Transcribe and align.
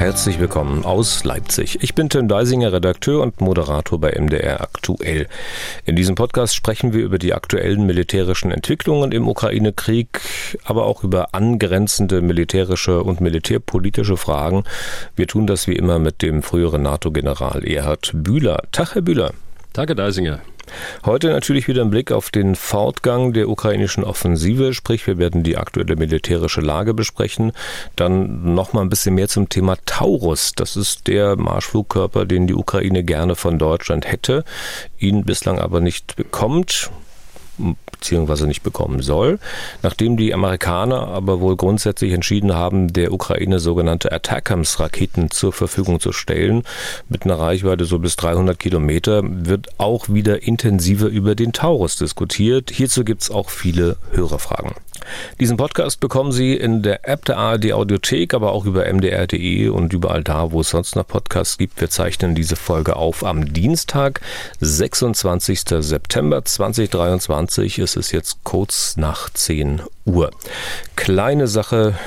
Herzlich 0.00 0.40
willkommen 0.40 0.86
aus 0.86 1.24
Leipzig. 1.24 1.82
Ich 1.82 1.94
bin 1.94 2.08
Tim 2.08 2.26
Deisinger, 2.26 2.72
Redakteur 2.72 3.20
und 3.20 3.42
Moderator 3.42 4.00
bei 4.00 4.18
MDR 4.18 4.62
Aktuell. 4.62 5.26
In 5.84 5.94
diesem 5.94 6.14
Podcast 6.14 6.54
sprechen 6.54 6.94
wir 6.94 7.04
über 7.04 7.18
die 7.18 7.34
aktuellen 7.34 7.84
militärischen 7.84 8.50
Entwicklungen 8.50 9.12
im 9.12 9.28
Ukraine-Krieg, 9.28 10.22
aber 10.64 10.86
auch 10.86 11.04
über 11.04 11.34
angrenzende 11.34 12.22
militärische 12.22 13.02
und 13.02 13.20
militärpolitische 13.20 14.16
Fragen. 14.16 14.64
Wir 15.16 15.26
tun 15.26 15.46
das 15.46 15.66
wie 15.66 15.76
immer 15.76 15.98
mit 15.98 16.22
dem 16.22 16.42
früheren 16.42 16.80
NATO-General 16.80 17.62
Erhard 17.62 18.10
Bühler. 18.14 18.62
Tag, 18.72 18.94
Herr 18.94 19.02
Bühler. 19.02 19.34
Herr 19.90 19.96
Deisinger. 19.96 20.40
Heute 21.04 21.28
natürlich 21.28 21.68
wieder 21.68 21.82
ein 21.82 21.90
Blick 21.90 22.12
auf 22.12 22.30
den 22.30 22.54
Fortgang 22.54 23.32
der 23.32 23.48
ukrainischen 23.48 24.04
Offensive, 24.04 24.74
sprich 24.74 25.06
wir 25.06 25.18
werden 25.18 25.42
die 25.42 25.56
aktuelle 25.56 25.96
militärische 25.96 26.60
Lage 26.60 26.94
besprechen. 26.94 27.52
Dann 27.96 28.54
noch 28.54 28.72
mal 28.72 28.82
ein 28.82 28.88
bisschen 28.88 29.14
mehr 29.14 29.28
zum 29.28 29.48
Thema 29.48 29.76
Taurus. 29.86 30.52
Das 30.54 30.76
ist 30.76 31.06
der 31.06 31.36
Marschflugkörper, 31.36 32.26
den 32.26 32.46
die 32.46 32.54
Ukraine 32.54 33.02
gerne 33.04 33.36
von 33.36 33.58
Deutschland 33.58 34.10
hätte, 34.10 34.44
ihn 34.98 35.24
bislang 35.24 35.58
aber 35.58 35.80
nicht 35.80 36.16
bekommt 36.16 36.90
beziehungsweise 38.00 38.46
nicht 38.46 38.62
bekommen 38.62 39.02
soll, 39.02 39.38
nachdem 39.82 40.16
die 40.16 40.32
Amerikaner 40.32 41.08
aber 41.08 41.40
wohl 41.40 41.56
grundsätzlich 41.56 42.12
entschieden 42.12 42.54
haben, 42.54 42.92
der 42.92 43.12
Ukraine 43.12 43.58
sogenannte 43.58 44.10
Attackams-Raketen 44.10 45.30
zur 45.30 45.52
Verfügung 45.52 46.00
zu 46.00 46.12
stellen, 46.12 46.62
mit 47.08 47.24
einer 47.24 47.38
Reichweite 47.38 47.84
so 47.84 47.98
bis 47.98 48.16
300 48.16 48.58
Kilometer, 48.58 49.22
wird 49.24 49.68
auch 49.78 50.08
wieder 50.08 50.42
intensiver 50.42 51.06
über 51.06 51.34
den 51.34 51.52
Taurus 51.52 51.96
diskutiert. 51.96 52.70
Hierzu 52.70 53.04
gibt 53.04 53.22
es 53.22 53.30
auch 53.30 53.50
viele 53.50 53.96
Hörerfragen. 54.12 54.72
Diesen 55.38 55.56
Podcast 55.56 56.00
bekommen 56.00 56.32
Sie 56.32 56.54
in 56.54 56.82
der 56.82 57.08
App 57.08 57.24
der 57.24 57.38
ARD 57.38 57.72
Audiothek, 57.72 58.34
aber 58.34 58.52
auch 58.52 58.66
über 58.66 58.90
mdr.de 58.92 59.68
und 59.68 59.92
überall 59.92 60.22
da, 60.22 60.52
wo 60.52 60.60
es 60.60 60.70
sonst 60.70 60.96
noch 60.96 61.06
Podcasts 61.06 61.58
gibt. 61.58 61.80
Wir 61.80 61.90
zeichnen 61.90 62.34
diese 62.34 62.56
Folge 62.56 62.96
auf 62.96 63.24
am 63.24 63.52
Dienstag, 63.52 64.20
26. 64.60 65.62
September 65.80 66.44
2023. 66.44 67.78
Es 67.78 67.89
ist 67.96 68.12
jetzt 68.12 68.44
kurz 68.44 68.96
nach 68.96 69.30
10 69.30 69.82
Uhr. 70.04 70.30
Kleine 70.96 71.46
Sache 71.48 71.98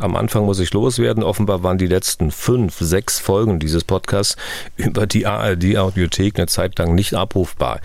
am 0.00 0.16
Anfang 0.16 0.44
muss 0.44 0.58
ich 0.58 0.72
loswerden. 0.72 1.22
Offenbar 1.22 1.62
waren 1.62 1.78
die 1.78 1.86
letzten 1.86 2.30
fünf, 2.30 2.78
sechs 2.78 3.18
Folgen 3.18 3.58
dieses 3.58 3.84
Podcasts 3.84 4.36
über 4.76 5.06
die 5.06 5.26
ARD-Audiothek 5.26 6.38
eine 6.38 6.46
Zeit 6.46 6.78
lang 6.78 6.94
nicht 6.94 7.14
abrufbar. 7.14 7.80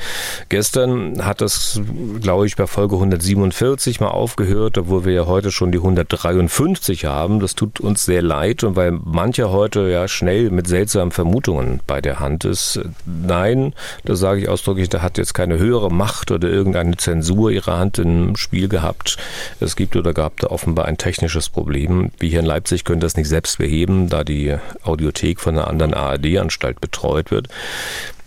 Gestern 0.50 1.26
hat 1.26 1.42
das, 1.42 1.82
glaube 2.22 2.48
ich, 2.48 2.56
bei 2.56 2.68
Folge 2.68 2.96
147 2.96 4.00
mal 4.00 4.10
aufgehört, 4.10 4.78
obwohl 4.78 5.06
wir 5.06 5.14
ja 5.14 5.26
heute 5.26 5.52
schon 5.52 5.72
die 5.72 5.80
153 5.80 7.06
haben. 7.06 7.40
Das 7.40 7.56
tut 7.56 7.80
uns 7.80 8.06
sehr 8.06 8.22
leid 8.22 8.64
und 8.64 8.76
weil 8.76 8.92
mancher 8.92 9.52
heute 9.52 9.90
ja 9.90 10.08
schnell 10.08 10.50
mit 10.50 10.68
seltsamen 10.68 11.12
Vermutungen 11.12 11.82
bei 11.88 12.02
der 12.02 12.20
Hand 12.20 12.46
ist. 12.46 12.80
Nein, 13.06 13.74
da 14.04 14.16
sage 14.16 14.42
ich 14.42 14.50
ausdrücklich, 14.50 14.90
da 14.90 15.02
hat 15.02 15.18
jetzt 15.18 15.34
keine 15.34 15.58
höhere 15.58 15.92
Macht 15.92 16.32
oder 16.32 16.50
irgendeine 16.50 16.98
Zensur 16.98 17.52
ihre 17.52 17.78
Hand 17.78 18.00
im 18.00 18.36
Spiel 18.36 18.68
gehabt. 18.68 19.18
Es 19.60 19.76
gibt 19.76 19.96
oder 19.96 20.14
gab 20.14 20.40
da 20.40 20.48
offenbar 20.48 20.86
ein 20.86 20.98
technisches 20.98 21.50
Problem. 21.50 22.05
Wir 22.20 22.30
hier 22.30 22.40
in 22.40 22.46
Leipzig 22.46 22.84
können 22.84 23.02
das 23.02 23.18
nicht 23.18 23.30
selbst 23.30 23.58
beheben, 23.58 24.10
da 24.10 24.24
die 24.24 24.56
Audiothek 24.84 25.40
von 25.40 25.58
einer 25.58 25.68
anderen 25.68 25.94
ARD-Anstalt 25.94 26.82
betreut 26.82 27.32
wird. 27.32 27.48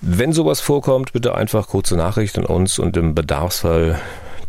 Wenn 0.00 0.32
sowas 0.32 0.60
vorkommt, 0.60 1.12
bitte 1.12 1.34
einfach 1.34 1.68
kurze 1.68 1.96
Nachricht 1.96 2.38
an 2.38 2.46
uns 2.46 2.78
und 2.78 2.96
im 2.96 3.14
Bedarfsfall 3.14 3.98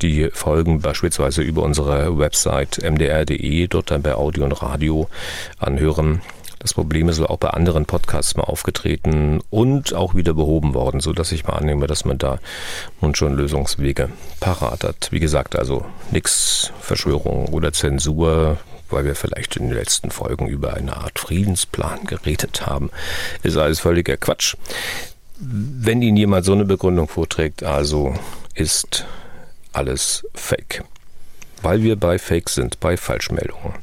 die 0.01 0.29
Folgen 0.31 0.81
beispielsweise 0.81 1.41
über 1.41 1.63
unsere 1.63 2.17
Website 2.17 2.79
mdr.de, 2.83 3.67
dort 3.67 3.91
dann 3.91 4.01
bei 4.01 4.15
Audio 4.15 4.45
und 4.45 4.61
Radio 4.61 5.09
anhören. 5.57 6.21
Das 6.59 6.73
Problem 6.73 7.07
ist 7.07 7.21
auch 7.21 7.37
bei 7.37 7.49
anderen 7.51 7.85
Podcasts 7.85 8.35
mal 8.35 8.43
aufgetreten 8.43 9.39
und 9.49 9.93
auch 9.93 10.13
wieder 10.13 10.33
behoben 10.33 10.73
worden, 10.73 10.99
so 10.99 11.13
dass 11.13 11.31
ich 11.31 11.45
mal 11.45 11.53
annehme, 11.53 11.87
dass 11.87 12.03
man 12.03 12.17
da 12.17 12.39
nun 12.99 13.15
schon 13.15 13.33
Lösungswege 13.35 14.09
parat 14.41 14.83
hat. 14.83 15.07
Wie 15.11 15.21
gesagt, 15.21 15.57
also 15.57 15.85
nichts 16.11 16.73
Verschwörung 16.81 17.47
oder 17.47 17.71
Zensur, 17.71 18.57
weil 18.89 19.05
wir 19.05 19.15
vielleicht 19.15 19.55
in 19.57 19.67
den 19.67 19.77
letzten 19.77 20.11
Folgen 20.11 20.47
über 20.47 20.73
eine 20.73 20.97
Art 20.97 21.19
Friedensplan 21.19 22.05
geredet 22.05 22.65
haben, 22.65 22.89
ist 23.43 23.57
alles 23.57 23.79
völliger 23.79 24.17
Quatsch. 24.17 24.55
Wenn 25.39 26.01
Ihnen 26.01 26.17
jemand 26.17 26.45
so 26.45 26.53
eine 26.53 26.65
Begründung 26.65 27.07
vorträgt, 27.07 27.63
also 27.63 28.13
ist 28.55 29.05
alles 29.71 30.25
Fake. 30.33 30.83
Weil 31.61 31.83
wir 31.83 31.95
bei 31.95 32.17
Fake 32.19 32.49
sind, 32.49 32.79
bei 32.79 32.97
Falschmeldungen. 32.97 33.73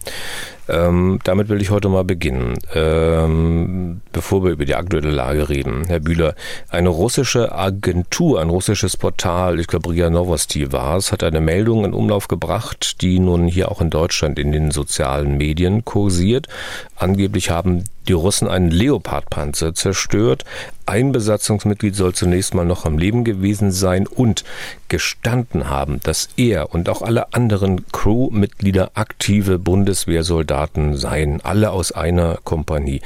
Ähm, 0.69 1.21
damit 1.25 1.49
will 1.49 1.63
ich 1.63 1.71
heute 1.71 1.89
mal 1.89 2.05
beginnen. 2.05 2.59
Ähm, 2.75 4.01
bevor 4.13 4.45
wir 4.45 4.51
über 4.51 4.65
die 4.65 4.75
aktuelle 4.75 5.11
Lage 5.11 5.49
reden, 5.49 5.85
Herr 5.87 6.01
Bühler, 6.01 6.35
eine 6.69 6.89
russische 6.89 7.53
Agentur, 7.53 8.41
ein 8.41 8.51
russisches 8.51 8.97
Portal, 8.97 9.61
ich 9.61 9.69
glaube 9.69 9.91
Ria 9.91 10.11
Novosti 10.11 10.73
war 10.73 10.97
es, 10.97 11.13
hat 11.13 11.23
eine 11.23 11.41
Meldung 11.41 11.85
in 11.85 11.95
Umlauf 11.95 12.29
gebracht, 12.29 13.01
die 13.01 13.19
nun 13.21 13.47
hier 13.47 13.71
auch 13.71 13.81
in 13.81 13.91
Deutschland 13.91 14.39
in 14.39 14.53
den 14.53 14.71
sozialen 14.71 15.37
Medien 15.37 15.85
kursiert. 15.85 16.49
Angeblich 16.97 17.51
haben 17.51 17.85
die 18.09 18.13
Russen 18.13 18.49
einen 18.49 18.71
Leopardpanzer 18.71 19.75
zerstört. 19.75 20.45
Ein 20.87 21.11
Besatzungsmitglied 21.11 21.97
soll 21.97 22.15
zunächst 22.15 22.55
mal 22.55 22.65
noch 22.65 22.85
am 22.85 22.99
Leben 22.99 23.25
gewesen 23.25 23.73
sein 23.73 24.07
und 24.07 24.45
gestanden 24.89 25.69
haben, 25.69 26.01
dass 26.05 26.29
er 26.37 26.73
und 26.73 26.89
auch 26.89 27.03
alle 27.03 27.35
anderen 27.35 27.85
Crewmitglieder 27.91 28.93
aktive 28.95 29.59
Bundeswehrsoldaten 29.59 30.56
seien, 30.95 31.41
alle 31.43 31.71
aus 31.71 31.93
einer 31.93 32.39
Kompanie. 32.45 33.01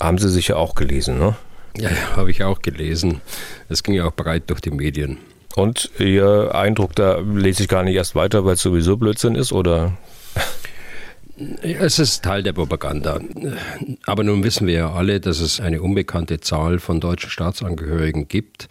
Haben 0.00 0.18
Sie 0.18 0.28
sicher 0.28 0.58
auch 0.58 0.74
gelesen, 0.74 1.18
ne? 1.18 1.36
Ja, 1.76 1.90
ja 1.90 2.16
habe 2.16 2.30
ich 2.30 2.44
auch 2.44 2.60
gelesen. 2.62 3.20
Es 3.68 3.82
ging 3.82 3.94
ja 3.94 4.06
auch 4.06 4.14
breit 4.14 4.44
durch 4.50 4.60
die 4.60 4.70
Medien. 4.70 5.18
Und 5.54 5.90
Ihr 5.98 6.54
Eindruck, 6.54 6.94
da 6.94 7.18
lese 7.18 7.62
ich 7.62 7.68
gar 7.68 7.82
nicht 7.82 7.94
erst 7.94 8.14
weiter, 8.14 8.44
weil 8.44 8.54
es 8.54 8.62
sowieso 8.62 8.96
Blödsinn 8.96 9.34
ist, 9.34 9.52
oder? 9.52 9.96
Es 11.62 11.98
ist 11.98 12.24
Teil 12.24 12.42
der 12.42 12.52
Propaganda. 12.54 13.20
Aber 14.06 14.24
nun 14.24 14.42
wissen 14.42 14.66
wir 14.66 14.74
ja 14.74 14.92
alle, 14.92 15.20
dass 15.20 15.40
es 15.40 15.60
eine 15.60 15.82
unbekannte 15.82 16.40
Zahl 16.40 16.78
von 16.78 17.00
deutschen 17.00 17.30
Staatsangehörigen 17.30 18.28
gibt, 18.28 18.68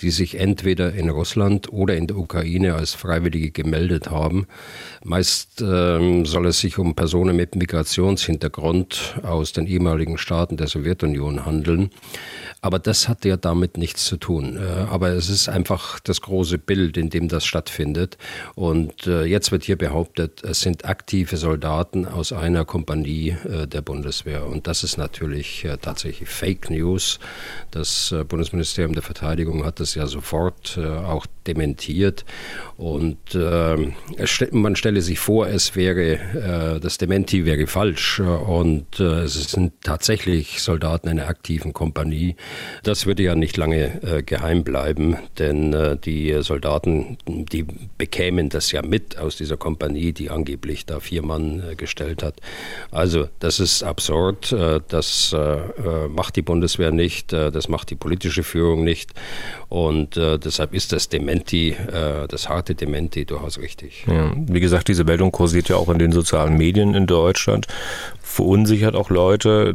die 0.00 0.10
sich 0.10 0.38
entweder 0.38 0.92
in 0.92 1.08
Russland 1.10 1.72
oder 1.72 1.96
in 1.96 2.06
der 2.06 2.16
Ukraine 2.16 2.74
als 2.74 2.94
Freiwillige 2.94 3.50
gemeldet 3.50 4.10
haben. 4.10 4.46
Meist 5.04 5.60
ähm, 5.60 6.24
soll 6.24 6.46
es 6.46 6.60
sich 6.60 6.78
um 6.78 6.94
Personen 6.94 7.36
mit 7.36 7.56
Migrationshintergrund 7.56 9.18
aus 9.22 9.52
den 9.52 9.66
ehemaligen 9.66 10.18
Staaten 10.18 10.56
der 10.56 10.68
Sowjetunion 10.68 11.44
handeln. 11.44 11.90
Aber 12.60 12.78
das 12.78 13.08
hat 13.08 13.24
ja 13.24 13.36
damit 13.36 13.76
nichts 13.76 14.04
zu 14.04 14.16
tun. 14.16 14.56
Äh, 14.56 14.86
aber 14.90 15.10
es 15.10 15.28
ist 15.28 15.48
einfach 15.48 16.00
das 16.00 16.20
große 16.20 16.58
Bild, 16.58 16.96
in 16.96 17.10
dem 17.10 17.28
das 17.28 17.44
stattfindet. 17.44 18.18
Und 18.54 19.06
äh, 19.06 19.24
jetzt 19.24 19.52
wird 19.52 19.64
hier 19.64 19.76
behauptet, 19.76 20.42
es 20.42 20.60
sind 20.60 20.84
aktive 20.84 21.36
Soldaten 21.36 22.06
aus 22.06 22.32
einer 22.32 22.64
Kompanie 22.64 23.36
äh, 23.48 23.66
der 23.66 23.82
Bundeswehr. 23.82 24.46
Und 24.46 24.66
das 24.66 24.82
ist 24.82 24.96
natürlich 24.96 25.66
tatsächlich 25.82 26.28
Fake 26.28 26.70
News. 26.70 27.18
Das 27.70 28.14
Bundesministerium 28.28 28.94
der 28.94 29.02
Verteidigung 29.02 29.64
hat 29.64 29.80
das 29.80 29.87
ja 29.94 30.06
sofort 30.06 30.78
auch 30.78 31.26
dementiert. 31.46 32.24
Und 32.76 33.34
man 33.34 34.76
stelle 34.76 35.02
sich 35.02 35.18
vor, 35.18 35.48
es 35.48 35.74
wäre, 35.76 36.78
das 36.82 36.98
Dementi 36.98 37.44
wäre 37.44 37.66
falsch. 37.66 38.20
Und 38.20 39.00
es 39.00 39.34
sind 39.50 39.72
tatsächlich 39.82 40.60
Soldaten 40.62 41.08
einer 41.08 41.28
aktiven 41.28 41.72
Kompanie 41.72 42.36
das 42.82 43.06
würde 43.06 43.22
ja 43.22 43.34
nicht 43.34 43.56
lange 43.56 44.02
äh, 44.02 44.22
geheim 44.22 44.64
bleiben, 44.64 45.16
denn 45.38 45.72
äh, 45.72 45.96
die 45.96 46.34
Soldaten, 46.42 47.18
die 47.26 47.66
bekämen 47.96 48.48
das 48.48 48.72
ja 48.72 48.82
mit 48.82 49.18
aus 49.18 49.36
dieser 49.36 49.56
Kompanie, 49.56 50.12
die 50.12 50.30
angeblich 50.30 50.86
da 50.86 51.00
vier 51.00 51.22
Mann 51.22 51.62
äh, 51.70 51.74
gestellt 51.74 52.22
hat. 52.22 52.36
Also 52.90 53.28
das 53.40 53.60
ist 53.60 53.82
absurd, 53.82 54.52
äh, 54.52 54.80
das 54.88 55.32
äh, 55.32 55.38
äh, 55.38 56.08
macht 56.08 56.36
die 56.36 56.42
Bundeswehr 56.42 56.92
nicht, 56.92 57.32
das 57.32 57.68
macht 57.68 57.90
die 57.90 57.94
politische 57.94 58.42
Führung 58.42 58.84
nicht 58.84 59.12
und 59.86 60.16
deshalb 60.16 60.74
ist 60.74 60.92
das 60.92 61.08
Dementi, 61.08 61.76
das 62.28 62.48
harte 62.48 62.74
Dementi 62.74 63.24
durchaus 63.24 63.58
richtig. 63.58 64.04
Ja, 64.06 64.32
wie 64.36 64.60
gesagt, 64.60 64.88
diese 64.88 65.04
Meldung 65.04 65.32
kursiert 65.32 65.68
ja 65.68 65.76
auch 65.76 65.88
in 65.88 65.98
den 65.98 66.12
sozialen 66.12 66.56
Medien 66.56 66.94
in 66.94 67.06
Deutschland 67.06 67.66
verunsichert 68.22 68.94
auch 68.94 69.10
Leute. 69.10 69.74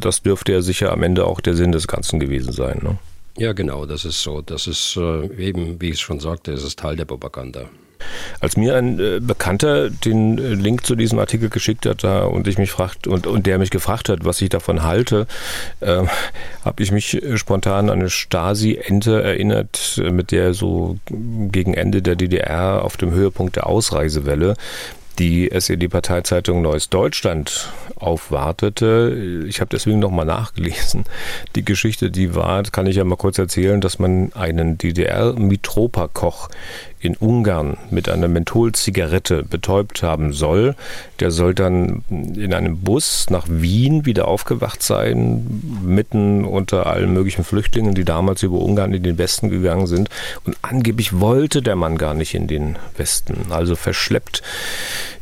Das 0.00 0.22
dürfte 0.22 0.52
ja 0.52 0.60
sicher 0.60 0.92
am 0.92 1.02
Ende 1.02 1.26
auch 1.26 1.40
der 1.40 1.54
Sinn 1.54 1.72
des 1.72 1.88
Ganzen 1.88 2.20
gewesen 2.20 2.52
sein. 2.52 2.80
Ne? 2.82 2.98
Ja, 3.36 3.52
genau, 3.52 3.86
das 3.86 4.04
ist 4.04 4.22
so. 4.22 4.42
Das 4.42 4.66
ist 4.66 4.96
äh, 4.96 5.26
eben, 5.36 5.80
wie 5.80 5.90
ich 5.90 6.00
schon 6.00 6.20
sagte, 6.20 6.52
es 6.52 6.64
ist 6.64 6.78
Teil 6.78 6.96
der 6.96 7.04
Propaganda. 7.04 7.70
Als 8.40 8.56
mir 8.56 8.76
ein 8.76 8.98
äh, 8.98 9.20
Bekannter 9.20 9.90
den 9.90 10.38
äh, 10.38 10.54
Link 10.54 10.86
zu 10.86 10.94
diesem 10.94 11.18
Artikel 11.18 11.48
geschickt 11.48 11.86
hat 11.86 12.04
da, 12.04 12.24
und 12.24 12.46
ich 12.46 12.58
mich 12.58 12.70
fragt 12.70 13.06
und, 13.06 13.26
und 13.26 13.46
der 13.46 13.58
mich 13.58 13.70
gefragt 13.70 14.08
hat, 14.08 14.24
was 14.24 14.40
ich 14.40 14.48
davon 14.48 14.82
halte, 14.82 15.26
äh, 15.80 16.04
habe 16.64 16.82
ich 16.82 16.92
mich 16.92 17.22
äh, 17.22 17.36
spontan 17.38 17.90
an 17.90 18.00
eine 18.00 18.10
Stasi-Ente 18.10 19.22
erinnert, 19.22 20.00
mit 20.10 20.32
der 20.32 20.54
so 20.54 20.96
gegen 21.08 21.74
Ende 21.74 22.02
der 22.02 22.16
DDR 22.16 22.84
auf 22.84 22.96
dem 22.96 23.12
Höhepunkt 23.12 23.56
der 23.56 23.66
Ausreisewelle 23.66 24.54
die 25.20 25.50
SED-Parteizeitung 25.50 26.62
Neues 26.62 26.88
Deutschland 26.88 27.68
aufwartete. 27.96 29.44
Ich 29.46 29.60
habe 29.60 29.68
deswegen 29.70 29.98
nochmal 29.98 30.24
nachgelesen. 30.24 31.04
Die 31.54 31.64
Geschichte, 31.64 32.10
die 32.10 32.34
war, 32.34 32.62
kann 32.62 32.86
ich 32.86 32.96
ja 32.96 33.04
mal 33.04 33.16
kurz 33.16 33.38
erzählen, 33.38 33.82
dass 33.82 33.98
man 33.98 34.32
einen 34.32 34.78
DDR-Mitropa-Koch 34.78 36.48
in 37.00 37.16
Ungarn 37.16 37.78
mit 37.90 38.08
einer 38.08 38.28
Mentholzigarette 38.28 39.42
betäubt 39.42 40.02
haben 40.02 40.32
soll. 40.34 40.74
Der 41.18 41.30
soll 41.30 41.54
dann 41.54 42.04
in 42.10 42.52
einem 42.52 42.80
Bus 42.80 43.30
nach 43.30 43.46
Wien 43.48 44.04
wieder 44.04 44.28
aufgewacht 44.28 44.82
sein, 44.82 45.62
mitten 45.82 46.44
unter 46.44 46.86
allen 46.86 47.12
möglichen 47.12 47.42
Flüchtlingen, 47.42 47.94
die 47.94 48.04
damals 48.04 48.42
über 48.42 48.58
Ungarn 48.58 48.92
in 48.92 49.02
den 49.02 49.16
Westen 49.16 49.48
gegangen 49.48 49.86
sind. 49.86 50.10
Und 50.44 50.56
angeblich 50.60 51.18
wollte 51.18 51.62
der 51.62 51.76
Mann 51.76 51.96
gar 51.96 52.12
nicht 52.12 52.34
in 52.34 52.46
den 52.46 52.76
Westen. 52.96 53.50
Also 53.50 53.76
verschleppt. 53.76 54.42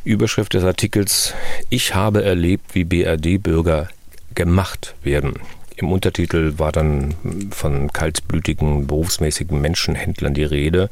Überschrift 0.03 0.53
des 0.53 0.63
Artikels, 0.63 1.33
ich 1.69 1.95
habe 1.95 2.23
erlebt, 2.23 2.75
wie 2.75 2.83
BRD-Bürger 2.83 3.87
gemacht 4.35 4.95
werden. 5.03 5.33
Im 5.79 5.93
Untertitel 5.93 6.55
war 6.57 6.73
dann 6.73 7.15
von 7.51 7.93
kaltblütigen, 7.93 8.85
berufsmäßigen 8.85 9.61
Menschenhändlern 9.61 10.33
die 10.33 10.43
Rede. 10.43 10.89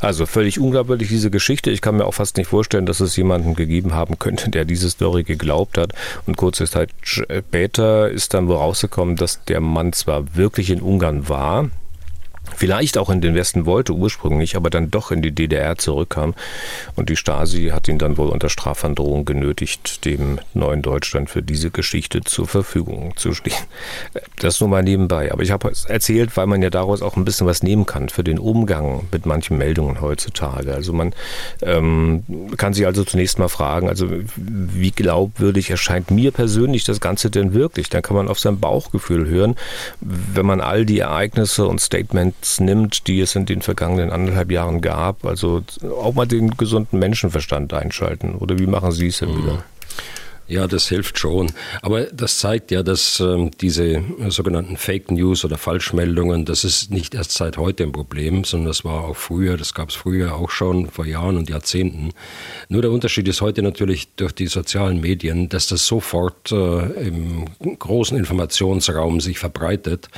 Also 0.00 0.24
völlig 0.24 0.58
unglaubwürdig 0.58 1.08
diese 1.08 1.30
Geschichte. 1.30 1.70
Ich 1.70 1.82
kann 1.82 1.98
mir 1.98 2.06
auch 2.06 2.14
fast 2.14 2.38
nicht 2.38 2.46
vorstellen, 2.46 2.86
dass 2.86 3.00
es 3.00 3.14
jemanden 3.14 3.54
gegeben 3.54 3.92
haben 3.92 4.18
könnte, 4.18 4.48
der 4.48 4.64
diese 4.64 4.88
Story 4.88 5.22
geglaubt 5.22 5.76
hat. 5.76 5.92
Und 6.26 6.38
kurze 6.38 6.64
Zeit 6.64 6.90
später 7.02 8.08
ist 8.08 8.32
dann 8.32 8.48
wohl 8.48 8.56
rausgekommen, 8.56 9.16
dass 9.16 9.44
der 9.44 9.60
Mann 9.60 9.92
zwar 9.92 10.34
wirklich 10.34 10.70
in 10.70 10.80
Ungarn 10.80 11.28
war, 11.28 11.68
vielleicht 12.56 12.98
auch 12.98 13.10
in 13.10 13.20
den 13.20 13.34
Westen 13.34 13.66
wollte 13.66 13.92
ursprünglich, 13.92 14.56
aber 14.56 14.70
dann 14.70 14.90
doch 14.90 15.10
in 15.10 15.22
die 15.22 15.32
DDR 15.32 15.76
zurückkam. 15.76 16.34
Und 16.96 17.08
die 17.08 17.16
Stasi 17.16 17.68
hat 17.72 17.88
ihn 17.88 17.98
dann 17.98 18.16
wohl 18.16 18.28
unter 18.28 18.48
Strafandrohung 18.48 19.24
genötigt, 19.24 20.04
dem 20.04 20.38
neuen 20.54 20.82
Deutschland 20.82 21.30
für 21.30 21.42
diese 21.42 21.70
Geschichte 21.70 22.20
zur 22.22 22.46
Verfügung 22.46 23.14
zu 23.16 23.34
stehen. 23.34 23.54
Das 24.38 24.60
nur 24.60 24.68
mal 24.68 24.82
nebenbei. 24.82 25.32
Aber 25.32 25.42
ich 25.42 25.50
habe 25.50 25.68
es 25.68 25.84
erzählt, 25.84 26.36
weil 26.36 26.46
man 26.46 26.62
ja 26.62 26.70
daraus 26.70 27.02
auch 27.02 27.16
ein 27.16 27.24
bisschen 27.24 27.46
was 27.46 27.62
nehmen 27.62 27.86
kann 27.86 28.08
für 28.08 28.24
den 28.24 28.38
Umgang 28.38 29.06
mit 29.10 29.26
manchen 29.26 29.58
Meldungen 29.58 30.00
heutzutage. 30.00 30.74
Also 30.74 30.92
man 30.92 31.14
ähm, 31.62 32.22
kann 32.56 32.72
sich 32.72 32.86
also 32.86 33.04
zunächst 33.04 33.38
mal 33.38 33.48
fragen, 33.48 33.88
also 33.88 34.08
wie 34.36 34.90
glaubwürdig 34.90 35.70
erscheint 35.70 36.10
mir 36.10 36.30
persönlich 36.30 36.84
das 36.84 37.00
Ganze 37.00 37.30
denn 37.30 37.54
wirklich? 37.54 37.90
Dann 37.90 38.02
kann 38.02 38.16
man 38.16 38.28
auf 38.28 38.38
sein 38.38 38.60
Bauchgefühl 38.60 39.28
hören, 39.28 39.56
wenn 40.00 40.46
man 40.46 40.60
all 40.60 40.86
die 40.86 41.00
Ereignisse 41.00 41.66
und 41.66 41.80
Statements 41.80 42.41
Standards 42.42 42.60
nimmt, 42.60 43.06
die 43.06 43.20
es 43.20 43.34
in 43.36 43.46
den 43.46 43.62
vergangenen 43.62 44.10
anderthalb 44.10 44.50
Jahren 44.50 44.80
gab. 44.80 45.24
Also 45.24 45.62
auch 45.82 46.14
mal 46.14 46.26
den 46.26 46.56
gesunden 46.56 46.98
Menschenverstand 46.98 47.72
einschalten. 47.72 48.34
Oder 48.34 48.58
wie 48.58 48.66
machen 48.66 48.92
Sie 48.92 49.08
es 49.08 49.18
denn 49.18 49.30
mhm. 49.30 49.42
wieder? 49.42 49.64
Ja, 50.48 50.66
das 50.66 50.88
hilft 50.88 51.18
schon. 51.18 51.52
Aber 51.80 52.02
das 52.06 52.38
zeigt 52.38 52.72
ja, 52.72 52.82
dass 52.82 53.20
ähm, 53.20 53.52
diese 53.60 54.02
sogenannten 54.28 54.76
Fake 54.76 55.10
News 55.10 55.44
oder 55.44 55.56
Falschmeldungen, 55.56 56.44
das 56.44 56.64
ist 56.64 56.90
nicht 56.90 57.14
erst 57.14 57.32
seit 57.32 57.56
heute 57.56 57.84
ein 57.84 57.92
Problem, 57.92 58.44
sondern 58.44 58.66
das 58.66 58.84
war 58.84 59.04
auch 59.04 59.16
früher, 59.16 59.56
das 59.56 59.72
gab 59.72 59.90
es 59.90 59.94
früher 59.94 60.34
auch 60.34 60.50
schon 60.50 60.90
vor 60.90 61.06
Jahren 61.06 61.38
und 61.38 61.48
Jahrzehnten. 61.48 62.10
Nur 62.68 62.82
der 62.82 62.90
Unterschied 62.90 63.28
ist 63.28 63.40
heute 63.40 63.62
natürlich 63.62 64.08
durch 64.16 64.32
die 64.32 64.48
sozialen 64.48 65.00
Medien, 65.00 65.48
dass 65.48 65.68
das 65.68 65.86
sofort 65.86 66.50
äh, 66.50 67.06
im 67.06 67.46
großen 67.78 68.18
Informationsraum 68.18 69.20
sich 69.20 69.38
verbreitet. 69.38 70.08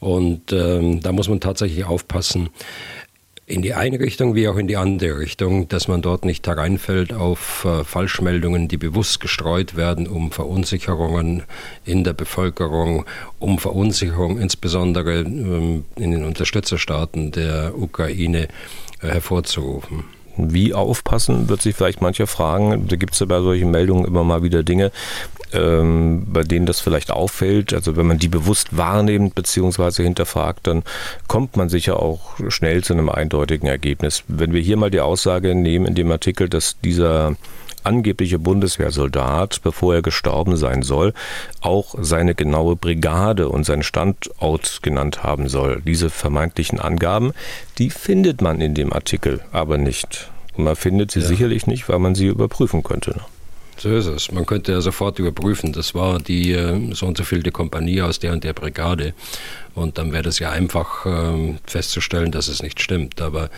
Und 0.00 0.52
ähm, 0.52 1.00
da 1.00 1.12
muss 1.12 1.28
man 1.28 1.40
tatsächlich 1.40 1.84
aufpassen, 1.84 2.50
in 3.48 3.62
die 3.62 3.72
eine 3.72 3.98
Richtung 3.98 4.34
wie 4.34 4.46
auch 4.46 4.58
in 4.58 4.68
die 4.68 4.76
andere 4.76 5.18
Richtung, 5.18 5.68
dass 5.68 5.88
man 5.88 6.02
dort 6.02 6.26
nicht 6.26 6.46
hereinfällt 6.46 7.14
auf 7.14 7.64
äh, 7.64 7.82
Falschmeldungen, 7.82 8.68
die 8.68 8.76
bewusst 8.76 9.20
gestreut 9.20 9.74
werden, 9.74 10.06
um 10.06 10.30
Verunsicherungen 10.30 11.44
in 11.86 12.04
der 12.04 12.12
Bevölkerung, 12.12 13.06
um 13.38 13.58
Verunsicherung 13.58 14.38
insbesondere 14.38 15.20
ähm, 15.20 15.86
in 15.96 16.10
den 16.10 16.24
Unterstützerstaaten 16.24 17.32
der 17.32 17.72
Ukraine 17.76 18.48
äh, 19.00 19.08
hervorzurufen. 19.08 20.04
Wie 20.38 20.74
aufpassen, 20.74 21.48
wird 21.48 21.62
sich 21.62 21.74
vielleicht 21.74 22.00
mancher 22.00 22.26
fragen. 22.26 22.86
Da 22.88 22.96
gibt 22.96 23.14
es 23.14 23.20
ja 23.20 23.26
bei 23.26 23.40
solchen 23.40 23.70
Meldungen 23.70 24.04
immer 24.04 24.24
mal 24.24 24.42
wieder 24.42 24.62
Dinge, 24.62 24.92
ähm, 25.52 26.26
bei 26.28 26.42
denen 26.42 26.66
das 26.66 26.80
vielleicht 26.80 27.10
auffällt. 27.10 27.74
Also 27.74 27.96
wenn 27.96 28.06
man 28.06 28.18
die 28.18 28.28
bewusst 28.28 28.76
wahrnimmt 28.76 29.34
bzw. 29.34 30.04
hinterfragt, 30.04 30.66
dann 30.66 30.82
kommt 31.26 31.56
man 31.56 31.68
sicher 31.68 32.00
auch 32.00 32.36
schnell 32.48 32.84
zu 32.84 32.92
einem 32.92 33.08
eindeutigen 33.08 33.68
Ergebnis. 33.68 34.24
Wenn 34.28 34.52
wir 34.52 34.60
hier 34.60 34.76
mal 34.76 34.90
die 34.90 35.00
Aussage 35.00 35.54
nehmen 35.54 35.86
in 35.86 35.94
dem 35.94 36.10
Artikel, 36.10 36.48
dass 36.48 36.78
dieser 36.80 37.36
angebliche 37.88 38.38
Bundeswehrsoldat, 38.38 39.62
bevor 39.62 39.94
er 39.94 40.02
gestorben 40.02 40.56
sein 40.56 40.82
soll, 40.82 41.14
auch 41.60 41.94
seine 41.98 42.34
genaue 42.34 42.76
Brigade 42.76 43.48
und 43.48 43.64
seinen 43.64 43.82
Standort 43.82 44.80
genannt 44.82 45.24
haben 45.24 45.48
soll. 45.48 45.82
Diese 45.84 46.10
vermeintlichen 46.10 46.78
Angaben, 46.78 47.32
die 47.78 47.90
findet 47.90 48.42
man 48.42 48.60
in 48.60 48.74
dem 48.74 48.92
Artikel 48.92 49.40
aber 49.52 49.78
nicht. 49.78 50.30
Und 50.56 50.64
man 50.64 50.76
findet 50.76 51.10
sie 51.10 51.20
ja. 51.20 51.26
sicherlich 51.26 51.66
nicht, 51.66 51.88
weil 51.88 51.98
man 51.98 52.14
sie 52.14 52.26
überprüfen 52.26 52.82
könnte. 52.82 53.20
So 53.80 53.94
ist 53.94 54.06
es. 54.06 54.32
Man 54.32 54.44
könnte 54.44 54.72
ja 54.72 54.80
sofort 54.80 55.20
überprüfen, 55.20 55.72
das 55.72 55.94
war 55.94 56.18
die 56.18 56.52
äh, 56.52 56.92
so 56.94 57.06
und 57.06 57.16
so 57.16 57.22
vielte 57.22 57.52
Kompanie 57.52 58.02
aus 58.02 58.18
der 58.18 58.32
und 58.32 58.42
der 58.42 58.52
Brigade. 58.52 59.14
Und 59.74 59.98
dann 59.98 60.12
wäre 60.12 60.24
das 60.24 60.40
ja 60.40 60.50
einfach 60.50 61.06
äh, 61.06 61.54
festzustellen, 61.64 62.32
dass 62.32 62.48
es 62.48 62.60
nicht 62.60 62.80
stimmt. 62.80 63.20
Aber 63.20 63.50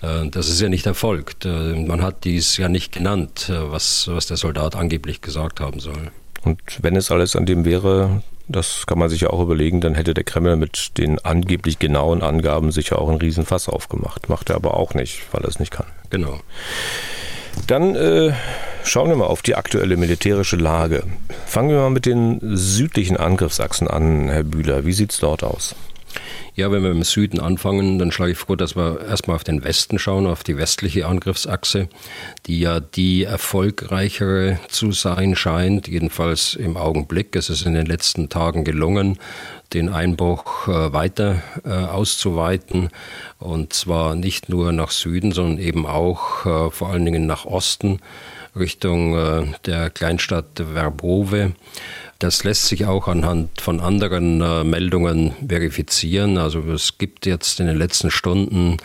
äh, 0.00 0.28
das 0.30 0.48
ist 0.48 0.60
ja 0.60 0.68
nicht 0.68 0.86
erfolgt. 0.86 1.44
Äh, 1.44 1.74
man 1.74 2.02
hat 2.02 2.24
dies 2.24 2.56
ja 2.56 2.68
nicht 2.68 2.92
genannt, 2.92 3.50
äh, 3.50 3.72
was, 3.72 4.06
was 4.06 4.26
der 4.26 4.36
Soldat 4.36 4.76
angeblich 4.76 5.20
gesagt 5.20 5.58
haben 5.58 5.80
soll. 5.80 6.12
Und 6.44 6.60
wenn 6.80 6.94
es 6.94 7.10
alles 7.10 7.34
an 7.34 7.46
dem 7.46 7.64
wäre, 7.64 8.22
das 8.46 8.86
kann 8.86 8.98
man 8.98 9.08
sich 9.08 9.22
ja 9.22 9.30
auch 9.30 9.40
überlegen, 9.40 9.80
dann 9.80 9.94
hätte 9.96 10.14
der 10.14 10.24
Kreml 10.24 10.56
mit 10.56 10.98
den 10.98 11.18
angeblich 11.24 11.80
genauen 11.80 12.22
Angaben 12.22 12.70
sicher 12.70 13.00
auch 13.00 13.08
einen 13.08 13.18
Riesenfass 13.18 13.68
aufgemacht. 13.68 14.28
Macht 14.28 14.50
er 14.50 14.56
aber 14.56 14.74
auch 14.74 14.94
nicht, 14.94 15.22
weil 15.32 15.42
er 15.42 15.48
es 15.48 15.58
nicht 15.58 15.72
kann. 15.72 15.86
Genau. 16.10 16.38
Dann 17.66 17.96
äh, 17.96 18.32
schauen 18.84 19.08
wir 19.08 19.16
mal 19.16 19.26
auf 19.26 19.42
die 19.42 19.56
aktuelle 19.56 19.96
militärische 19.96 20.56
Lage. 20.56 21.04
Fangen 21.46 21.70
wir 21.70 21.78
mal 21.78 21.90
mit 21.90 22.06
den 22.06 22.38
südlichen 22.42 23.16
Angriffsachsen 23.16 23.88
an, 23.88 24.28
Herr 24.28 24.44
Bühler. 24.44 24.84
Wie 24.86 24.92
sieht 24.92 25.12
es 25.12 25.18
dort 25.18 25.42
aus? 25.42 25.74
Ja, 26.56 26.70
wenn 26.70 26.84
wir 26.84 26.92
im 26.92 27.02
Süden 27.02 27.40
anfangen, 27.40 27.98
dann 27.98 28.12
schlage 28.12 28.32
ich 28.32 28.38
vor, 28.38 28.56
dass 28.56 28.76
wir 28.76 29.00
erstmal 29.08 29.34
auf 29.34 29.42
den 29.42 29.64
Westen 29.64 29.98
schauen, 29.98 30.26
auf 30.26 30.44
die 30.44 30.56
westliche 30.56 31.06
Angriffsachse, 31.06 31.88
die 32.46 32.60
ja 32.60 32.78
die 32.78 33.24
erfolgreichere 33.24 34.60
zu 34.68 34.92
sein 34.92 35.34
scheint, 35.34 35.88
jedenfalls 35.88 36.54
im 36.54 36.76
Augenblick. 36.76 37.34
Es 37.34 37.50
ist 37.50 37.66
in 37.66 37.74
den 37.74 37.86
letzten 37.86 38.28
Tagen 38.28 38.62
gelungen, 38.62 39.18
den 39.72 39.88
Einbruch 39.88 40.68
äh, 40.68 40.92
weiter 40.92 41.42
äh, 41.64 41.70
auszuweiten 41.70 42.90
und 43.40 43.72
zwar 43.72 44.14
nicht 44.14 44.48
nur 44.48 44.70
nach 44.70 44.92
Süden, 44.92 45.32
sondern 45.32 45.58
eben 45.58 45.86
auch 45.86 46.46
äh, 46.46 46.70
vor 46.70 46.90
allen 46.90 47.04
Dingen 47.04 47.26
nach 47.26 47.46
Osten 47.46 47.98
Richtung 48.56 49.54
der 49.66 49.90
Kleinstadt 49.90 50.62
Verbove. 50.72 51.52
Das 52.24 52.42
lässt 52.42 52.68
sich 52.68 52.86
auch 52.86 53.06
anhand 53.06 53.60
von 53.60 53.80
anderen 53.80 54.40
äh, 54.40 54.64
Meldungen 54.64 55.32
verifizieren. 55.46 56.38
Also 56.38 56.60
es 56.72 56.96
gibt 56.96 57.26
jetzt 57.26 57.60
in 57.60 57.66
den 57.66 57.76
letzten 57.76 58.10
Stunden 58.10 58.78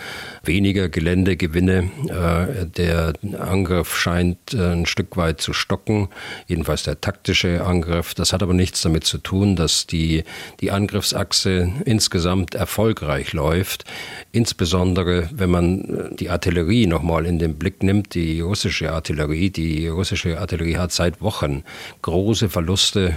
weniger 0.43 0.89
Geländegewinne. 0.89 1.89
Äh, 2.10 2.65
der 2.65 3.13
Angriff 3.39 3.98
scheint 3.98 4.53
äh, 4.53 4.74
ein 4.74 4.86
Stück 4.86 5.15
weit 5.15 5.39
zu 5.39 5.53
stocken, 5.53 6.10
jedenfalls 6.48 6.84
der 6.84 7.00
taktische 7.00 7.63
Angriff. 7.63 8.13
Das 8.13 8.34
hat 8.34 8.43
aber 8.43 8.53
nichts 8.53 8.81
damit 8.81 9.05
zu 9.05 9.19
tun, 9.19 9.55
dass 9.55 9.88
die, 9.88 10.25
die 10.60 10.72
Angriffsachse 10.72 11.72
insgesamt 11.86 12.55
erfolgreich 12.55 13.31
läuft. 13.31 13.86
Insbesondere, 14.34 15.29
wenn 15.31 15.50
man 15.50 15.79
äh, 15.79 16.15
die 16.15 16.29
Artillerie 16.29 16.88
nochmal 16.88 17.25
in 17.25 17.39
den 17.39 17.55
Blick 17.55 17.84
nimmt, 17.84 18.15
die 18.15 18.41
russische 18.41 18.91
Artillerie. 18.91 19.50
Die 19.50 19.88
russische 19.88 20.41
Artillerie 20.41 20.75
hat 20.75 20.91
seit 20.91 21.22
Wochen 21.22 21.63
große 22.01 22.50
Verluste 22.50 23.13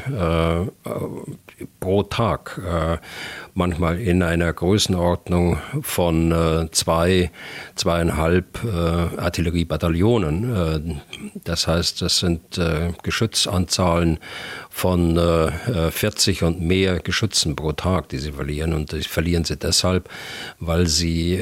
pro 1.81 2.02
Tag, 2.04 2.61
äh, 2.64 2.99
manchmal 3.54 4.00
in 4.00 4.23
einer 4.23 4.52
Größenordnung 4.52 5.59
von 5.83 6.33
äh, 6.33 6.71
zwei, 6.71 7.31
zweieinhalb 7.75 8.64
äh, 8.64 9.19
Artilleriebataillonen. 9.19 10.54
Äh, 10.54 11.40
das 11.45 11.66
heißt, 11.66 12.02
das 12.02 12.19
sind 12.19 12.59
äh, 12.59 12.92
Geschützanzahlen 13.02 14.19
von 14.71 15.21
40 15.90 16.45
und 16.45 16.62
mehr 16.62 16.99
Geschützen 17.00 17.57
pro 17.57 17.73
Tag, 17.73 18.09
die 18.09 18.16
sie 18.16 18.33
verlieren. 18.33 18.73
Und 18.73 18.92
die 18.92 19.02
verlieren 19.02 19.45
sie 19.45 19.59
deshalb, 19.59 20.09
weil 20.61 20.87
sie 20.87 21.38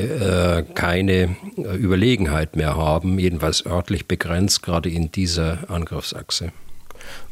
keine 0.75 1.37
Überlegenheit 1.57 2.57
mehr 2.57 2.77
haben, 2.77 3.21
jedenfalls 3.21 3.65
örtlich 3.65 4.09
begrenzt, 4.09 4.65
gerade 4.65 4.91
in 4.91 5.13
dieser 5.13 5.71
Angriffsachse. 5.71 6.51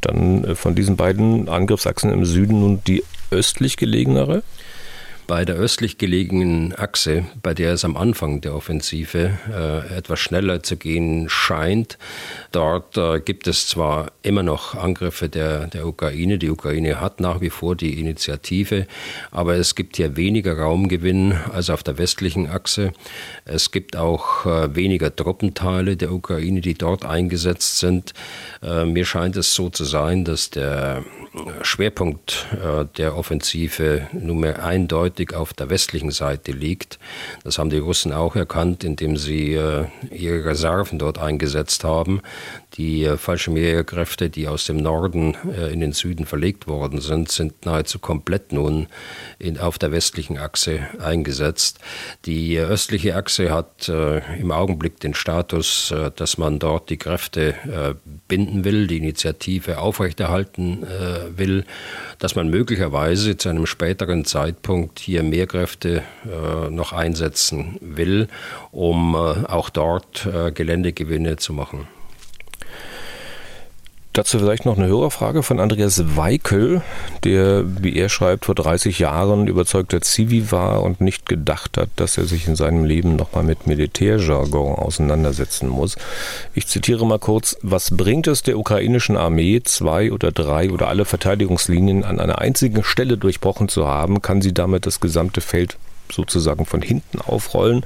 Dann 0.01 0.45
äh, 0.45 0.55
von 0.55 0.75
diesen 0.75 0.97
beiden 0.97 1.49
Angriffsachsen 1.49 2.13
im 2.13 2.25
Süden 2.25 2.61
nun 2.61 2.83
die 2.87 3.05
östlich 3.31 3.77
gelegenere? 3.77 4.43
Bei 5.29 5.45
der 5.45 5.57
östlich 5.57 5.99
gelegenen 5.99 6.75
Achse, 6.75 7.27
bei 7.43 7.53
der 7.53 7.75
es 7.75 7.85
am 7.85 7.99
Anfang 7.99 8.41
der 8.41 8.55
Offensive 8.55 9.39
äh, 9.53 9.95
etwas 9.95 10.21
schneller 10.21 10.63
zu 10.63 10.79
gehen 10.79 11.29
scheint, 11.29 11.99
dort 12.51 12.97
äh, 12.97 13.21
gibt 13.21 13.47
es 13.47 13.69
zwar 13.69 14.13
immer 14.23 14.43
noch 14.43 14.75
Angriffe 14.75 15.29
der, 15.29 15.67
der 15.67 15.87
Ukraine, 15.87 16.39
die 16.39 16.49
Ukraine 16.49 16.99
hat 16.99 17.21
nach 17.21 17.43
wie 17.43 17.51
vor 17.51 17.77
die 17.77 18.01
Initiative, 18.01 18.87
aber 19.31 19.57
es 19.57 19.75
gibt 19.75 19.99
hier 19.99 20.17
weniger 20.17 20.57
Raumgewinn 20.59 21.35
als 21.53 21.69
auf 21.69 21.83
der 21.83 21.99
westlichen 21.99 22.49
Achse. 22.49 22.95
Es 23.45 23.71
gibt 23.71 23.97
auch 23.97 24.47
äh, 24.47 24.75
weniger 24.75 25.15
Truppenteile 25.15 25.99
der 25.99 26.11
Ukraine, 26.11 26.63
die 26.63 26.73
dort 26.73 27.05
eingesetzt 27.05 27.81
sind. 27.81 28.15
Äh, 28.63 28.87
mir 28.87 29.05
scheint 29.05 29.37
es 29.37 29.55
so 29.55 29.69
zu 29.69 29.85
sein, 29.85 30.25
dass 30.25 30.49
der 30.49 31.05
Schwerpunkt 31.61 32.47
äh, 32.53 32.87
der 32.97 33.15
Offensive 33.15 34.09
nunmehr 34.13 34.65
eindeutig 34.65 35.18
auf 35.35 35.53
der 35.53 35.71
westlichen 35.71 36.11
Seite 36.11 36.53
liegt. 36.53 36.99
Das 37.45 37.59
haben 37.59 37.71
die 37.71 37.79
Russen 37.79 38.13
auch 38.13 38.37
erkannt, 38.37 38.85
indem 38.85 39.17
sie 39.17 39.55
äh, 39.55 39.87
ihre 40.11 40.45
Reserven 40.45 40.99
dort 40.99 41.19
eingesetzt 41.19 41.85
haben. 41.85 42.21
Die 42.77 43.05
äh, 43.05 43.17
Fallschirmjägerkräfte, 43.17 44.31
die 44.31 44.49
aus 44.49 44.67
dem 44.67 44.77
Norden 44.77 45.37
äh, 45.53 45.73
in 45.73 45.81
den 45.81 45.93
Süden 45.93 46.27
verlegt 46.27 46.67
worden 46.67 47.01
sind, 47.01 47.31
sind 47.31 47.67
nahezu 47.67 47.99
komplett 47.99 48.53
nun 48.53 48.87
in, 49.39 49.59
auf 49.59 49.79
der 49.79 49.93
westlichen 49.93 50.39
Achse 50.39 50.81
eingesetzt. 51.01 51.79
Die 52.25 52.57
äh, 52.57 52.61
östliche 52.61 53.17
Achse 53.17 53.51
hat 53.51 53.89
äh, 53.89 54.19
im 54.39 54.51
Augenblick 54.51 55.01
den 55.01 55.15
Status, 55.15 55.91
äh, 55.91 56.11
dass 56.15 56.39
man 56.39 56.59
dort 56.59 56.91
die 56.91 56.97
Kräfte 56.97 57.55
binden 58.29 58.65
will, 58.65 58.87
die 58.87 58.99
Initiative 58.99 59.79
aufrechterhalten 59.79 60.87
will, 61.37 61.65
dass 62.19 62.35
man 62.35 62.49
möglicherweise 62.49 63.37
zu 63.37 63.49
einem 63.49 63.67
späteren 63.67 64.25
Zeitpunkt 64.25 64.99
hier 65.09 65.23
mehr 65.23 65.47
Kräfte 65.47 66.03
noch 66.71 66.93
einsetzen 66.93 67.79
will, 67.81 68.29
um 68.71 69.15
auch 69.15 69.71
dort 69.71 70.29
Geländegewinne 70.55 71.37
zu 71.39 71.55
machen. 71.55 71.89
Dazu 74.19 74.41
vielleicht 74.41 74.67
noch 74.67 74.77
eine 74.77 74.89
Hörerfrage 74.89 75.45
von 75.45 75.61
Andreas 75.61 76.17
Weikel, 76.17 76.83
der, 77.23 77.63
wie 77.81 77.95
er 77.95 78.09
schreibt, 78.09 78.47
vor 78.47 78.57
30 78.57 78.99
Jahren 78.99 79.47
überzeugter 79.47 80.01
Zivi 80.01 80.51
war 80.51 80.83
und 80.83 81.01
nicht 81.01 81.29
gedacht 81.29 81.77
hat, 81.77 81.89
dass 81.95 82.19
er 82.19 82.25
sich 82.25 82.49
in 82.49 82.57
seinem 82.57 82.83
Leben 82.83 83.15
nochmal 83.15 83.45
mit 83.45 83.69
Militärjargon 83.69 84.75
auseinandersetzen 84.75 85.69
muss. 85.69 85.95
Ich 86.53 86.67
zitiere 86.67 87.07
mal 87.07 87.21
kurz, 87.21 87.59
was 87.63 87.97
bringt 87.97 88.27
es 88.27 88.43
der 88.43 88.59
ukrainischen 88.59 89.17
Armee, 89.17 89.61
zwei 89.63 90.11
oder 90.11 90.33
drei 90.33 90.73
oder 90.73 90.89
alle 90.89 91.05
Verteidigungslinien 91.05 92.03
an 92.03 92.19
einer 92.19 92.41
einzigen 92.41 92.83
Stelle 92.83 93.19
durchbrochen 93.19 93.69
zu 93.69 93.87
haben? 93.87 94.21
Kann 94.21 94.43
sie 94.43 94.53
damit 94.53 94.85
das 94.85 94.99
gesamte 94.99 95.41
Feld 95.41 95.77
sozusagen 96.13 96.67
von 96.67 96.83
hinten 96.83 97.21
aufrollen 97.21 97.85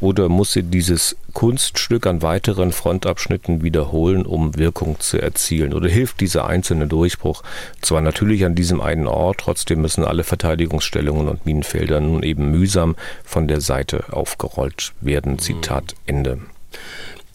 oder 0.00 0.28
muss 0.28 0.52
sie 0.52 0.62
dieses 0.62 1.16
Kunststück 1.32 2.06
an 2.06 2.22
weiteren 2.22 2.72
Frontabschnitten 2.72 3.62
wiederholen, 3.62 4.26
um 4.26 4.56
Wirkung 4.56 5.00
zu 5.00 5.20
erzielen? 5.20 5.72
Oder 5.72 5.88
hilft 5.88 6.20
dieser 6.20 6.46
einzelne 6.46 6.86
Durchbruch 6.86 7.42
zwar 7.80 8.00
natürlich 8.00 8.44
an 8.44 8.54
diesem 8.54 8.80
einen 8.80 9.06
Ort, 9.06 9.38
trotzdem 9.38 9.80
müssen 9.80 10.04
alle 10.04 10.24
Verteidigungsstellungen 10.24 11.28
und 11.28 11.46
Minenfelder 11.46 12.00
nun 12.00 12.22
eben 12.22 12.50
mühsam 12.50 12.96
von 13.24 13.48
der 13.48 13.60
Seite 13.60 14.04
aufgerollt 14.12 14.92
werden. 15.00 15.38
Zitat 15.38 15.94
Ende. 16.06 16.38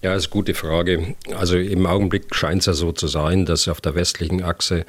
Ja, 0.03 0.13
ist 0.13 0.25
eine 0.25 0.31
gute 0.31 0.53
Frage. 0.53 1.15
Also 1.35 1.57
im 1.57 1.87
Augenblick 1.87 2.35
scheint 2.35 2.61
es 2.61 2.67
ja 2.67 2.73
so 2.73 2.91
zu 2.91 3.07
sein, 3.07 3.45
dass 3.45 3.67
auf 3.67 3.81
der 3.81 3.95
westlichen 3.95 4.43
Achse 4.43 4.85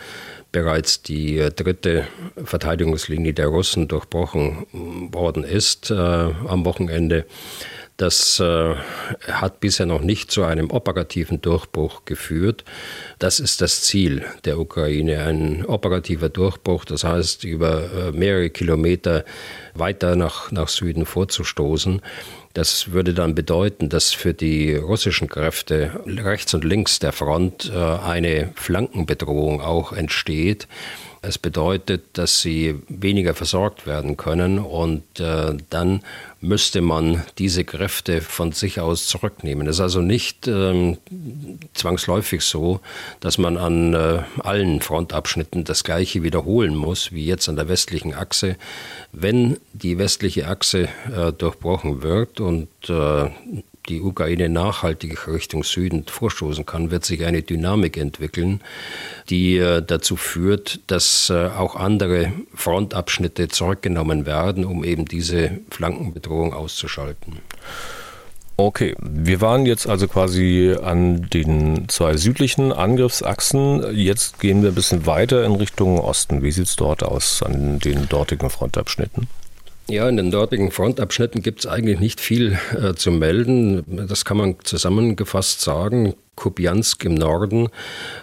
bereits 0.53 1.03
die 1.03 1.39
äh, 1.39 1.51
dritte 1.51 2.07
Verteidigungslinie 2.43 3.35
der 3.35 3.49
Russen 3.49 3.89
durchbrochen 3.89 4.67
worden 5.13 5.45
ist 5.45 5.91
äh, 5.91 5.95
am 5.95 6.65
Wochenende. 6.65 7.27
Das 7.99 8.39
äh, 8.39 8.77
hat 9.27 9.59
bisher 9.59 9.85
noch 9.85 10.03
nicht 10.03 10.31
zu 10.31 10.45
einem 10.45 10.71
operativen 10.71 11.41
Durchbruch 11.41 12.05
geführt. 12.05 12.65
Das 13.19 13.41
ist 13.41 13.61
das 13.61 13.83
Ziel 13.83 14.25
der 14.45 14.61
Ukraine, 14.61 15.25
ein 15.25 15.65
operativer 15.67 16.29
Durchbruch, 16.29 16.85
das 16.85 17.03
heißt 17.03 17.43
über 17.43 17.91
äh, 17.93 18.13
mehrere 18.13 18.51
Kilometer 18.51 19.25
weiter 19.75 20.15
nach, 20.15 20.53
nach 20.53 20.69
Süden 20.69 21.07
vorzustoßen. 21.07 22.01
Das 22.59 22.91
würde 22.91 23.15
dann 23.15 23.37
bedeuten, 23.37 23.89
dass 23.89 24.13
für 24.13 24.35
die 24.35 24.75
russischen 24.75 25.29
Kräfte 25.29 25.93
rechts 26.05 26.53
und 26.55 26.65
links 26.65 26.99
der 26.99 27.13
Front 27.13 27.71
äh, 27.73 27.79
eine 27.79 28.51
Flankenbedrohung 28.57 29.61
auch 29.61 29.93
entsteht. 29.93 30.67
Es 31.23 31.39
bedeutet, 31.39 32.03
dass 32.15 32.43
sie 32.43 32.75
weniger 32.89 33.35
versorgt 33.35 33.87
werden 33.87 34.17
können 34.17 34.59
und 34.59 35.05
äh, 35.21 35.57
dann 35.71 36.03
müsste 36.41 36.81
man 36.81 37.25
diese 37.39 37.65
Kräfte 37.65 38.21
von 38.21 38.53
sich 38.53 38.81
aus 38.81 39.07
zurücknehmen. 39.07 39.67
Es 39.67 39.77
ist 39.77 39.81
also 39.81 40.01
nicht 40.01 40.47
ähm, 40.47 40.99
zwangsläufig 41.75 42.43
so, 42.43 42.81
dass 43.21 43.39
man 43.39 43.57
an 43.57 43.95
äh, 43.95 44.23
allen 44.39 44.81
Frontabschnitten 44.81 45.65
das 45.65 45.83
Gleiche 45.83 46.23
wiederholen 46.23 46.77
muss 46.77 47.13
wie 47.13 47.27
jetzt 47.27 47.49
an 47.49 47.57
der 47.57 47.69
westlichen 47.69 48.15
Achse. 48.15 48.57
Wenn 49.13 49.59
die 49.73 49.99
westliche 49.99 50.47
Achse 50.47 50.89
äh, 51.15 51.33
durchbrochen 51.33 52.03
wird 52.03 52.41
und 52.41 52.69
äh, 52.89 53.31
die 53.89 54.01
Ukraine 54.03 54.49
nachhaltig 54.49 55.27
Richtung 55.29 55.65
Süden 55.65 56.05
vorstoßen 56.07 56.67
kann, 56.67 56.91
wird 56.91 57.05
sich 57.05 57.25
eine 57.25 57.43
Dynamik 57.43 57.97
entwickeln, 57.97 58.61
die 59.31 59.57
äh, 59.57 59.83
dazu 59.83 60.17
führt, 60.17 60.81
dass 60.87 61.31
äh, 61.31 61.49
auch 61.49 61.77
andere 61.77 62.33
Frontabschnitte 62.55 63.49
zurückgenommen 63.49 64.27
werden, 64.27 64.65
um 64.65 64.85
eben 64.85 65.07
diese 65.07 65.59
Flankenbedrohung 65.71 66.28
auszuschalten. 66.31 67.39
Okay, 68.61 68.97
wir 69.01 69.41
waren 69.41 69.67
jetzt 69.67 69.89
also 69.89 70.09
quasi 70.09 70.75
an 70.83 71.29
den 71.33 71.89
zwei 71.89 72.17
südlichen 72.17 72.73
Angriffsachsen. 72.73 73.97
Jetzt 73.97 74.41
gehen 74.41 74.63
wir 74.63 74.71
ein 74.71 74.75
bisschen 74.75 75.07
weiter 75.07 75.45
in 75.45 75.55
Richtung 75.55 76.01
Osten. 76.01 76.43
Wie 76.43 76.51
sieht 76.51 76.67
es 76.67 76.75
dort 76.75 77.05
aus 77.05 77.41
an 77.41 77.79
den 77.79 78.09
dortigen 78.09 78.51
Frontabschnitten? 78.51 79.29
Ja, 79.91 80.07
in 80.07 80.19
den 80.19 80.31
dortigen 80.31 80.71
Frontabschnitten 80.71 81.41
gibt 81.41 81.61
es 81.61 81.67
eigentlich 81.67 82.01
nicht 82.01 82.21
viel 82.21 82.59
äh, 82.75 82.95
zu 82.95 83.13
melden. 83.13 83.85
Das 84.09 84.25
kann 84.25 84.37
man 84.37 84.57
zusammengefasst 84.65 85.61
sagen. 85.61 86.15
Kupiansk 86.35 87.05
im 87.05 87.15
Norden 87.15 87.69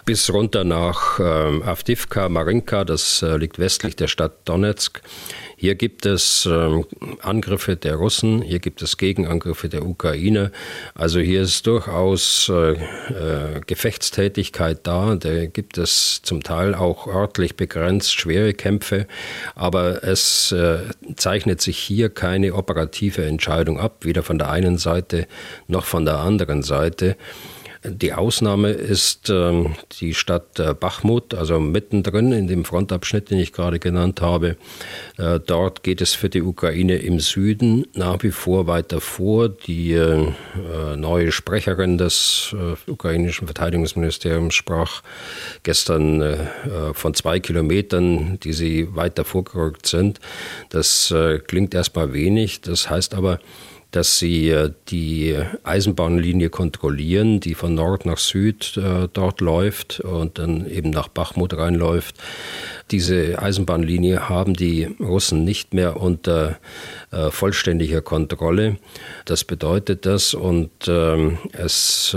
bis 0.04 0.32
runter 0.32 0.64
nach 0.64 1.18
äh, 1.18 1.22
Avdivka, 1.22 2.28
Marinka, 2.28 2.84
das 2.84 3.20
äh, 3.20 3.36
liegt 3.36 3.58
westlich 3.58 3.96
der 3.96 4.08
Stadt 4.08 4.48
Donetsk. 4.48 5.02
Hier 5.66 5.74
gibt 5.74 6.06
es 6.06 6.46
ähm, 6.48 6.84
Angriffe 7.22 7.74
der 7.74 7.96
Russen, 7.96 8.40
hier 8.40 8.60
gibt 8.60 8.82
es 8.82 8.98
Gegenangriffe 8.98 9.68
der 9.68 9.84
Ukraine. 9.84 10.52
Also 10.94 11.18
hier 11.18 11.42
ist 11.42 11.66
durchaus 11.66 12.48
äh, 12.48 12.74
äh, 12.74 13.60
Gefechtstätigkeit 13.66 14.86
da. 14.86 15.16
Da 15.16 15.46
gibt 15.46 15.76
es 15.76 16.20
zum 16.22 16.44
Teil 16.44 16.76
auch 16.76 17.08
örtlich 17.08 17.56
begrenzt 17.56 18.14
schwere 18.14 18.54
Kämpfe. 18.54 19.08
Aber 19.56 20.04
es 20.04 20.52
äh, 20.52 20.82
zeichnet 21.16 21.60
sich 21.60 21.78
hier 21.78 22.10
keine 22.10 22.54
operative 22.54 23.24
Entscheidung 23.24 23.80
ab, 23.80 24.04
weder 24.04 24.22
von 24.22 24.38
der 24.38 24.50
einen 24.50 24.78
Seite 24.78 25.26
noch 25.66 25.84
von 25.84 26.04
der 26.04 26.20
anderen 26.20 26.62
Seite. 26.62 27.16
Die 27.88 28.12
Ausnahme 28.12 28.70
ist 28.70 29.30
ähm, 29.30 29.76
die 30.00 30.14
Stadt 30.14 30.58
äh, 30.58 30.74
Bachmut, 30.74 31.34
also 31.34 31.60
mittendrin 31.60 32.32
in 32.32 32.48
dem 32.48 32.64
Frontabschnitt, 32.64 33.30
den 33.30 33.38
ich 33.38 33.52
gerade 33.52 33.78
genannt 33.78 34.20
habe. 34.20 34.56
Äh, 35.18 35.40
dort 35.40 35.82
geht 35.82 36.00
es 36.00 36.14
für 36.14 36.28
die 36.28 36.42
Ukraine 36.42 36.96
im 36.96 37.20
Süden 37.20 37.86
nach 37.94 38.22
wie 38.22 38.30
vor 38.30 38.66
weiter 38.66 39.00
vor. 39.00 39.48
Die 39.48 39.92
äh, 39.92 40.32
neue 40.96 41.30
Sprecherin 41.32 41.98
des 41.98 42.54
ukrainischen 42.86 43.46
Verteidigungsministeriums 43.46 44.54
sprach 44.54 45.02
gestern 45.62 46.48
von 46.92 47.14
zwei 47.14 47.40
Kilometern, 47.40 48.38
die 48.40 48.52
sie 48.52 48.94
weiter 48.94 49.24
vorgerückt 49.24 49.86
sind. 49.86 50.20
Das 50.70 51.14
klingt 51.46 51.74
erstmal 51.74 52.12
wenig. 52.12 52.60
Das 52.62 52.88
heißt 52.88 53.14
aber, 53.14 53.38
dass 53.96 54.18
sie 54.18 54.50
äh, 54.50 54.72
die 54.88 55.38
Eisenbahnlinie 55.64 56.50
kontrollieren, 56.50 57.40
die 57.40 57.54
von 57.54 57.74
Nord 57.74 58.04
nach 58.04 58.18
Süd 58.18 58.76
äh, 58.76 59.08
dort 59.10 59.40
läuft 59.40 60.00
und 60.00 60.38
dann 60.38 60.68
eben 60.70 60.90
nach 60.90 61.08
Bachmut 61.08 61.56
reinläuft. 61.56 62.16
Diese 62.90 63.40
Eisenbahnlinie 63.40 64.28
haben 64.28 64.52
die 64.52 64.84
Russen 65.00 65.44
nicht 65.44 65.72
mehr 65.72 65.98
unter 65.98 66.58
äh, 67.10 67.30
vollständiger 67.30 68.02
Kontrolle. 68.02 68.76
Das 69.24 69.44
bedeutet 69.44 70.04
das 70.04 70.34
und 70.34 70.70
ähm, 70.86 71.38
es 71.52 72.16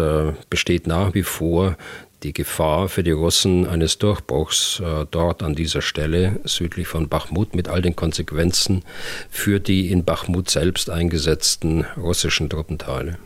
besteht 0.50 0.86
nach 0.86 1.14
wie 1.14 1.24
vor 1.24 1.78
die 2.24 2.34
Gefahr 2.34 2.90
für 2.90 3.04
die 3.04 3.12
Russen 3.12 3.68
eines 3.68 3.98
Durchbruchs 3.98 4.82
äh, 4.82 5.06
dort 5.10 5.42
an 5.42 5.56
dieser 5.56 5.82
Stelle 5.82 6.40
südlich 6.44 6.88
von 6.88 7.08
Bachmut 7.08 7.56
mit 7.56 7.68
all 7.68 7.82
den 7.82 7.96
Konsequenzen 7.96 8.84
für 9.30 9.60
die 9.60 9.92
in 9.92 10.04
Bachmut 10.04 10.50
selbst 10.50 10.90
eingesetzten 10.90 11.86
russischen 11.98 12.50
Truppenteile. 12.50 13.18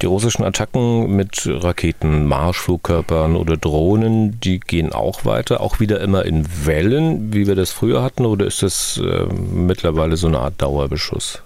Die 0.00 0.06
russischen 0.06 0.42
Attacken 0.42 1.14
mit 1.14 1.46
Raketen, 1.46 2.26
Marschflugkörpern 2.26 3.36
oder 3.36 3.56
Drohnen, 3.56 4.40
die 4.40 4.58
gehen 4.58 4.92
auch 4.92 5.24
weiter, 5.24 5.60
auch 5.60 5.78
wieder 5.78 6.00
immer 6.00 6.24
in 6.24 6.44
Wellen, 6.66 7.32
wie 7.32 7.46
wir 7.46 7.54
das 7.54 7.70
früher 7.70 8.02
hatten, 8.02 8.26
oder 8.26 8.46
ist 8.46 8.64
das 8.64 9.00
äh, 9.00 9.26
mittlerweile 9.32 10.16
so 10.16 10.26
eine 10.26 10.40
Art 10.40 10.60
Dauerbeschuss? 10.60 11.42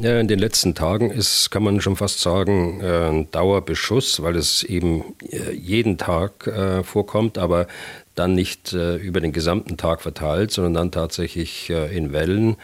Ja, 0.00 0.20
in 0.20 0.28
den 0.28 0.38
letzten 0.38 0.76
Tagen 0.76 1.10
ist, 1.10 1.50
kann 1.50 1.64
man 1.64 1.80
schon 1.80 1.96
fast 1.96 2.20
sagen, 2.20 2.80
äh, 2.80 3.08
ein 3.08 3.30
Dauerbeschuss, 3.32 4.22
weil 4.22 4.36
es 4.36 4.62
eben 4.62 5.16
äh, 5.28 5.50
jeden 5.50 5.98
Tag 5.98 6.46
äh, 6.46 6.84
vorkommt, 6.84 7.36
aber 7.36 7.66
dann 8.14 8.34
nicht 8.34 8.72
über 8.72 9.20
den 9.20 9.30
gesamten 9.30 9.76
Tag 9.76 10.00
verteilt, 10.02 10.50
sondern 10.50 10.74
dann 10.74 10.90
tatsächlich 10.90 11.70
in 11.70 12.12
Wellen 12.12 12.56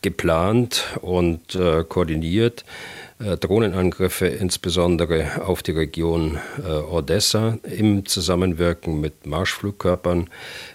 geplant 0.00 0.84
und 1.02 1.58
koordiniert. 1.90 2.64
Drohnenangriffe 3.18 4.26
insbesondere 4.26 5.46
auf 5.46 5.62
die 5.62 5.72
Region 5.72 6.38
Odessa 6.90 7.56
im 7.62 8.04
Zusammenwirken 8.04 9.00
mit 9.00 9.26
Marschflugkörpern. 9.26 10.28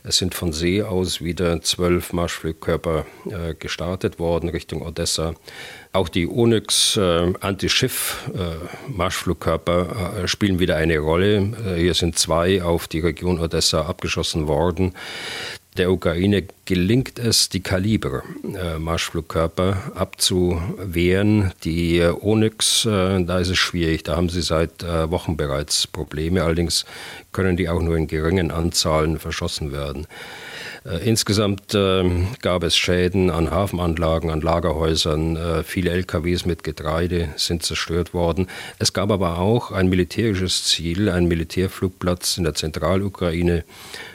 Es 0.03 0.17
sind 0.17 0.33
von 0.33 0.51
See 0.51 0.81
aus 0.81 1.21
wieder 1.21 1.62
zwölf 1.62 2.13
Marschflugkörper 2.13 3.05
gestartet 3.60 4.17
worden 4.17 4.50
Richtung 4.50 4.81
Odessa. 4.81 5.36
Auch 5.93 6.07
die 6.07 6.25
Onyx 6.25 6.95
äh, 6.95 7.33
Antischiff-Marschflugkörper 7.41 10.15
äh, 10.15 10.21
äh, 10.24 10.27
spielen 10.29 10.60
wieder 10.60 10.77
eine 10.77 11.00
Rolle. 11.00 11.51
Äh, 11.65 11.81
hier 11.81 11.93
sind 11.93 12.17
zwei 12.17 12.63
auf 12.63 12.88
die 12.88 13.01
Region 13.01 13.41
Odessa 13.41 13.81
abgeschossen 13.81 14.48
worden. 14.48 14.93
Der 15.77 15.89
Ukraine 15.89 16.43
gelingt 16.65 17.17
es, 17.17 17.47
die 17.47 17.61
Kaliber-Marschflugkörper 17.61 19.69
äh, 19.69 19.97
abzuwehren. 19.97 21.53
Die 21.63 22.01
Onyx, 22.01 22.83
äh, 22.85 23.23
da 23.23 23.39
ist 23.39 23.47
es 23.47 23.57
schwierig. 23.57 24.03
Da 24.03 24.17
haben 24.17 24.27
sie 24.27 24.41
seit 24.41 24.83
Wochen 24.83 25.37
bereits 25.37 25.87
Probleme. 25.87 26.43
Allerdings 26.43 26.83
können 27.31 27.55
die 27.55 27.69
auch 27.69 27.81
nur 27.81 27.95
in 27.95 28.07
geringen 28.07 28.51
Anzahlen 28.51 29.17
verschossen 29.17 29.71
werden. 29.71 30.07
Äh, 30.83 31.07
insgesamt 31.07 31.75
ähm, 31.75 32.27
gab 32.41 32.63
es 32.63 32.75
Schäden 32.75 33.29
an 33.29 33.51
Hafenanlagen, 33.51 34.31
an 34.31 34.41
Lagerhäusern. 34.41 35.35
Äh, 35.35 35.63
viele 35.63 35.91
LKWs 35.91 36.45
mit 36.45 36.63
Getreide 36.63 37.29
sind 37.35 37.63
zerstört 37.63 38.13
worden. 38.13 38.47
Es 38.79 38.93
gab 38.93 39.11
aber 39.11 39.37
auch 39.37 39.71
ein 39.71 39.89
militärisches 39.89 40.63
Ziel, 40.63 41.09
ein 41.09 41.27
Militärflugplatz 41.27 42.37
in 42.37 42.45
der 42.45 42.55
Zentralukraine, 42.55 43.63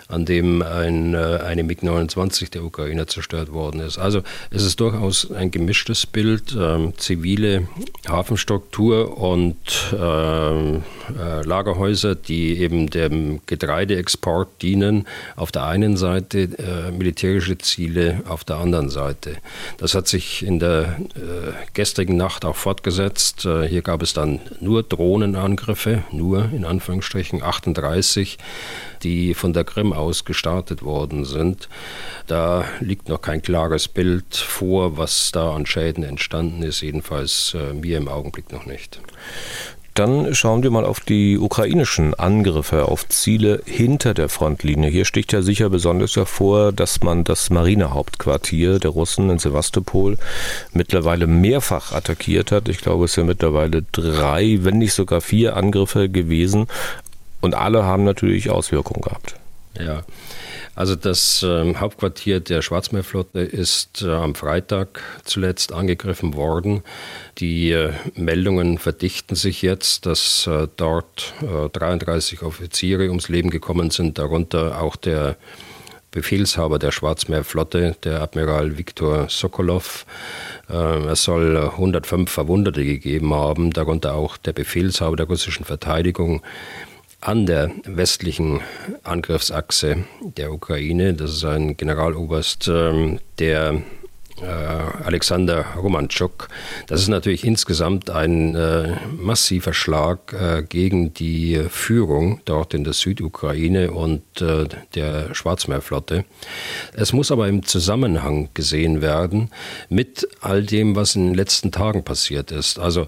an 0.09 0.25
dem 0.25 0.63
ein, 0.63 1.15
äh, 1.15 1.41
eine 1.45 1.65
MiG-29 1.65 2.51
der 2.51 2.65
Ukrainer 2.65 3.07
zerstört 3.07 3.53
worden 3.53 3.81
ist. 3.81 3.99
Also 3.99 4.23
es 4.51 4.63
ist 4.63 4.79
durchaus 4.81 5.31
ein 5.33 5.51
gemischtes 5.51 6.07
Bild, 6.07 6.57
ähm, 6.59 6.93
zivile 6.97 7.69
Hafenstruktur 8.09 9.19
und 9.19 9.57
ähm, 9.99 10.83
äh, 11.19 11.43
Lagerhäuser, 11.43 12.15
die 12.15 12.59
eben 12.59 12.89
dem 12.89 13.41
Getreideexport 13.47 14.63
dienen, 14.63 15.07
auf 15.35 15.51
der 15.51 15.65
einen 15.65 15.97
Seite 15.97 16.51
äh, 16.59 16.93
militärische 16.93 17.59
Ziele 17.59 18.23
auf 18.29 18.45
der 18.45 18.57
anderen 18.57 18.91
Seite. 18.91 19.37
Das 19.79 19.95
hat 19.95 20.07
sich 20.07 20.45
in 20.45 20.59
der 20.59 20.99
äh, 21.17 21.53
gestrigen 21.75 22.17
Nacht 22.17 22.45
auch 22.45 22.57
fortgesetzt. 22.57 23.45
Äh, 23.45 23.67
hier 23.69 23.83
gab 23.83 24.03
es 24.03 24.13
dann 24.13 24.41
nur 24.61 24.85
Drohnenangriffe, 24.85 26.05
nur 26.13 26.49
in 26.53 26.65
Anführungsstrichen 26.65 27.43
38 27.43 28.39
die 29.03 29.35
von 29.35 29.53
der 29.53 29.65
Krim 29.65 29.93
aus 29.97 30.25
gestartet 30.25 30.83
worden 30.83 31.25
sind. 31.25 31.69
Da 32.27 32.65
liegt 32.81 33.09
noch 33.09 33.21
kein 33.21 33.43
klares 33.43 33.89
Bild 33.89 34.37
vor, 34.37 34.97
was 34.97 35.33
da 35.33 35.55
an 35.55 35.67
Schäden 35.67 36.05
entstanden 36.05 36.63
ist, 36.63 36.81
jedenfalls 36.81 37.55
äh, 37.55 37.73
mir 37.73 37.99
im 37.99 38.09
Augenblick 38.09 38.53
noch 38.53 38.67
nicht. 38.67 39.01
Dann 39.97 40.35
schauen 40.35 40.63
wir 40.63 40.71
mal 40.71 40.85
auf 40.85 41.01
die 41.01 41.39
ukrainischen 41.39 42.13
Angriffe 42.13 42.87
auf 42.87 43.09
Ziele 43.09 43.63
hinter 43.65 44.13
der 44.13 44.29
Frontlinie. 44.29 44.91
Hier 44.91 45.07
sticht 45.07 45.33
ja 45.33 45.41
sicher 45.41 45.71
besonders 45.71 46.17
hervor, 46.17 46.71
dass 46.71 47.01
man 47.01 47.25
das 47.25 47.49
Marinehauptquartier 47.49 48.79
der 48.79 48.91
Russen 48.91 49.31
in 49.31 49.39
Sevastopol 49.39 50.19
mittlerweile 50.75 51.27
mehrfach 51.27 51.93
attackiert 51.93 52.53
hat. 52.53 52.69
Ich 52.69 52.83
glaube, 52.83 53.07
es 53.07 53.15
sind 53.15 53.25
mittlerweile 53.25 53.85
drei, 53.91 54.59
wenn 54.61 54.77
nicht 54.77 54.93
sogar 54.93 55.23
vier 55.23 55.57
Angriffe 55.57 56.11
gewesen. 56.11 56.67
Und 57.41 57.55
alle 57.55 57.85
haben 57.85 58.05
natürlich 58.05 58.51
Auswirkungen 58.51 59.01
gehabt. 59.01 59.37
Ja, 59.79 60.03
also 60.75 60.95
das 60.95 61.43
äh, 61.43 61.75
Hauptquartier 61.75 62.41
der 62.41 62.63
Schwarzmeerflotte 62.63 63.41
ist 63.41 64.03
äh, 64.03 64.11
am 64.11 64.35
Freitag 64.35 65.03
zuletzt 65.25 65.73
angegriffen 65.73 66.35
worden. 66.35 66.83
Die 67.39 67.73
äh, 67.73 67.93
Meldungen 68.15 68.79
verdichten 68.79 69.37
sich 69.37 69.63
jetzt, 69.63 70.07
dass 70.07 70.47
äh, 70.47 70.69
dort 70.77 71.35
33 71.73 72.41
äh, 72.41 72.45
Offiziere 72.45 73.09
ums 73.09 73.29
Leben 73.29 73.51
gekommen 73.51 73.91
sind, 73.91 74.19
darunter 74.19 74.81
auch 74.81 74.97
der 74.97 75.37
Befehlshaber 76.11 76.79
der 76.79 76.93
Schwarzmeerflotte, 76.93 77.97
der 78.03 78.23
Admiral 78.23 78.79
Viktor 78.79 79.29
Sokolov. 79.29 80.07
Äh, 80.71 81.09
es 81.09 81.25
soll 81.25 81.57
105 81.59 82.31
Verwundete 82.31 82.85
gegeben 82.85 83.35
haben, 83.35 83.71
darunter 83.71 84.15
auch 84.15 84.39
der 84.39 84.55
Befehlshaber 84.55 85.17
der 85.17 85.27
russischen 85.27 85.67
Verteidigung 85.67 86.41
an 87.21 87.47
der 87.47 87.71
westlichen 87.85 88.61
Angriffsachse 89.03 90.05
der 90.21 90.53
Ukraine. 90.53 91.15
Das 91.15 91.33
ist 91.33 91.45
ein 91.45 91.77
Generaloberst, 91.77 92.69
ähm, 92.69 93.19
der 93.39 93.83
Alexander 94.43 95.65
Romanchuk. 95.77 96.49
Das 96.89 97.01
ist 97.01 97.09
natürlich 97.09 97.45
insgesamt 97.45 98.11
ein 98.11 98.55
äh, 98.55 98.97
massiver 99.17 99.73
Schlag 99.73 100.33
äh, 100.33 100.63
gegen 100.63 101.15
die 101.15 101.65
Führung 101.71 102.41
dort 102.45 102.75
in 102.75 102.85
der 102.85 102.93
Südukraine 102.93 103.93
und 103.93 104.23
äh, 104.41 104.67
der 104.95 105.35
Schwarzmeerflotte. 105.35 106.25
Es 106.93 107.13
muss 107.13 107.31
aber 107.31 107.49
im 107.49 107.65
Zusammenhang 107.65 108.51
gesehen 108.53 109.01
werden 109.01 109.51
mit 109.89 110.29
all 110.41 110.63
dem, 110.63 110.97
was 110.97 111.15
in 111.15 111.29
den 111.29 111.35
letzten 111.35 111.73
Tagen 111.73 112.05
passiert 112.05 112.51
ist. 112.51 112.79
Also 112.79 113.07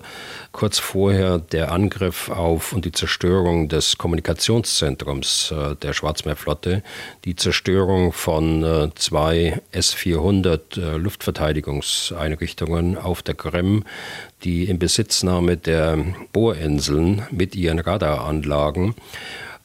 kurz 0.52 0.78
vorher 0.78 1.38
der 1.38 1.72
Angriff 1.72 2.30
auf 2.30 2.72
und 2.72 2.84
die 2.84 2.92
Zerstörung 2.92 3.68
des 3.68 3.98
Kommunikationszentrums 3.98 5.52
äh, 5.52 5.76
der 5.76 5.92
Schwarzmeerflotte, 5.92 6.82
die 7.24 7.36
Zerstörung 7.36 8.12
von 8.12 8.64
äh, 8.64 8.90
zwei 8.94 9.60
S-400 9.72 10.96
Luft 10.96 11.17
Luftverteidigungseinrichtungen 11.18 12.96
auf 12.96 13.22
der 13.22 13.34
Krim, 13.34 13.84
die 14.44 14.64
in 14.64 14.78
Besitznahme 14.78 15.56
der 15.56 15.98
Bohrinseln 16.32 17.22
mit 17.30 17.56
ihren 17.56 17.80
Radaranlagen 17.80 18.94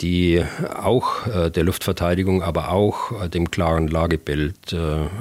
die 0.01 0.43
auch 0.75 1.27
äh, 1.27 1.51
der 1.51 1.63
Luftverteidigung, 1.63 2.41
aber 2.41 2.71
auch 2.71 3.23
äh, 3.23 3.29
dem 3.29 3.51
klaren 3.51 3.87
Lagebild 3.87 4.73
äh, 4.73 4.77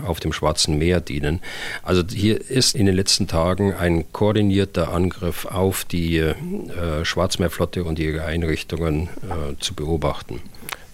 auf 0.07 0.19
dem 0.19 0.33
Schwarzen 0.33 0.79
Meer 0.79 1.01
dienen. 1.01 1.41
Also 1.83 2.03
hier 2.11 2.41
ist 2.41 2.75
in 2.75 2.87
den 2.87 2.97
letzten 2.97 3.29
Tagen 3.29 3.75
ein 3.75 4.11
koordinierter 4.13 4.93
Angriff 4.93 5.45
auf 5.45 5.85
die 5.85 6.33
Schwarzmeerflotte 7.03 7.85
und 7.85 7.99
ihre 7.99 8.25
Einrichtungen 8.25 9.11
zu 9.61 9.75
beobachten. 9.75 10.41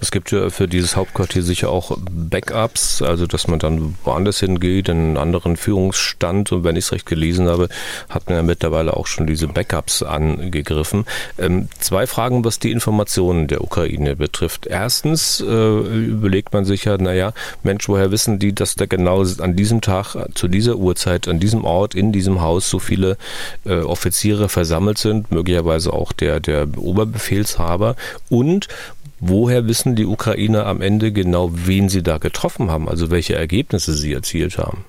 Es 0.00 0.12
gibt 0.12 0.30
ja 0.30 0.48
für 0.50 0.68
dieses 0.68 0.94
Hauptquartier 0.96 1.42
sicher 1.42 1.70
auch 1.70 1.96
Backups, 1.98 3.02
also 3.02 3.26
dass 3.26 3.48
man 3.48 3.58
dann 3.58 3.96
woanders 4.04 4.38
hingeht, 4.38 4.88
in 4.88 4.96
einen 4.96 5.16
anderen 5.16 5.56
Führungsstand. 5.56 6.52
Und 6.52 6.62
wenn 6.62 6.76
ich 6.76 6.84
es 6.84 6.92
recht 6.92 7.06
gelesen 7.06 7.48
habe, 7.48 7.68
hat 8.08 8.28
man 8.28 8.36
ja 8.36 8.42
mittlerweile 8.42 8.96
auch 8.96 9.08
schon 9.08 9.26
diese 9.26 9.48
Backups 9.48 10.04
angegriffen. 10.04 11.04
Ähm, 11.38 11.68
zwei 11.80 12.06
Fragen, 12.06 12.44
was 12.44 12.60
die 12.60 12.70
Informationen 12.70 13.48
der 13.48 13.62
Ukraine 13.62 14.14
betrifft. 14.14 14.66
Erstens 14.66 15.40
äh, 15.40 15.44
überlegt 15.44 16.52
man 16.52 16.64
sich 16.64 16.84
ja, 16.84 16.96
naja, 16.96 17.32
Mensch, 17.64 17.88
woher 17.88 18.12
wissen 18.12 18.38
die, 18.38 18.54
dass 18.54 18.76
da 18.76 18.86
genau 18.86 19.24
an 19.38 19.56
diesem 19.56 19.80
Tag, 19.80 20.16
zu 20.34 20.46
dieser 20.46 20.76
Uhrzeit, 20.76 21.26
an 21.26 21.40
diesem 21.40 21.64
Ort, 21.64 21.96
in 21.96 22.12
diesem 22.12 22.40
Haus 22.40 22.70
so 22.70 22.78
viele 22.78 23.16
äh, 23.64 23.80
Offiziere 23.80 24.48
versammelt 24.48 24.98
sind, 24.98 25.32
möglicherweise 25.32 25.92
auch 25.92 26.12
der, 26.12 26.38
der 26.38 26.68
Oberbefehlshaber. 26.76 27.96
Und 28.28 28.68
Woher 29.20 29.66
wissen 29.66 29.96
die 29.96 30.06
Ukrainer 30.06 30.66
am 30.66 30.80
Ende 30.80 31.12
genau, 31.12 31.50
wen 31.52 31.88
sie 31.88 32.02
da 32.02 32.18
getroffen 32.18 32.70
haben, 32.70 32.88
also 32.88 33.10
welche 33.10 33.34
Ergebnisse 33.34 33.92
sie 33.92 34.12
erzielt 34.12 34.58
haben? 34.58 34.84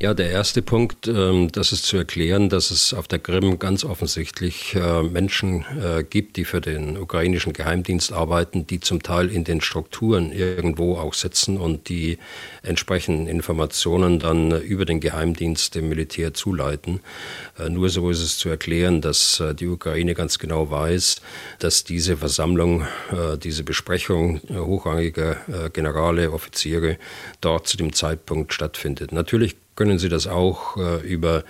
Ja, 0.00 0.14
der 0.14 0.30
erste 0.30 0.62
Punkt, 0.62 1.08
ähm, 1.08 1.50
das 1.50 1.72
ist 1.72 1.84
zu 1.84 1.96
erklären, 1.96 2.48
dass 2.48 2.70
es 2.70 2.94
auf 2.94 3.08
der 3.08 3.18
Krim 3.18 3.58
ganz 3.58 3.82
offensichtlich 3.82 4.76
äh, 4.76 5.02
Menschen 5.02 5.64
äh, 5.76 6.04
gibt, 6.04 6.36
die 6.36 6.44
für 6.44 6.60
den 6.60 6.96
ukrainischen 6.96 7.52
Geheimdienst 7.52 8.12
arbeiten, 8.12 8.64
die 8.64 8.78
zum 8.78 9.02
Teil 9.02 9.28
in 9.28 9.42
den 9.42 9.60
Strukturen 9.60 10.30
irgendwo 10.30 10.98
auch 10.98 11.14
sitzen 11.14 11.56
und 11.56 11.88
die 11.88 12.18
entsprechenden 12.62 13.26
Informationen 13.26 14.20
dann 14.20 14.52
über 14.62 14.84
den 14.84 15.00
Geheimdienst 15.00 15.74
dem 15.74 15.88
Militär 15.88 16.32
zuleiten. 16.32 17.00
Äh, 17.58 17.68
nur 17.68 17.88
so 17.88 18.08
ist 18.08 18.22
es 18.22 18.38
zu 18.38 18.48
erklären, 18.48 19.00
dass 19.00 19.42
die 19.58 19.66
Ukraine 19.66 20.14
ganz 20.14 20.38
genau 20.38 20.70
weiß, 20.70 21.22
dass 21.58 21.82
diese 21.82 22.18
Versammlung, 22.18 22.86
diese 23.42 23.64
Besprechung 23.64 24.40
hochrangiger 24.48 25.70
Generale, 25.72 26.30
Offiziere 26.30 26.98
dort 27.40 27.66
zu 27.66 27.76
dem 27.76 27.92
Zeitpunkt 27.92 28.52
stattfindet. 28.52 29.12
Natürlich 29.12 29.56
können 29.78 30.00
Sie 30.00 30.08
das 30.08 30.26
auch 30.26 30.76
äh, 30.76 31.06
über 31.06 31.44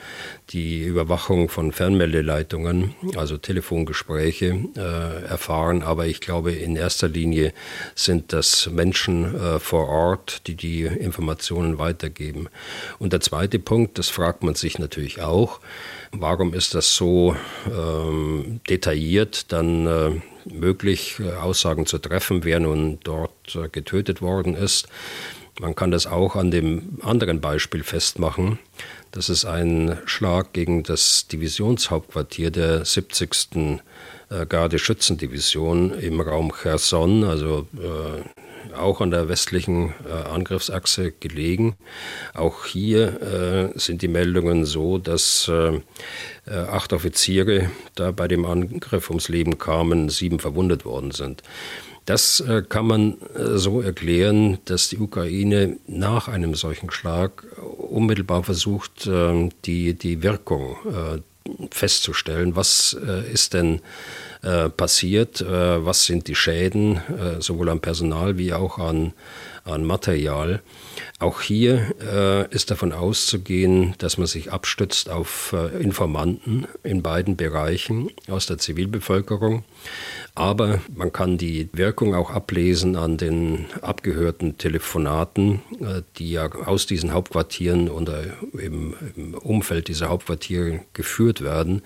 die 0.50 0.82
Überwachung 0.82 1.48
von 1.48 1.72
Fernmeldeleitungen, 1.72 2.94
also 3.16 3.38
Telefongespräche, 3.38 4.64
äh, 4.76 5.24
erfahren. 5.24 5.82
Aber 5.82 6.06
ich 6.06 6.20
glaube, 6.20 6.52
in 6.52 6.76
erster 6.76 7.08
Linie 7.08 7.54
sind 7.94 8.34
das 8.34 8.68
Menschen 8.70 9.34
äh, 9.34 9.58
vor 9.58 9.88
Ort, 9.88 10.46
die 10.46 10.56
die 10.56 10.82
Informationen 10.82 11.78
weitergeben. 11.78 12.50
Und 12.98 13.14
der 13.14 13.20
zweite 13.20 13.58
Punkt, 13.58 13.98
das 13.98 14.10
fragt 14.10 14.42
man 14.42 14.54
sich 14.54 14.78
natürlich 14.78 15.22
auch, 15.22 15.60
warum 16.12 16.52
ist 16.52 16.74
das 16.74 16.94
so 16.94 17.34
ähm, 17.66 18.60
detailliert 18.68 19.52
dann 19.52 19.86
äh, 19.86 20.10
möglich, 20.52 21.16
äh, 21.18 21.32
Aussagen 21.32 21.86
zu 21.86 21.96
treffen, 21.96 22.44
wer 22.44 22.60
nun 22.60 22.98
dort 23.04 23.56
äh, 23.56 23.68
getötet 23.68 24.20
worden 24.20 24.54
ist. 24.54 24.86
Man 25.60 25.74
kann 25.74 25.90
das 25.90 26.06
auch 26.06 26.36
an 26.36 26.50
dem 26.50 26.98
anderen 27.02 27.40
Beispiel 27.40 27.82
festmachen. 27.82 28.58
Das 29.10 29.28
ist 29.28 29.44
ein 29.44 29.98
Schlag 30.04 30.52
gegen 30.52 30.84
das 30.84 31.26
Divisionshauptquartier 31.28 32.50
der 32.50 32.84
70. 32.84 33.80
Äh, 34.30 34.46
Garde-Schützendivision 34.46 35.98
im 35.98 36.20
Raum 36.20 36.52
Cherson, 36.52 37.24
also 37.24 37.66
äh, 37.76 38.74
auch 38.76 39.00
an 39.00 39.10
der 39.10 39.28
westlichen 39.28 39.94
äh, 40.06 40.28
Angriffsachse 40.28 41.12
gelegen. 41.12 41.76
Auch 42.34 42.66
hier 42.66 43.72
äh, 43.74 43.78
sind 43.78 44.02
die 44.02 44.08
Meldungen 44.08 44.64
so, 44.64 44.98
dass 44.98 45.48
äh, 45.48 45.80
äh, 46.46 46.54
acht 46.54 46.92
Offiziere 46.92 47.70
da 47.94 48.10
bei 48.10 48.28
dem 48.28 48.44
Angriff 48.44 49.08
ums 49.10 49.28
Leben 49.28 49.58
kamen, 49.58 50.08
sieben 50.10 50.38
verwundet 50.38 50.84
worden 50.84 51.10
sind. 51.10 51.42
Das 52.08 52.40
äh, 52.40 52.62
kann 52.66 52.86
man 52.86 53.18
äh, 53.34 53.58
so 53.58 53.82
erklären, 53.82 54.56
dass 54.64 54.88
die 54.88 54.96
Ukraine 54.96 55.76
nach 55.86 56.26
einem 56.26 56.54
solchen 56.54 56.90
Schlag 56.90 57.44
unmittelbar 57.76 58.44
versucht, 58.44 59.06
ähm, 59.06 59.50
die, 59.66 59.92
die 59.92 60.22
Wirkung 60.22 60.76
äh, 60.86 61.20
festzustellen. 61.70 62.56
Was 62.56 62.92
ist 63.32 63.54
denn 63.54 63.80
passiert? 64.76 65.44
Was 65.44 66.04
sind 66.04 66.28
die 66.28 66.34
Schäden, 66.34 67.00
sowohl 67.40 67.68
am 67.68 67.80
Personal 67.80 68.38
wie 68.38 68.52
auch 68.52 68.78
an, 68.78 69.12
an 69.64 69.84
Material? 69.84 70.62
Auch 71.20 71.40
hier 71.40 71.94
äh, 72.00 72.54
ist 72.54 72.70
davon 72.70 72.92
auszugehen, 72.92 73.94
dass 73.98 74.18
man 74.18 74.28
sich 74.28 74.52
abstützt 74.52 75.10
auf 75.10 75.52
äh, 75.52 75.82
Informanten 75.82 76.68
in 76.84 77.02
beiden 77.02 77.36
Bereichen 77.36 78.10
aus 78.28 78.46
der 78.46 78.58
Zivilbevölkerung. 78.58 79.64
Aber 80.36 80.80
man 80.94 81.12
kann 81.12 81.36
die 81.36 81.68
Wirkung 81.72 82.14
auch 82.14 82.30
ablesen 82.30 82.94
an 82.94 83.16
den 83.16 83.66
abgehörten 83.82 84.58
Telefonaten, 84.58 85.60
äh, 85.80 86.02
die 86.18 86.30
ja 86.30 86.48
aus 86.52 86.86
diesen 86.86 87.12
Hauptquartieren 87.12 87.88
oder 87.88 88.22
im, 88.52 88.94
im 89.16 89.34
Umfeld 89.34 89.88
dieser 89.88 90.10
Hauptquartiere 90.10 90.82
geführt 90.92 91.42
werden. 91.42 91.82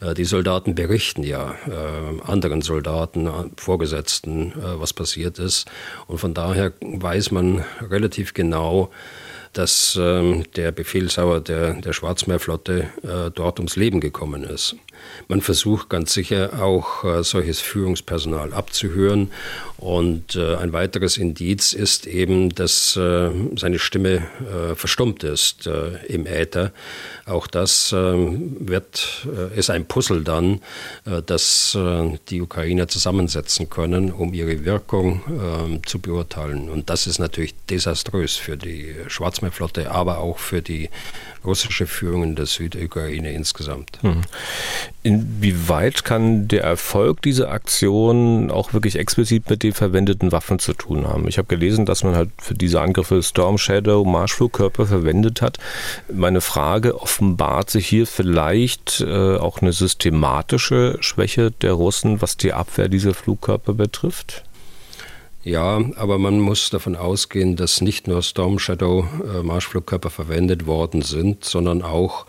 Äh, 0.00 0.14
die 0.14 0.24
Soldaten 0.24 0.74
berichten 0.74 1.22
ja 1.22 1.54
äh, 1.68 1.91
anderen 2.24 2.62
Soldaten, 2.62 3.28
Vorgesetzten, 3.56 4.52
was 4.56 4.92
passiert 4.92 5.38
ist. 5.38 5.70
Und 6.06 6.18
von 6.18 6.34
daher 6.34 6.72
weiß 6.80 7.30
man 7.30 7.64
relativ 7.80 8.34
genau, 8.34 8.90
dass 9.52 9.98
ähm, 10.00 10.44
der 10.56 10.72
Befehlshaber 10.72 11.40
der, 11.40 11.74
der 11.74 11.92
Schwarzmeerflotte 11.92 12.88
äh, 13.02 13.30
dort 13.34 13.58
ums 13.58 13.76
Leben 13.76 14.00
gekommen 14.00 14.44
ist. 14.44 14.76
Man 15.28 15.40
versucht 15.40 15.88
ganz 15.88 16.12
sicher 16.12 16.62
auch 16.62 17.04
äh, 17.04 17.22
solches 17.22 17.60
Führungspersonal 17.60 18.52
abzuhören. 18.52 19.30
Und 19.78 20.36
äh, 20.36 20.56
ein 20.56 20.72
weiteres 20.72 21.16
Indiz 21.16 21.72
ist 21.72 22.06
eben, 22.06 22.54
dass 22.54 22.96
äh, 22.96 23.30
seine 23.56 23.78
Stimme 23.78 24.22
verstummt 24.74 25.24
ist 25.24 25.68
im 26.08 26.26
Äther. 26.26 26.72
Auch 27.26 27.46
das 27.46 27.92
wird, 27.92 29.26
ist 29.54 29.70
ein 29.70 29.86
Puzzle 29.86 30.22
dann, 30.22 30.60
das 31.26 31.76
die 32.28 32.40
Ukrainer 32.40 32.88
zusammensetzen 32.88 33.70
können, 33.70 34.12
um 34.12 34.34
ihre 34.34 34.64
Wirkung 34.64 35.22
ähm, 35.28 35.86
zu 35.86 35.98
beurteilen. 35.98 36.68
Und 36.68 36.90
das 36.90 37.06
ist 37.06 37.18
natürlich 37.18 37.54
desaströs 37.68 38.36
für 38.36 38.56
die 38.56 38.94
Schwarzmeerflotte, 39.08 39.90
aber 39.90 40.18
auch 40.18 40.38
für 40.38 40.62
die 40.62 40.90
russische 41.44 41.86
Führung 41.86 42.22
in 42.22 42.36
der 42.36 42.46
Südukraine 42.46 43.32
insgesamt. 43.32 43.98
Hm. 44.02 44.22
Inwieweit 45.02 46.04
kann 46.04 46.48
der 46.48 46.62
Erfolg 46.62 47.22
dieser 47.22 47.50
Aktion 47.50 48.50
auch 48.50 48.72
wirklich 48.72 48.96
explizit 48.96 49.50
mit 49.50 49.62
den 49.62 49.72
verwendeten 49.72 50.32
Waffen 50.32 50.58
zu 50.58 50.74
tun 50.74 51.08
haben? 51.08 51.26
Ich 51.28 51.38
habe 51.38 51.48
gelesen, 51.48 51.86
dass 51.86 52.04
man 52.04 52.14
halt 52.14 52.30
für 52.38 52.54
diese 52.54 52.80
Angriffe 52.80 53.22
Storm 53.22 53.58
Shadow 53.58 54.04
Marschflugkörper 54.04 54.86
verwendet 54.86 55.42
hat. 55.42 55.58
Meine 56.12 56.40
Frage, 56.40 57.00
offenbart 57.00 57.70
sich 57.70 57.86
hier 57.86 58.06
vielleicht 58.06 59.00
äh, 59.00 59.36
auch 59.36 59.60
eine 59.60 59.72
systematische 59.72 60.98
Schwäche 61.00 61.50
der 61.50 61.72
Russen, 61.72 62.22
was 62.22 62.36
die 62.36 62.52
Abwehr 62.52 62.88
dieser 62.88 63.14
Flugkörper 63.14 63.74
betrifft? 63.74 64.44
Ja, 65.44 65.80
aber 65.96 66.18
man 66.18 66.38
muss 66.38 66.70
davon 66.70 66.94
ausgehen, 66.94 67.56
dass 67.56 67.80
nicht 67.80 68.06
nur 68.06 68.22
Storm 68.22 68.60
Shadow 68.60 69.08
äh, 69.24 69.42
Marschflugkörper 69.42 70.08
verwendet 70.08 70.66
worden 70.66 71.02
sind, 71.02 71.44
sondern 71.44 71.82
auch 71.82 72.26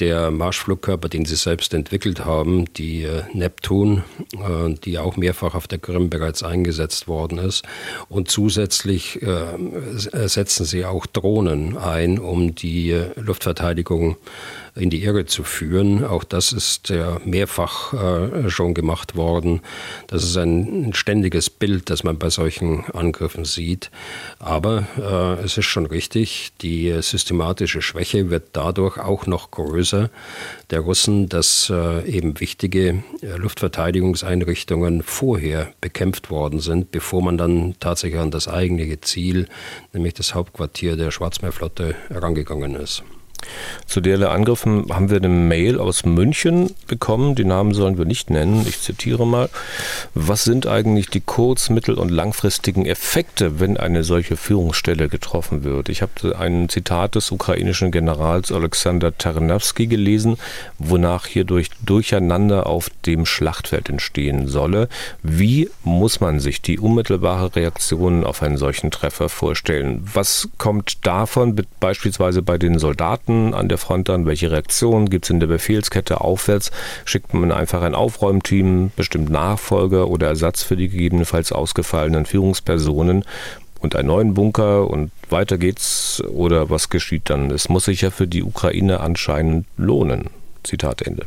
der 0.00 0.30
Marschflugkörper, 0.30 1.08
den 1.08 1.24
sie 1.24 1.36
selbst 1.36 1.72
entwickelt 1.72 2.24
haben, 2.24 2.72
die 2.74 3.04
äh, 3.04 3.22
Neptun, 3.32 4.02
äh, 4.32 4.74
die 4.84 4.98
auch 4.98 5.16
mehrfach 5.16 5.54
auf 5.54 5.68
der 5.68 5.78
Krim 5.78 6.10
bereits 6.10 6.42
eingesetzt 6.42 7.08
worden 7.08 7.38
ist. 7.38 7.64
Und 8.08 8.30
zusätzlich 8.30 9.22
äh, 9.22 9.56
setzen 9.94 10.66
sie 10.66 10.84
auch 10.84 11.06
Drohnen 11.06 11.78
ein, 11.78 12.18
um 12.18 12.54
die 12.54 12.90
äh, 12.90 13.18
Luftverteidigung 13.18 14.16
in 14.76 14.90
die 14.90 15.04
Irre 15.04 15.24
zu 15.24 15.44
führen. 15.44 16.04
Auch 16.04 16.24
das 16.24 16.52
ist 16.52 16.88
ja 16.88 17.18
mehrfach 17.24 17.92
äh, 17.92 18.50
schon 18.50 18.74
gemacht 18.74 19.14
worden. 19.14 19.60
Das 20.08 20.24
ist 20.24 20.36
ein 20.36 20.92
ständiges 20.94 21.48
Bild, 21.48 21.90
das 21.90 22.02
man 22.02 22.18
bei 22.18 22.28
solchen 22.28 22.84
Angriffen 22.86 23.44
sieht. 23.44 23.90
Aber 24.40 24.86
äh, 24.98 25.44
es 25.44 25.56
ist 25.56 25.66
schon 25.66 25.86
richtig, 25.86 26.52
die 26.60 26.92
systematische 27.02 27.82
Schwäche 27.82 28.30
wird 28.30 28.48
dadurch 28.52 28.98
auch 28.98 29.26
noch 29.26 29.52
größer 29.52 30.10
der 30.70 30.80
Russen, 30.80 31.28
dass 31.28 31.70
äh, 31.70 32.04
eben 32.08 32.40
wichtige 32.40 33.04
äh, 33.22 33.36
Luftverteidigungseinrichtungen 33.36 35.02
vorher 35.02 35.72
bekämpft 35.80 36.30
worden 36.30 36.58
sind, 36.58 36.90
bevor 36.90 37.22
man 37.22 37.38
dann 37.38 37.76
tatsächlich 37.78 38.20
an 38.20 38.32
das 38.32 38.48
eigentliche 38.48 39.00
Ziel, 39.00 39.46
nämlich 39.92 40.14
das 40.14 40.34
Hauptquartier 40.34 40.96
der 40.96 41.12
Schwarzmeerflotte, 41.12 41.94
herangegangen 42.08 42.74
ist. 42.74 43.04
Zu 43.86 44.00
derlei 44.00 44.28
Angriffen 44.28 44.86
haben 44.90 45.10
wir 45.10 45.18
eine 45.18 45.28
Mail 45.28 45.78
aus 45.78 46.04
München 46.04 46.70
bekommen. 46.86 47.34
Die 47.34 47.44
Namen 47.44 47.74
sollen 47.74 47.98
wir 47.98 48.04
nicht 48.04 48.30
nennen. 48.30 48.64
Ich 48.68 48.80
zitiere 48.80 49.26
mal. 49.26 49.48
Was 50.14 50.44
sind 50.44 50.66
eigentlich 50.66 51.08
die 51.08 51.20
kurz-, 51.20 51.70
mittel- 51.70 51.98
und 51.98 52.10
langfristigen 52.10 52.86
Effekte, 52.86 53.60
wenn 53.60 53.76
eine 53.76 54.04
solche 54.04 54.36
Führungsstelle 54.36 55.08
getroffen 55.08 55.64
wird? 55.64 55.88
Ich 55.88 56.02
habe 56.02 56.38
ein 56.38 56.68
Zitat 56.68 57.14
des 57.14 57.30
ukrainischen 57.30 57.90
Generals 57.90 58.52
Alexander 58.52 59.16
Tarnowski 59.16 59.86
gelesen, 59.86 60.36
wonach 60.78 61.26
hierdurch 61.26 61.70
Durcheinander 61.84 62.66
auf 62.66 62.90
dem 63.06 63.26
Schlachtfeld 63.26 63.88
entstehen 63.88 64.48
solle. 64.48 64.88
Wie 65.22 65.70
muss 65.82 66.20
man 66.20 66.40
sich 66.40 66.62
die 66.62 66.78
unmittelbare 66.78 67.54
Reaktion 67.54 68.24
auf 68.24 68.42
einen 68.42 68.56
solchen 68.56 68.90
Treffer 68.90 69.28
vorstellen? 69.28 70.08
Was 70.12 70.48
kommt 70.58 71.06
davon 71.06 71.60
beispielsweise 71.80 72.42
bei 72.42 72.58
den 72.58 72.78
Soldaten? 72.78 73.33
Soldaten 73.34 73.54
an 73.54 73.68
der 73.68 73.78
Front 73.78 74.08
dann? 74.08 74.26
Welche 74.26 74.50
Reaktionen 74.50 75.10
gibt 75.10 75.26
es 75.26 75.30
in 75.30 75.40
der 75.40 75.46
Befehlskette 75.46 76.20
aufwärts? 76.20 76.70
Schickt 77.04 77.34
man 77.34 77.52
einfach 77.52 77.82
ein 77.82 77.94
Aufräumteam, 77.94 78.90
bestimmt 78.96 79.30
Nachfolger 79.30 80.08
oder 80.08 80.28
Ersatz 80.28 80.62
für 80.62 80.76
die 80.76 80.88
gegebenenfalls 80.88 81.52
ausgefallenen 81.52 82.26
Führungspersonen 82.26 83.24
und 83.80 83.96
einen 83.96 84.08
neuen 84.08 84.34
Bunker 84.34 84.88
und 84.88 85.10
weiter 85.30 85.58
geht's 85.58 86.22
oder 86.32 86.70
was 86.70 86.90
geschieht 86.90 87.28
dann? 87.30 87.50
Es 87.50 87.68
muss 87.68 87.86
sich 87.86 88.02
ja 88.02 88.10
für 88.10 88.26
die 88.26 88.42
Ukraine 88.42 89.00
anscheinend 89.00 89.66
lohnen. 89.76 90.30
Zitat 90.62 91.02
Ende. 91.02 91.26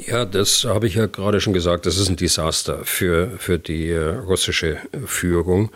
Ja, 0.00 0.24
das 0.24 0.64
habe 0.64 0.86
ich 0.86 0.94
ja 0.94 1.06
gerade 1.06 1.40
schon 1.40 1.52
gesagt. 1.52 1.84
Das 1.84 1.98
ist 1.98 2.08
ein 2.08 2.14
Desaster 2.14 2.84
für, 2.84 3.32
für 3.38 3.58
die 3.58 3.90
äh, 3.90 3.98
russische 3.98 4.78
Führung. 5.04 5.70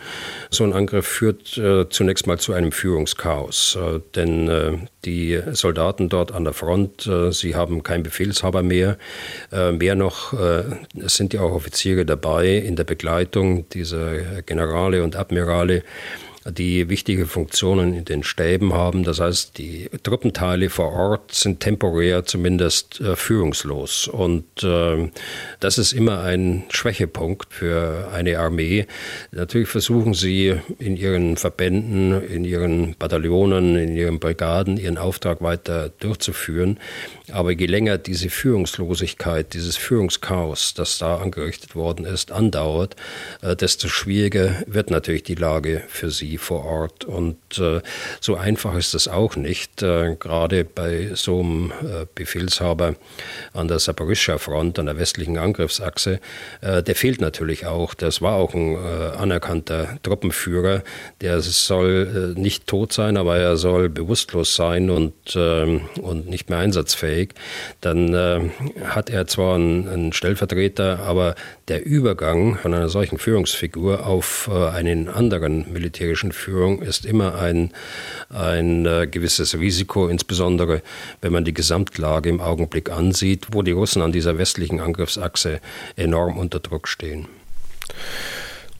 So 0.49 0.63
ein 0.63 0.71
Angriff 0.71 1.05
führt 1.05 1.57
äh, 1.57 1.89
zunächst 1.89 2.25
mal 2.25 2.39
zu 2.39 2.53
einem 2.53 2.71
Führungschaos. 2.71 3.75
Äh, 3.75 3.99
denn 4.15 4.47
äh, 4.47 4.77
die 5.03 5.41
Soldaten 5.51 6.07
dort 6.07 6.31
an 6.31 6.45
der 6.45 6.53
Front, 6.53 7.05
äh, 7.05 7.33
sie 7.33 7.55
haben 7.55 7.83
keinen 7.83 8.03
Befehlshaber 8.03 8.63
mehr. 8.63 8.97
Äh, 9.51 9.73
mehr 9.73 9.95
noch, 9.95 10.33
es 10.33 11.15
sind 11.15 11.33
ja 11.33 11.41
auch 11.41 11.51
Offiziere 11.51 12.05
dabei 12.05 12.55
in 12.55 12.75
der 12.75 12.85
Begleitung 12.85 13.67
dieser 13.69 14.41
Generale 14.43 15.03
und 15.03 15.15
Admirale 15.15 15.83
die 16.45 16.89
wichtige 16.89 17.25
Funktionen 17.25 17.93
in 17.93 18.05
den 18.05 18.23
Stäben 18.23 18.73
haben. 18.73 19.03
Das 19.03 19.19
heißt, 19.19 19.57
die 19.57 19.89
Truppenteile 20.03 20.69
vor 20.69 20.91
Ort 20.91 21.33
sind 21.33 21.61
temporär 21.61 22.25
zumindest 22.25 22.99
äh, 22.99 23.15
führungslos. 23.15 24.07
Und 24.07 24.63
äh, 24.63 25.09
das 25.59 25.77
ist 25.77 25.93
immer 25.93 26.21
ein 26.21 26.63
Schwächepunkt 26.69 27.53
für 27.53 28.09
eine 28.13 28.39
Armee. 28.39 28.87
Natürlich 29.31 29.69
versuchen 29.69 30.13
sie 30.13 30.55
in 30.79 30.97
ihren 30.97 31.37
Verbänden, 31.37 32.21
in 32.27 32.43
ihren 32.43 32.95
Bataillonen, 32.95 33.77
in 33.77 33.95
ihren 33.95 34.19
Brigaden 34.19 34.77
ihren 34.77 34.97
Auftrag 34.97 35.41
weiter 35.41 35.89
durchzuführen. 35.99 36.79
Aber 37.31 37.51
je 37.51 37.65
länger 37.67 37.97
diese 37.97 38.29
Führungslosigkeit, 38.29 39.53
dieses 39.53 39.77
Führungschaos, 39.77 40.73
das 40.73 40.97
da 40.97 41.17
angerichtet 41.17 41.75
worden 41.75 42.05
ist, 42.05 42.31
andauert, 42.31 42.95
äh, 43.41 43.55
desto 43.55 43.87
schwieriger 43.87 44.63
wird 44.67 44.89
natürlich 44.89 45.23
die 45.23 45.35
Lage 45.35 45.83
für 45.87 46.11
sie 46.11 46.32
vor 46.37 46.65
Ort. 46.65 47.05
Und 47.05 47.37
äh, 47.59 47.81
so 48.19 48.35
einfach 48.35 48.75
ist 48.75 48.93
es 48.93 49.07
auch 49.07 49.35
nicht. 49.35 49.81
Äh, 49.81 50.15
gerade 50.19 50.63
bei 50.63 51.11
so 51.13 51.39
einem 51.39 51.71
Befehlshaber 52.15 52.95
an 53.53 53.67
der 53.67 53.79
Saporischschja 53.79 54.37
Front, 54.37 54.79
an 54.79 54.85
der 54.85 54.97
westlichen 54.97 55.37
Angriffsachse, 55.37 56.19
der 56.61 56.95
fehlt 56.95 57.21
natürlich 57.21 57.65
auch. 57.65 57.93
Das 57.93 58.21
war 58.21 58.35
auch 58.35 58.53
ein 58.53 58.77
anerkannter 58.77 59.97
Truppenführer. 60.03 60.83
Der 61.21 61.41
soll 61.41 62.33
nicht 62.35 62.67
tot 62.67 62.93
sein, 62.93 63.17
aber 63.17 63.37
er 63.37 63.57
soll 63.57 63.89
bewusstlos 63.89 64.55
sein 64.55 64.89
und, 64.89 65.13
ähm, 65.35 65.81
und 66.01 66.29
nicht 66.29 66.49
mehr 66.49 66.59
einsatzfähig. 66.59 67.29
Dann 67.81 68.13
äh, 68.13 68.49
hat 68.83 69.09
er 69.09 69.27
zwar 69.27 69.55
einen, 69.55 69.87
einen, 69.87 70.13
Stellvertreter, 70.13 70.99
aber 70.99 71.35
der 71.67 71.85
Übergang 71.85 72.57
von 72.57 72.73
einer 72.73 72.89
solchen 72.89 73.17
Führungsfigur 73.17 74.05
auf 74.05 74.49
äh, 74.51 74.69
einen 74.69 75.09
anderen 75.09 75.71
militärischen 75.71 76.22
Führung 76.31 76.81
ist 76.81 77.05
immer 77.05 77.35
ein, 77.35 77.71
ein 78.29 78.85
äh, 78.85 79.07
gewisses 79.07 79.57
Risiko, 79.57 80.07
insbesondere 80.07 80.81
wenn 81.21 81.33
man 81.33 81.45
die 81.45 81.53
Gesamtlage 81.53 82.29
im 82.29 82.41
Augenblick 82.41 82.89
ansieht, 82.91 83.47
wo 83.51 83.61
die 83.61 83.71
Russen 83.71 84.01
an 84.01 84.11
dieser 84.11 84.37
westlichen 84.37 84.79
Angriffsachse 84.79 85.59
enorm 85.95 86.37
unter 86.37 86.59
Druck 86.59 86.87
stehen. 86.87 87.27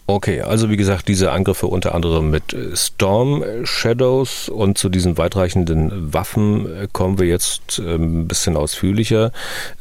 Okay, 0.05 0.41
also 0.41 0.69
wie 0.69 0.75
gesagt, 0.75 1.07
diese 1.07 1.31
Angriffe 1.31 1.67
unter 1.67 1.95
anderem 1.95 2.29
mit 2.29 2.51
äh, 2.51 2.75
Storm 2.75 3.41
Shadows 3.63 4.49
und 4.49 4.77
zu 4.77 4.89
diesen 4.89 5.17
weitreichenden 5.17 6.13
Waffen 6.13 6.65
äh, 6.65 6.87
kommen 6.91 7.19
wir 7.19 7.27
jetzt 7.27 7.79
ähm, 7.79 8.23
ein 8.23 8.27
bisschen 8.27 8.57
ausführlicher. 8.57 9.31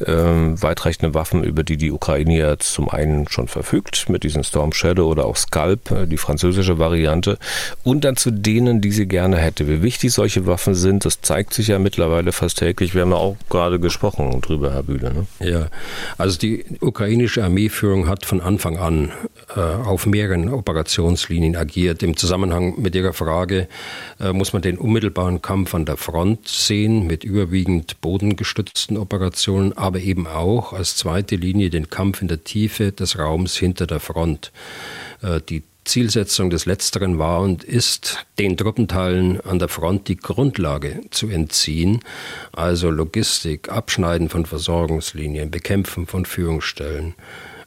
Ähm, 0.07 0.63
weitreichende 0.63 1.15
Waffen, 1.15 1.43
über 1.43 1.65
die 1.65 1.77
die 1.77 1.91
Ukraine 1.91 2.39
ja 2.39 2.57
zum 2.57 2.89
einen 2.89 3.27
schon 3.27 3.49
verfügt, 3.49 4.09
mit 4.11 4.23
diesen 4.23 4.45
Storm 4.45 4.73
Shadow 4.73 5.11
oder 5.11 5.25
auch 5.25 5.37
Scalp, 5.37 5.91
äh, 5.91 6.07
die 6.07 6.19
französische 6.19 6.79
Variante, 6.79 7.37
und 7.83 8.05
dann 8.05 8.17
zu 8.17 8.31
denen, 8.31 8.81
die 8.81 8.93
sie 8.93 9.07
gerne 9.07 9.39
hätte. 9.39 9.67
Wie 9.67 9.83
wichtig 9.83 10.13
solche 10.13 10.47
Waffen 10.47 10.77
sind, 10.77 11.05
das 11.05 11.21
zeigt 11.21 11.53
sich 11.53 11.67
ja 11.67 11.81
mittlerweile 11.81 12.31
fast 12.31 12.59
täglich. 12.59 12.95
Wir 12.95 13.03
haben 13.03 13.11
ja 13.11 13.17
auch 13.17 13.37
gerade 13.51 13.81
gesprochen 13.81 14.41
drüber, 14.41 14.73
Herr 14.73 14.85
Bühle. 14.85 15.13
Ne? 15.13 15.27
Ja, 15.41 15.67
also 16.17 16.39
die 16.39 16.65
ukrainische 16.81 17.43
Armeeführung 17.43 18.07
hat 18.07 18.25
von 18.25 18.41
Anfang 18.41 18.79
an 18.79 19.11
äh, 19.57 19.61
auf 19.61 20.07
mehreren 20.13 20.49
Operationslinien 20.49 21.57
agiert. 21.57 22.03
Im 22.05 22.17
Zusammenhang 22.17 22.81
mit 22.81 22.95
Ihrer 22.95 23.13
Frage 23.13 23.67
äh, 24.21 24.33
muss 24.33 24.53
man 24.53 24.63
den 24.63 24.79
unmittelbaren 24.79 25.43
Kampf 25.43 25.75
an 25.75 25.85
der 25.85 25.97
Front 25.97 26.47
sehen, 26.47 27.07
mit 27.07 27.25
überwiegend 27.25 28.01
bodengestützten 28.01 28.97
Operationen, 28.97 29.73
aber 29.73 29.99
eben 29.99 30.29
auch 30.29 30.73
als 30.73 30.97
zweite 30.97 31.35
Linie 31.37 31.71
den 31.71 31.91
Kampf 31.91 32.23
in 32.23 32.29
der 32.29 32.45
Tiefe 32.45 32.93
des 32.93 33.19
Raums 33.19 33.57
hinter 33.57 33.87
der 33.89 34.01
Front. 34.01 34.53
Äh, 35.23 35.41
die 35.49 35.63
Zielsetzung 35.85 36.51
des 36.51 36.67
Letzteren 36.67 37.19
war 37.19 37.41
und 37.41 37.65
ist, 37.65 38.25
den 38.39 38.57
Truppenteilen 38.57 39.41
an 39.41 39.59
der 39.59 39.69
Front 39.69 40.07
die 40.09 40.17
Grundlage 40.17 41.01
zu 41.11 41.29
entziehen, 41.29 42.01
also 42.53 42.91
Logistik, 42.91 43.69
Abschneiden 43.69 44.29
von 44.29 44.47
Versorgungslinien, 44.47 45.51
Bekämpfen 45.51 46.07
von 46.07 46.25
Führungsstellen, 46.25 47.15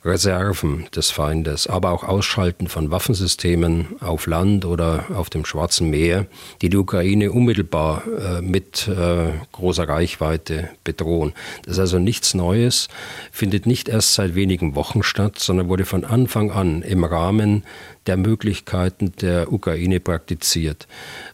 Reserven 0.05 0.85
des 0.95 1.09
Feindes, 1.09 1.67
aber 1.67 1.91
auch 1.91 2.03
Ausschalten 2.03 2.67
von 2.67 2.91
Waffensystemen 2.91 3.87
auf 4.01 4.27
Land 4.27 4.63
oder 4.63 5.05
auf 5.15 5.31
dem 5.31 5.45
Schwarzen 5.45 5.89
Meer, 5.89 6.27
die 6.61 6.69
die 6.69 6.77
Ukraine 6.77 7.31
unmittelbar 7.31 8.03
äh, 8.07 8.41
mit 8.41 8.87
äh, 8.87 9.31
großer 9.51 9.89
Reichweite 9.89 10.69
bedrohen. 10.83 11.33
Das 11.63 11.73
ist 11.73 11.79
also 11.79 11.99
nichts 11.99 12.35
Neues, 12.35 12.87
findet 13.31 13.65
nicht 13.65 13.89
erst 13.89 14.13
seit 14.13 14.35
wenigen 14.35 14.75
Wochen 14.75 15.01
statt, 15.01 15.39
sondern 15.39 15.69
wurde 15.69 15.85
von 15.85 16.05
Anfang 16.05 16.51
an 16.51 16.83
im 16.83 17.03
Rahmen 17.03 17.63
der 18.05 18.17
Möglichkeiten 18.17 19.13
der 19.19 19.51
Ukraine 19.51 19.99
praktiziert. 19.99 20.87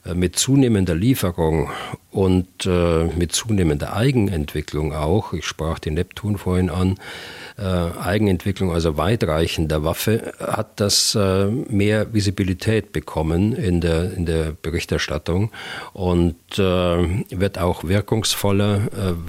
Äh, 0.05 0.13
mit 0.13 0.37
zunehmender 0.37 0.95
Lieferung 0.95 1.69
und 2.11 2.65
äh, 2.65 3.05
mit 3.17 3.33
zunehmender 3.33 3.93
Eigenentwicklung 3.93 4.93
auch, 4.93 5.33
ich 5.33 5.45
sprach 5.45 5.79
den 5.79 5.95
Neptun 5.95 6.37
vorhin 6.37 6.69
an, 6.69 6.95
äh, 7.57 7.63
Eigenentwicklung, 7.63 8.71
also 8.71 8.97
weitreichender 8.97 9.83
Waffe, 9.83 10.33
hat 10.39 10.79
das 10.79 11.17
mehr 11.69 12.13
Visibilität 12.13 12.91
bekommen 12.91 13.53
in 13.53 13.81
der, 13.81 14.13
in 14.13 14.25
der 14.25 14.53
Berichterstattung 14.61 15.51
und 15.93 16.35
wird 16.57 17.57
auch 17.57 17.83
wirkungsvoller, 17.83 18.81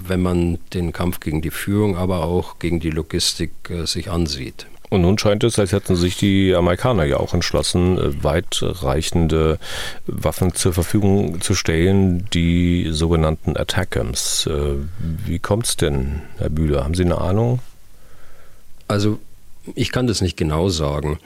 wenn 0.06 0.20
man 0.20 0.58
den 0.72 0.92
Kampf 0.92 1.20
gegen 1.20 1.42
die 1.42 1.50
Führung, 1.50 1.96
aber 1.96 2.24
auch 2.24 2.58
gegen 2.58 2.80
die 2.80 2.90
Logistik 2.90 3.52
sich 3.84 4.10
ansieht. 4.10 4.66
Und 4.92 5.00
nun 5.00 5.16
scheint 5.16 5.42
es, 5.42 5.58
als 5.58 5.72
hätten 5.72 5.96
sich 5.96 6.18
die 6.18 6.54
Amerikaner 6.54 7.04
ja 7.04 7.16
auch 7.16 7.32
entschlossen, 7.32 7.96
äh, 7.96 8.22
weitreichende 8.22 9.58
Waffen 10.06 10.54
zur 10.54 10.74
Verfügung 10.74 11.40
zu 11.40 11.54
stellen, 11.54 12.26
die 12.34 12.88
sogenannten 12.90 13.56
Attackams. 13.56 14.46
Äh, 14.46 14.74
wie 14.98 15.38
kommt 15.38 15.64
es 15.64 15.76
denn, 15.78 16.20
Herr 16.36 16.50
Bühler? 16.50 16.84
Haben 16.84 16.92
Sie 16.92 17.04
eine 17.04 17.16
Ahnung? 17.16 17.60
Also 18.92 19.18
ich 19.74 19.90
kann 19.90 20.06
das 20.06 20.20
nicht 20.20 20.36
genau 20.36 20.68
sagen, 20.68 21.18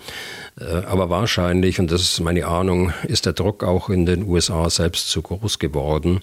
äh, 0.61 0.65
aber 0.87 1.11
wahrscheinlich, 1.11 1.81
und 1.81 1.91
das 1.91 2.03
ist 2.03 2.21
meine 2.21 2.47
Ahnung, 2.47 2.93
ist 3.09 3.27
der 3.27 3.33
Druck 3.33 3.65
auch 3.65 3.89
in 3.91 4.07
den 4.07 4.29
USA 4.29 4.71
selbst 4.71 5.11
zu 5.11 5.23
groß 5.23 5.59
geworden. 5.59 6.21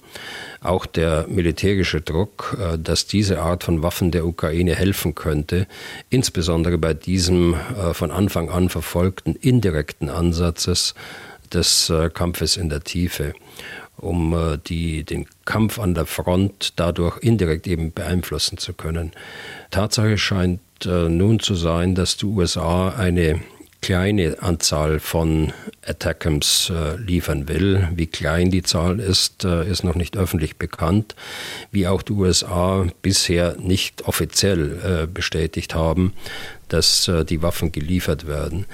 Auch 0.62 0.86
der 0.86 1.26
militärische 1.28 2.00
Druck, 2.02 2.58
äh, 2.60 2.78
dass 2.78 3.08
diese 3.08 3.42
Art 3.42 3.66
von 3.66 3.84
Waffen 3.84 4.12
der 4.12 4.26
Ukraine 4.26 4.76
helfen 4.76 5.16
könnte, 5.16 5.68
insbesondere 6.10 6.78
bei 6.78 6.94
diesem 6.94 7.56
äh, 7.56 7.94
von 7.94 8.12
Anfang 8.12 8.50
an 8.50 8.70
verfolgten 8.70 9.36
indirekten 9.36 10.10
Ansatzes 10.10 10.94
des 11.52 11.94
Kampfes 12.16 12.58
in 12.58 12.70
der 12.70 12.84
Tiefe 12.84 13.36
um 13.98 14.60
die, 14.68 15.04
den 15.04 15.28
Kampf 15.46 15.80
an 15.80 15.94
der 15.94 16.06
Front 16.06 16.74
dadurch 16.76 17.20
indirekt 17.20 17.68
eben 17.68 17.94
beeinflussen 17.94 18.58
zu 18.58 18.74
können. 18.74 19.12
Tatsache 19.72 20.18
scheint 20.18 20.60
äh, 20.86 21.10
nun 21.10 21.40
zu 21.40 21.56
sein, 21.56 21.96
dass 21.96 22.18
die 22.18 22.26
USA 22.26 22.90
eine 22.90 23.40
kleine 23.84 24.42
Anzahl 24.42 25.02
von 25.02 25.52
Attackams 25.86 26.72
äh, 26.74 26.96
liefern 26.96 27.50
will. 27.50 27.90
Wie 27.94 28.08
klein 28.08 28.50
die 28.50 28.64
Zahl 28.64 29.02
ist, 29.02 29.44
äh, 29.44 29.70
ist 29.70 29.84
noch 29.84 29.96
nicht 29.96 30.16
öffentlich 30.16 30.56
bekannt. 30.56 31.16
Wie 31.70 31.86
auch 31.88 32.02
die 32.02 32.14
USA 32.14 32.88
bisher 33.02 33.58
nicht 33.60 34.08
offiziell 34.08 35.04
äh, 35.04 35.08
bestätigt 35.08 35.76
haben, 35.76 36.14
dass 36.70 37.10
äh, 37.10 37.26
die 37.26 37.42
Waffen 37.42 37.74
geliefert 37.74 38.26
werden. 38.26 38.66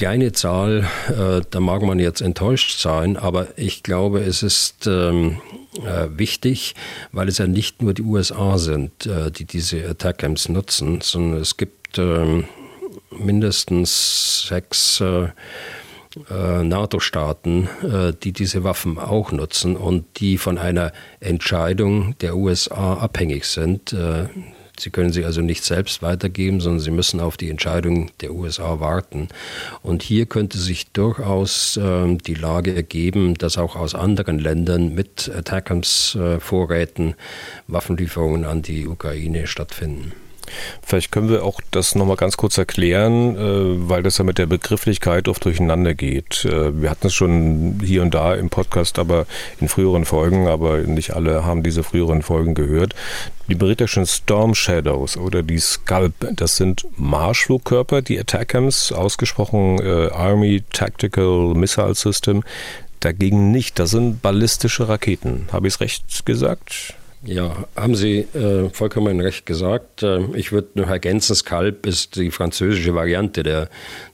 Kleine 0.00 0.32
Zahl, 0.32 0.88
äh, 1.10 1.42
da 1.50 1.60
mag 1.60 1.82
man 1.82 1.98
jetzt 1.98 2.22
enttäuscht 2.22 2.80
sein, 2.80 3.18
aber 3.18 3.48
ich 3.58 3.82
glaube, 3.82 4.20
es 4.20 4.42
ist 4.42 4.86
ähm, 4.86 5.42
äh, 5.84 6.08
wichtig, 6.16 6.74
weil 7.12 7.28
es 7.28 7.36
ja 7.36 7.46
nicht 7.46 7.82
nur 7.82 7.92
die 7.92 8.00
USA 8.00 8.56
sind, 8.56 9.04
äh, 9.04 9.30
die 9.30 9.44
diese 9.44 9.86
Attack-Camps 9.86 10.48
nutzen, 10.48 11.02
sondern 11.02 11.42
es 11.42 11.58
gibt 11.58 11.98
äh, 11.98 12.44
mindestens 13.10 14.46
sechs 14.48 15.02
NATO-Staaten, 16.28 17.68
die 18.24 18.32
diese 18.32 18.64
Waffen 18.64 18.98
auch 18.98 19.30
nutzen 19.32 19.76
und 19.76 20.06
die 20.18 20.38
von 20.38 20.56
einer 20.58 20.92
Entscheidung 21.20 22.16
der 22.20 22.36
USA 22.36 22.94
abhängig 22.94 23.44
sind 23.44 23.94
Sie 24.80 24.90
können 24.90 25.12
sie 25.12 25.24
also 25.24 25.42
nicht 25.42 25.64
selbst 25.64 26.02
weitergeben, 26.02 26.60
sondern 26.60 26.80
sie 26.80 26.90
müssen 26.90 27.20
auf 27.20 27.36
die 27.36 27.50
Entscheidung 27.50 28.10
der 28.20 28.32
USA 28.32 28.80
warten. 28.80 29.28
Und 29.82 30.02
hier 30.02 30.26
könnte 30.26 30.58
sich 30.58 30.90
durchaus 30.92 31.76
äh, 31.76 32.16
die 32.16 32.34
Lage 32.34 32.74
ergeben, 32.74 33.34
dass 33.34 33.58
auch 33.58 33.76
aus 33.76 33.94
anderen 33.94 34.38
Ländern 34.38 34.94
mit 34.94 35.30
Attackams-Vorräten 35.34 37.14
Waffenlieferungen 37.66 38.44
an 38.44 38.62
die 38.62 38.86
Ukraine 38.86 39.46
stattfinden. 39.46 40.12
Vielleicht 40.82 41.12
können 41.12 41.28
wir 41.28 41.44
auch 41.44 41.60
das 41.70 41.94
nochmal 41.94 42.16
ganz 42.16 42.36
kurz 42.36 42.58
erklären, 42.58 43.36
äh, 43.36 43.88
weil 43.88 44.02
das 44.02 44.18
ja 44.18 44.24
mit 44.24 44.38
der 44.38 44.46
Begrifflichkeit 44.46 45.28
oft 45.28 45.44
durcheinander 45.44 45.94
geht. 45.94 46.44
Äh, 46.44 46.80
wir 46.80 46.90
hatten 46.90 47.08
es 47.08 47.14
schon 47.14 47.80
hier 47.84 48.02
und 48.02 48.14
da 48.14 48.34
im 48.34 48.50
Podcast, 48.50 48.98
aber 48.98 49.26
in 49.60 49.68
früheren 49.68 50.04
Folgen, 50.04 50.48
aber 50.48 50.78
nicht 50.78 51.14
alle 51.14 51.44
haben 51.44 51.62
diese 51.62 51.82
früheren 51.82 52.22
Folgen 52.22 52.54
gehört. 52.54 52.94
Die 53.48 53.54
britischen 53.54 54.06
Storm 54.06 54.54
Shadows 54.54 55.16
oder 55.16 55.42
die 55.42 55.58
Scalp, 55.58 56.14
das 56.34 56.56
sind 56.56 56.86
Marschflugkörper, 56.96 58.02
die 58.02 58.18
Attackams, 58.18 58.92
ausgesprochen 58.92 59.80
äh, 59.80 60.10
Army 60.12 60.62
Tactical 60.72 61.54
Missile 61.54 61.94
System, 61.94 62.44
dagegen 63.00 63.50
nicht. 63.50 63.78
Das 63.78 63.90
sind 63.90 64.22
ballistische 64.22 64.88
Raketen. 64.88 65.48
Habe 65.52 65.66
ich 65.66 65.74
es 65.74 65.80
recht 65.80 66.26
gesagt? 66.26 66.94
Ja, 67.22 67.64
haben 67.76 67.94
Sie 67.94 68.20
äh, 68.20 68.70
vollkommen 68.70 69.20
recht 69.20 69.44
gesagt. 69.44 70.02
Äh, 70.02 70.24
ich 70.36 70.52
würde 70.52 70.68
noch 70.74 70.88
ergänzen, 70.88 71.34
Scalp 71.34 71.86
ist 71.86 72.16
die 72.16 72.30
französische 72.30 72.94
Variante 72.94 73.42
der, 73.42 73.68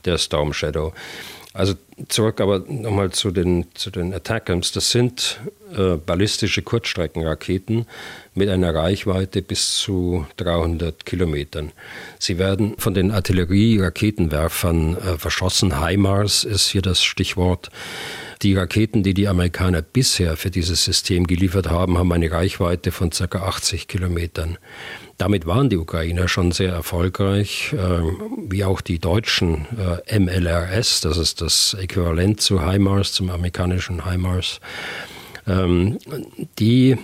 der 0.05 0.19
Storm 0.19 0.53
Shadow. 0.53 0.93
Also 1.57 1.73
zurück 2.09 2.43
aber 2.43 2.65
nochmal 2.69 3.13
zu 3.13 3.31
den, 3.31 3.67
zu 3.75 3.91
den 3.91 4.13
Attackams. 4.13 4.73
Das 4.73 4.91
sind 4.91 5.41
äh, 5.75 5.97
ballistische 5.97 6.61
Kurzstreckenraketen 6.61 7.87
mit 8.35 8.51
einer 8.51 8.75
Reichweite 8.75 9.41
bis 9.41 9.77
zu 9.79 10.27
300 10.37 11.07
Kilometern. 11.07 11.73
Sie 12.19 12.39
werden 12.39 12.75
von 12.77 12.93
den 12.93 13.11
Artillerie-Raketenwerfern 13.11 14.97
äh, 14.97 15.17
verschossen. 15.17 15.81
HIMARS 15.81 16.45
ist 16.45 16.69
hier 16.69 16.83
das 16.83 17.03
Stichwort. 17.03 17.71
Die 18.43 18.55
Raketen, 18.55 19.03
die 19.03 19.15
die 19.15 19.29
Amerikaner 19.29 19.83
bisher 19.83 20.37
für 20.37 20.51
dieses 20.51 20.85
System 20.85 21.27
geliefert 21.27 21.71
haben, 21.71 21.97
haben 21.97 22.13
eine 22.13 22.31
Reichweite 22.31 22.93
von 22.93 23.11
ca. 23.11 23.39
80 23.39 23.89
Kilometern. 23.89 24.59
Damit 25.19 25.47
waren 25.47 25.71
die 25.71 25.79
Ukrainer 25.79 26.29
schon 26.29 26.53
sehr 26.53 26.73
erfolgreich, 26.73 27.73
äh, 27.73 28.03
wie 28.49 28.65
auch 28.65 28.83
die 28.83 28.99
deutschen 28.99 29.67
äh, 30.07 30.19
MLRS, 30.19 31.01
das 31.01 31.17
ist 31.17 31.41
das 31.41 31.75
Äquivalent 31.75 32.41
zu 32.41 32.71
HIMARS, 32.71 33.13
zum 33.13 33.31
amerikanischen 33.31 34.05
HIMARS. 34.05 34.61
Ähm, 35.49 35.99
die 36.59 36.91
äh, 36.91 36.97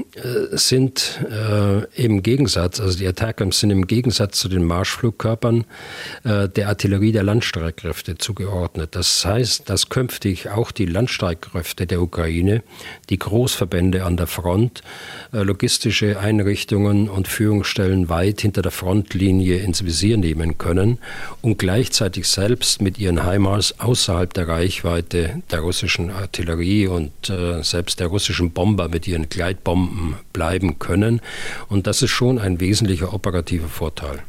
sind 0.51 1.21
äh, 1.31 1.85
im 1.95 2.23
Gegensatz, 2.23 2.81
also 2.81 2.99
die 2.99 3.07
Attackams 3.07 3.61
sind 3.61 3.71
im 3.71 3.87
Gegensatz 3.87 4.39
zu 4.39 4.49
den 4.49 4.65
Marschflugkörpern 4.65 5.65
äh, 6.25 6.49
der 6.49 6.69
Artillerie 6.69 7.13
der 7.13 7.23
Landstreitkräfte 7.23 8.19
zugeordnet. 8.19 8.97
Das 8.97 9.25
heißt, 9.25 9.71
dass 9.71 9.91
künftig 9.91 10.51
auch 10.51 10.73
die 10.73 10.87
Landstreitkräfte 10.87 11.87
der 11.87 12.03
Ukraine, 12.03 12.65
die 13.11 13.19
Großverbände 13.19 14.05
an 14.05 14.17
der 14.17 14.27
Front, 14.27 14.83
äh, 15.33 15.43
logistische 15.43 16.19
Einrichtungen 16.19 17.09
und 17.09 17.29
Führungsstellen 17.29 18.09
weit 18.09 18.41
hinter 18.41 18.63
der 18.63 18.73
Frontlinie 18.73 19.59
ins 19.59 19.85
Visier 19.85 20.17
nehmen 20.17 20.59
können 20.59 20.99
und 21.43 21.59
gleichzeitig 21.59 22.27
selbst 22.27 22.83
mit 22.83 22.99
ihren 22.99 23.25
HIMARS 23.25 23.79
außerhalb 23.79 24.35
der 24.35 24.49
Reichweite 24.49 25.43
der 25.53 25.61
russischen 25.61 26.11
Artillerie 26.11 26.89
und 26.89 27.31
äh, 27.31 27.63
selbst 27.63 28.01
der 28.01 28.09
russischen 28.09 28.32
russischen 28.33 28.53
Bomber 28.53 28.89
mit 28.89 29.07
ihren 29.07 29.29
Gleitbomben 29.29 30.17
bleiben 30.33 30.79
können. 30.79 31.21
Und 31.69 31.87
das 31.87 32.01
ist 32.01 32.11
schon 32.11 32.39
ein 32.39 32.61
wesentlicher 32.61 33.13
operativer 33.13 33.69
Vorteil. 33.69 34.23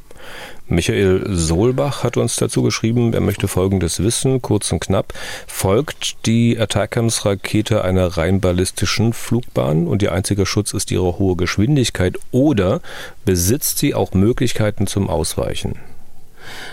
Michael 0.67 1.25
Solbach 1.29 2.03
hat 2.03 2.17
uns 2.17 2.35
dazu 2.37 2.63
geschrieben, 2.63 3.13
er 3.13 3.21
möchte 3.21 3.47
Folgendes 3.47 4.01
wissen, 4.01 4.41
kurz 4.41 4.71
und 4.71 4.79
knapp. 4.81 5.13
Folgt 5.47 6.25
die 6.25 6.57
Attackams-Rakete 6.57 7.83
einer 7.83 8.17
rein 8.17 8.41
ballistischen 8.41 9.13
Flugbahn 9.13 9.87
und 9.87 10.01
ihr 10.01 10.11
einziger 10.11 10.45
Schutz 10.45 10.73
ist 10.73 10.91
ihre 10.91 11.17
hohe 11.17 11.35
Geschwindigkeit 11.35 12.17
oder 12.31 12.81
besitzt 13.25 13.79
sie 13.79 13.93
auch 13.93 14.13
Möglichkeiten 14.13 14.87
zum 14.87 15.09
Ausweichen? 15.09 15.75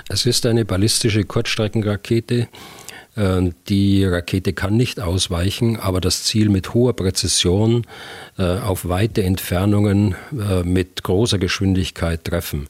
Es 0.08 0.26
ist 0.26 0.46
eine 0.46 0.64
ballistische 0.64 1.24
Kurzstreckenrakete, 1.24 2.48
die 3.16 4.05
Rakete 4.05 4.53
kann 4.53 4.77
nicht 4.77 5.01
ausweichen, 5.01 5.77
aber 5.79 6.01
das 6.01 6.25
Ziel 6.25 6.49
mit 6.49 6.75
hoher 6.75 6.94
Präzision 6.94 7.87
äh, 8.38 8.59
auf 8.59 8.88
weite 8.88 9.23
Entfernungen 9.23 10.14
äh, 10.33 10.62
mit 10.62 11.03
großer 11.03 11.38
Geschwindigkeit 11.38 12.25
treffen. 12.25 12.68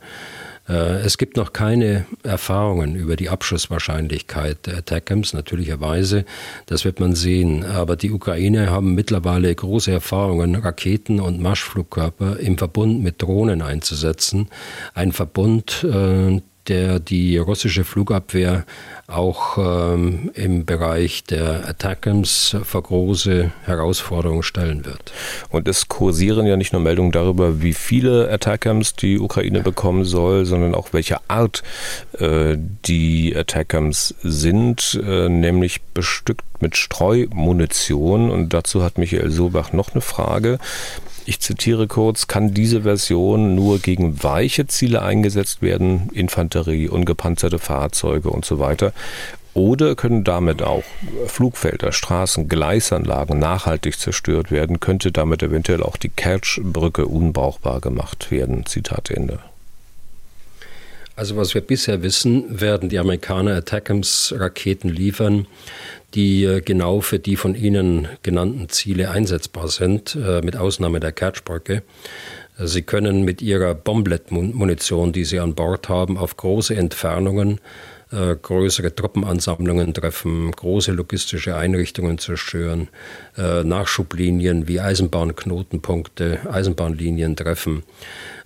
Es 0.68 1.18
gibt 1.18 1.36
noch 1.36 1.52
keine 1.52 2.06
Erfahrungen 2.22 2.94
über 2.94 3.16
die 3.16 3.28
Abschusswahrscheinlichkeit 3.28 4.68
der 4.68 4.76
Attackams, 4.78 5.32
natürlicherweise. 5.32 6.24
Das 6.66 6.84
wird 6.84 7.00
man 7.00 7.16
sehen. 7.16 7.64
Aber 7.64 7.96
die 7.96 8.12
Ukrainer 8.12 8.70
haben 8.70 8.94
mittlerweile 8.94 9.52
große 9.52 9.90
Erfahrungen, 9.90 10.54
Raketen 10.54 11.18
und 11.18 11.40
Marschflugkörper 11.40 12.38
im 12.38 12.56
Verbund 12.56 13.02
mit 13.02 13.20
Drohnen 13.20 13.62
einzusetzen. 13.62 14.48
Ein 14.94 15.10
Verbund, 15.10 15.84
der 16.70 17.00
die 17.00 17.36
russische 17.36 17.82
Flugabwehr 17.82 18.64
auch 19.08 19.58
ähm, 19.58 20.30
im 20.34 20.64
Bereich 20.64 21.24
der 21.24 21.68
Attackams 21.68 22.56
vor 22.62 22.84
große 22.84 23.50
Herausforderungen 23.64 24.44
stellen 24.44 24.86
wird. 24.86 25.12
Und 25.48 25.66
es 25.66 25.88
kursieren 25.88 26.46
ja 26.46 26.56
nicht 26.56 26.72
nur 26.72 26.80
Meldungen 26.80 27.10
darüber, 27.10 27.60
wie 27.60 27.74
viele 27.74 28.30
Attackams 28.30 28.94
die 28.94 29.18
Ukraine 29.18 29.60
bekommen 29.62 30.04
soll, 30.04 30.46
sondern 30.46 30.76
auch 30.76 30.92
welche 30.92 31.18
Art 31.28 31.64
äh, 32.18 32.56
die 32.86 33.34
Attackams 33.36 34.14
sind, 34.22 35.00
äh, 35.04 35.28
nämlich 35.28 35.82
bestückt 35.82 36.44
mit 36.60 36.76
Streumunition. 36.76 38.30
Und 38.30 38.54
dazu 38.54 38.84
hat 38.84 38.96
Michael 38.96 39.30
Sobach 39.30 39.72
noch 39.72 39.92
eine 39.92 40.02
Frage. 40.02 40.58
Ich 41.30 41.38
zitiere 41.38 41.86
kurz, 41.86 42.26
kann 42.26 42.54
diese 42.54 42.82
Version 42.82 43.54
nur 43.54 43.78
gegen 43.78 44.20
weiche 44.20 44.66
Ziele 44.66 45.02
eingesetzt 45.02 45.62
werden, 45.62 46.10
Infanterie, 46.12 46.88
ungepanzerte 46.88 47.60
Fahrzeuge 47.60 48.30
und 48.30 48.44
so 48.44 48.58
weiter. 48.58 48.92
Oder 49.54 49.94
können 49.94 50.24
damit 50.24 50.60
auch 50.60 50.82
Flugfelder, 51.28 51.92
Straßen, 51.92 52.48
Gleisanlagen 52.48 53.38
nachhaltig 53.38 53.96
zerstört 53.96 54.50
werden? 54.50 54.80
Könnte 54.80 55.12
damit 55.12 55.44
eventuell 55.44 55.84
auch 55.84 55.96
die 55.96 56.08
Kertsch-Brücke 56.08 57.06
unbrauchbar 57.06 57.80
gemacht 57.80 58.32
werden? 58.32 58.66
Zitat 58.66 59.08
Ende. 59.08 59.38
Also 61.14 61.36
was 61.36 61.54
wir 61.54 61.60
bisher 61.60 62.02
wissen, 62.02 62.60
werden 62.60 62.88
die 62.88 62.98
Amerikaner 62.98 63.54
Attackams-Raketen 63.54 64.88
liefern, 64.88 65.46
die 66.14 66.44
äh, 66.44 66.60
genau 66.60 67.00
für 67.00 67.18
die 67.18 67.36
von 67.36 67.54
Ihnen 67.54 68.08
genannten 68.22 68.68
Ziele 68.68 69.10
einsetzbar 69.10 69.68
sind, 69.68 70.16
äh, 70.16 70.40
mit 70.42 70.56
Ausnahme 70.56 71.00
der 71.00 71.12
Kertschbrücke. 71.12 71.82
Sie 72.62 72.82
können 72.82 73.24
mit 73.24 73.40
Ihrer 73.40 73.74
Bomblet-Munition, 73.74 75.12
die 75.12 75.24
Sie 75.24 75.40
an 75.40 75.54
Bord 75.54 75.88
haben, 75.88 76.18
auf 76.18 76.36
große 76.36 76.76
Entfernungen 76.76 77.58
äh, 78.12 78.34
größere 78.34 78.92
Truppenansammlungen 78.92 79.94
treffen, 79.94 80.50
große 80.50 80.90
logistische 80.90 81.54
Einrichtungen 81.54 82.18
zerstören, 82.18 82.88
äh, 83.38 83.62
Nachschublinien 83.62 84.66
wie 84.66 84.80
Eisenbahnknotenpunkte, 84.80 86.40
Eisenbahnlinien 86.50 87.36
treffen. 87.36 87.84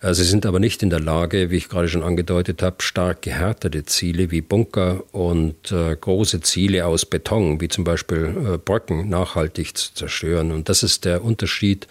Äh, 0.02 0.12
sie 0.12 0.24
sind 0.24 0.44
aber 0.44 0.60
nicht 0.60 0.82
in 0.82 0.90
der 0.90 1.00
Lage, 1.00 1.50
wie 1.50 1.56
ich 1.56 1.70
gerade 1.70 1.88
schon 1.88 2.02
angedeutet 2.02 2.62
habe, 2.62 2.76
stark 2.80 3.22
gehärtete 3.22 3.86
Ziele 3.86 4.30
wie 4.30 4.42
Bunker 4.42 5.02
und 5.12 5.72
große 5.72 6.42
Ziele 6.42 6.84
aus 6.84 7.06
Beton, 7.06 7.60
wie 7.60 7.68
zum 7.68 7.84
Beispiel 7.84 8.58
Brücken, 8.62 9.08
nachhaltig 9.08 9.76
zu 9.78 9.94
zerstören. 9.94 10.52
Und 10.52 10.68
das 10.68 10.82
ist 10.82 11.06
der 11.06 11.24
Unterschied 11.24 11.88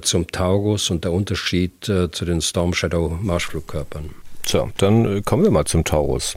zum 0.00 0.26
Taurus 0.28 0.90
und 0.90 1.04
der 1.04 1.12
Unterschied 1.12 1.84
zu 1.84 2.24
den 2.24 2.40
Storm 2.40 2.72
Shadow 2.72 3.18
Marschflugkörpern. 3.20 4.23
So, 4.46 4.70
dann 4.78 5.18
äh, 5.18 5.22
kommen 5.22 5.42
wir 5.44 5.50
mal 5.50 5.64
zum 5.64 5.84
Taurus. 5.84 6.36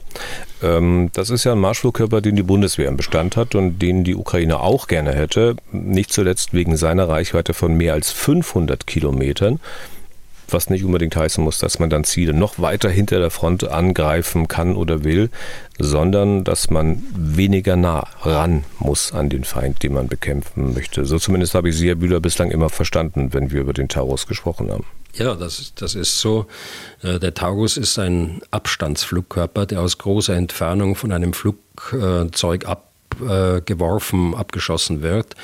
Ähm, 0.62 1.10
das 1.12 1.30
ist 1.30 1.44
ja 1.44 1.52
ein 1.52 1.58
Marschflugkörper, 1.58 2.20
den 2.20 2.36
die 2.36 2.42
Bundeswehr 2.42 2.88
im 2.88 2.96
Bestand 2.96 3.36
hat 3.36 3.54
und 3.54 3.80
den 3.80 4.04
die 4.04 4.14
Ukraine 4.14 4.60
auch 4.60 4.86
gerne 4.86 5.14
hätte. 5.14 5.56
Nicht 5.72 6.12
zuletzt 6.12 6.54
wegen 6.54 6.76
seiner 6.76 7.08
Reichweite 7.08 7.54
von 7.54 7.76
mehr 7.76 7.92
als 7.92 8.10
500 8.12 8.86
Kilometern 8.86 9.60
was 10.52 10.70
nicht 10.70 10.84
unbedingt 10.84 11.16
heißen 11.16 11.42
muss, 11.42 11.58
dass 11.58 11.78
man 11.78 11.90
dann 11.90 12.04
Ziele 12.04 12.32
noch 12.32 12.58
weiter 12.58 12.88
hinter 12.88 13.18
der 13.18 13.30
Front 13.30 13.68
angreifen 13.68 14.48
kann 14.48 14.76
oder 14.76 15.04
will, 15.04 15.30
sondern 15.78 16.44
dass 16.44 16.70
man 16.70 17.02
weniger 17.14 17.76
nah 17.76 18.06
ran 18.22 18.64
muss 18.78 19.12
an 19.12 19.28
den 19.28 19.44
Feind, 19.44 19.82
den 19.82 19.94
man 19.94 20.08
bekämpfen 20.08 20.74
möchte. 20.74 21.04
So 21.04 21.18
zumindest 21.18 21.54
habe 21.54 21.68
ich 21.68 21.76
Sie, 21.76 21.88
Herr 21.88 21.96
Bühler, 21.96 22.20
bislang 22.20 22.50
immer 22.50 22.70
verstanden, 22.70 23.32
wenn 23.32 23.50
wir 23.50 23.60
über 23.60 23.72
den 23.72 23.88
Taurus 23.88 24.26
gesprochen 24.26 24.70
haben. 24.70 24.84
Ja, 25.18 25.34
das, 25.34 25.72
das 25.74 25.96
ist 25.96 26.20
so. 26.20 26.46
Äh, 27.02 27.18
der 27.18 27.34
Taurus 27.34 27.76
ist 27.76 27.98
ein 27.98 28.40
Abstandsflugkörper, 28.52 29.66
der 29.66 29.80
aus 29.80 29.98
großer 29.98 30.34
Entfernung 30.34 30.94
von 30.94 31.10
einem 31.10 31.32
Flugzeug 31.32 32.66
abgeworfen, 32.66 34.36
abgeschossen 34.36 35.02
wird. 35.02 35.34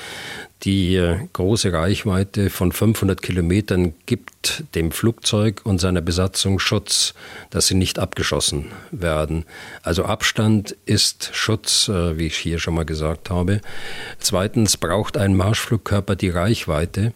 Die 0.62 0.94
äh, 0.94 1.18
große 1.32 1.72
Reichweite 1.72 2.50
von 2.50 2.70
500 2.70 3.20
Kilometern 3.20 3.94
gibt 4.06 4.62
dem 4.76 4.92
Flugzeug 4.92 5.62
und 5.64 5.80
seiner 5.80 6.00
Besatzung 6.02 6.60
Schutz, 6.60 7.12
dass 7.50 7.66
sie 7.66 7.74
nicht 7.74 7.98
abgeschossen 7.98 8.66
werden. 8.92 9.44
Also 9.82 10.04
Abstand 10.04 10.76
ist 10.86 11.30
Schutz, 11.32 11.88
äh, 11.88 12.16
wie 12.16 12.28
ich 12.28 12.36
hier 12.36 12.60
schon 12.60 12.74
mal 12.74 12.84
gesagt 12.84 13.28
habe. 13.28 13.60
Zweitens 14.20 14.76
braucht 14.76 15.16
ein 15.16 15.36
Marschflugkörper 15.36 16.14
die 16.14 16.30
Reichweite 16.30 17.12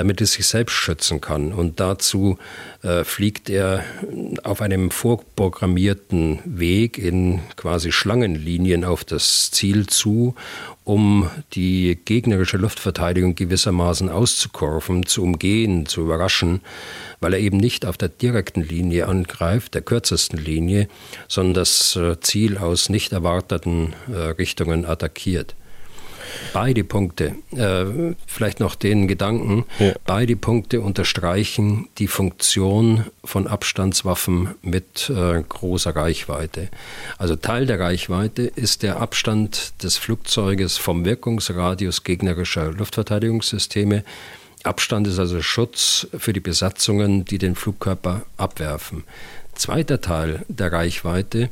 damit 0.00 0.22
es 0.22 0.32
sich 0.32 0.46
selbst 0.46 0.72
schützen 0.72 1.20
kann. 1.20 1.52
Und 1.52 1.78
dazu 1.78 2.38
äh, 2.82 3.04
fliegt 3.04 3.50
er 3.50 3.84
auf 4.42 4.62
einem 4.62 4.90
vorprogrammierten 4.90 6.38
Weg 6.46 6.96
in 6.96 7.40
quasi 7.56 7.92
Schlangenlinien 7.92 8.86
auf 8.86 9.04
das 9.04 9.50
Ziel 9.50 9.86
zu, 9.88 10.34
um 10.84 11.28
die 11.52 11.98
gegnerische 12.02 12.56
Luftverteidigung 12.56 13.34
gewissermaßen 13.34 14.08
auszukurven, 14.08 15.04
zu 15.04 15.22
umgehen, 15.22 15.84
zu 15.84 16.00
überraschen, 16.00 16.62
weil 17.20 17.34
er 17.34 17.40
eben 17.40 17.58
nicht 17.58 17.84
auf 17.84 17.98
der 17.98 18.08
direkten 18.08 18.62
Linie 18.62 19.06
angreift, 19.06 19.74
der 19.74 19.82
kürzesten 19.82 20.38
Linie, 20.38 20.88
sondern 21.28 21.52
das 21.52 21.94
äh, 21.96 22.18
Ziel 22.20 22.56
aus 22.56 22.88
nicht 22.88 23.12
erwarteten 23.12 23.92
äh, 24.10 24.16
Richtungen 24.16 24.86
attackiert 24.86 25.54
beide 26.52 26.84
Punkte, 26.84 27.34
äh, 27.52 28.14
vielleicht 28.26 28.60
noch 28.60 28.74
den 28.74 29.08
Gedanken, 29.08 29.64
ja. 29.78 29.92
beide 30.06 30.36
Punkte 30.36 30.80
unterstreichen 30.80 31.88
die 31.98 32.08
Funktion 32.08 33.04
von 33.24 33.46
Abstandswaffen 33.46 34.54
mit 34.62 35.10
äh, 35.10 35.42
großer 35.42 35.94
Reichweite. 35.94 36.68
Also 37.18 37.36
Teil 37.36 37.66
der 37.66 37.80
Reichweite 37.80 38.42
ist 38.42 38.82
der 38.82 39.00
Abstand 39.00 39.82
des 39.82 39.96
Flugzeuges 39.96 40.76
vom 40.76 41.04
Wirkungsradius 41.04 42.04
gegnerischer 42.04 42.72
Luftverteidigungssysteme. 42.72 44.04
Abstand 44.62 45.06
ist 45.06 45.18
also 45.18 45.40
Schutz 45.40 46.06
für 46.16 46.32
die 46.32 46.40
Besatzungen, 46.40 47.24
die 47.24 47.38
den 47.38 47.54
Flugkörper 47.54 48.22
abwerfen. 48.36 49.04
Zweiter 49.54 50.00
Teil 50.00 50.44
der 50.48 50.72
Reichweite 50.72 51.50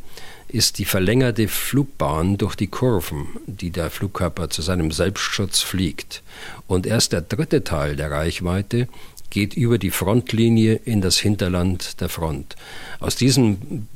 ist 0.49 0.79
die 0.79 0.85
verlängerte 0.85 1.47
Flugbahn 1.47 2.39
durch 2.39 2.57
die 2.57 2.67
Kurven, 2.67 3.27
die 3.47 3.71
der 3.71 3.91
Flugkörper 3.91 4.51
zu 4.51 4.63
seinem 4.63 4.91
Selbstschutz 4.91 5.61
fliegt. 5.61 6.23
Und 6.67 6.87
erst 6.87 7.13
der 7.13 7.21
dritte 7.21 7.65
Teil 7.65 7.97
der 7.97 8.11
Reichweite 8.11 8.89
geht 9.31 9.55
über 9.55 9.79
die 9.79 9.91
Frontlinie 9.91 10.75
in 10.85 11.01
das 11.01 11.19
Hinterland 11.19 12.01
der 12.01 12.09
Front. 12.09 12.57
Aus 12.99 13.17
diesen 13.17 13.89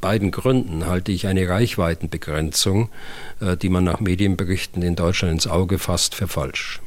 beiden 0.00 0.30
Gründen 0.30 0.86
halte 0.86 1.12
ich 1.12 1.26
eine 1.26 1.48
Reichweitenbegrenzung, 1.48 2.88
äh, 3.40 3.56
die 3.56 3.68
man 3.68 3.84
nach 3.84 4.00
Medienberichten 4.00 4.82
in 4.82 4.96
Deutschland 4.96 5.34
ins 5.34 5.46
Auge 5.46 5.78
fasst, 5.78 6.14
für 6.14 6.28
falsch. 6.28 6.80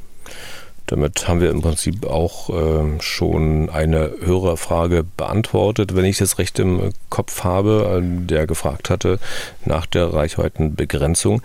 Damit 0.86 1.26
haben 1.28 1.40
wir 1.40 1.50
im 1.50 1.62
Prinzip 1.62 2.06
auch 2.06 2.50
äh, 2.50 3.00
schon 3.00 3.70
eine 3.70 4.12
Hörerfrage 4.22 5.04
beantwortet, 5.16 5.96
wenn 5.96 6.04
ich 6.04 6.18
das 6.18 6.38
recht 6.38 6.58
im 6.58 6.90
Kopf 7.08 7.42
habe, 7.42 8.02
äh, 8.02 8.26
der 8.26 8.46
gefragt 8.46 8.90
hatte 8.90 9.18
nach 9.64 9.86
der 9.86 10.12
Reichweitenbegrenzung. 10.12 11.40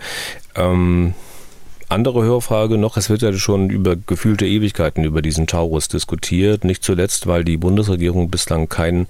Ähm, 0.56 1.14
andere 1.90 2.22
Hörfrage 2.22 2.78
noch, 2.78 2.96
es 2.96 3.10
wird 3.10 3.22
ja 3.22 3.32
schon 3.32 3.68
über 3.68 3.96
gefühlte 3.96 4.46
Ewigkeiten 4.46 5.02
über 5.02 5.22
diesen 5.22 5.48
Taurus 5.48 5.88
diskutiert, 5.88 6.62
nicht 6.62 6.84
zuletzt, 6.84 7.26
weil 7.26 7.42
die 7.42 7.56
Bundesregierung 7.56 8.30
bislang 8.30 8.68
kein 8.68 9.08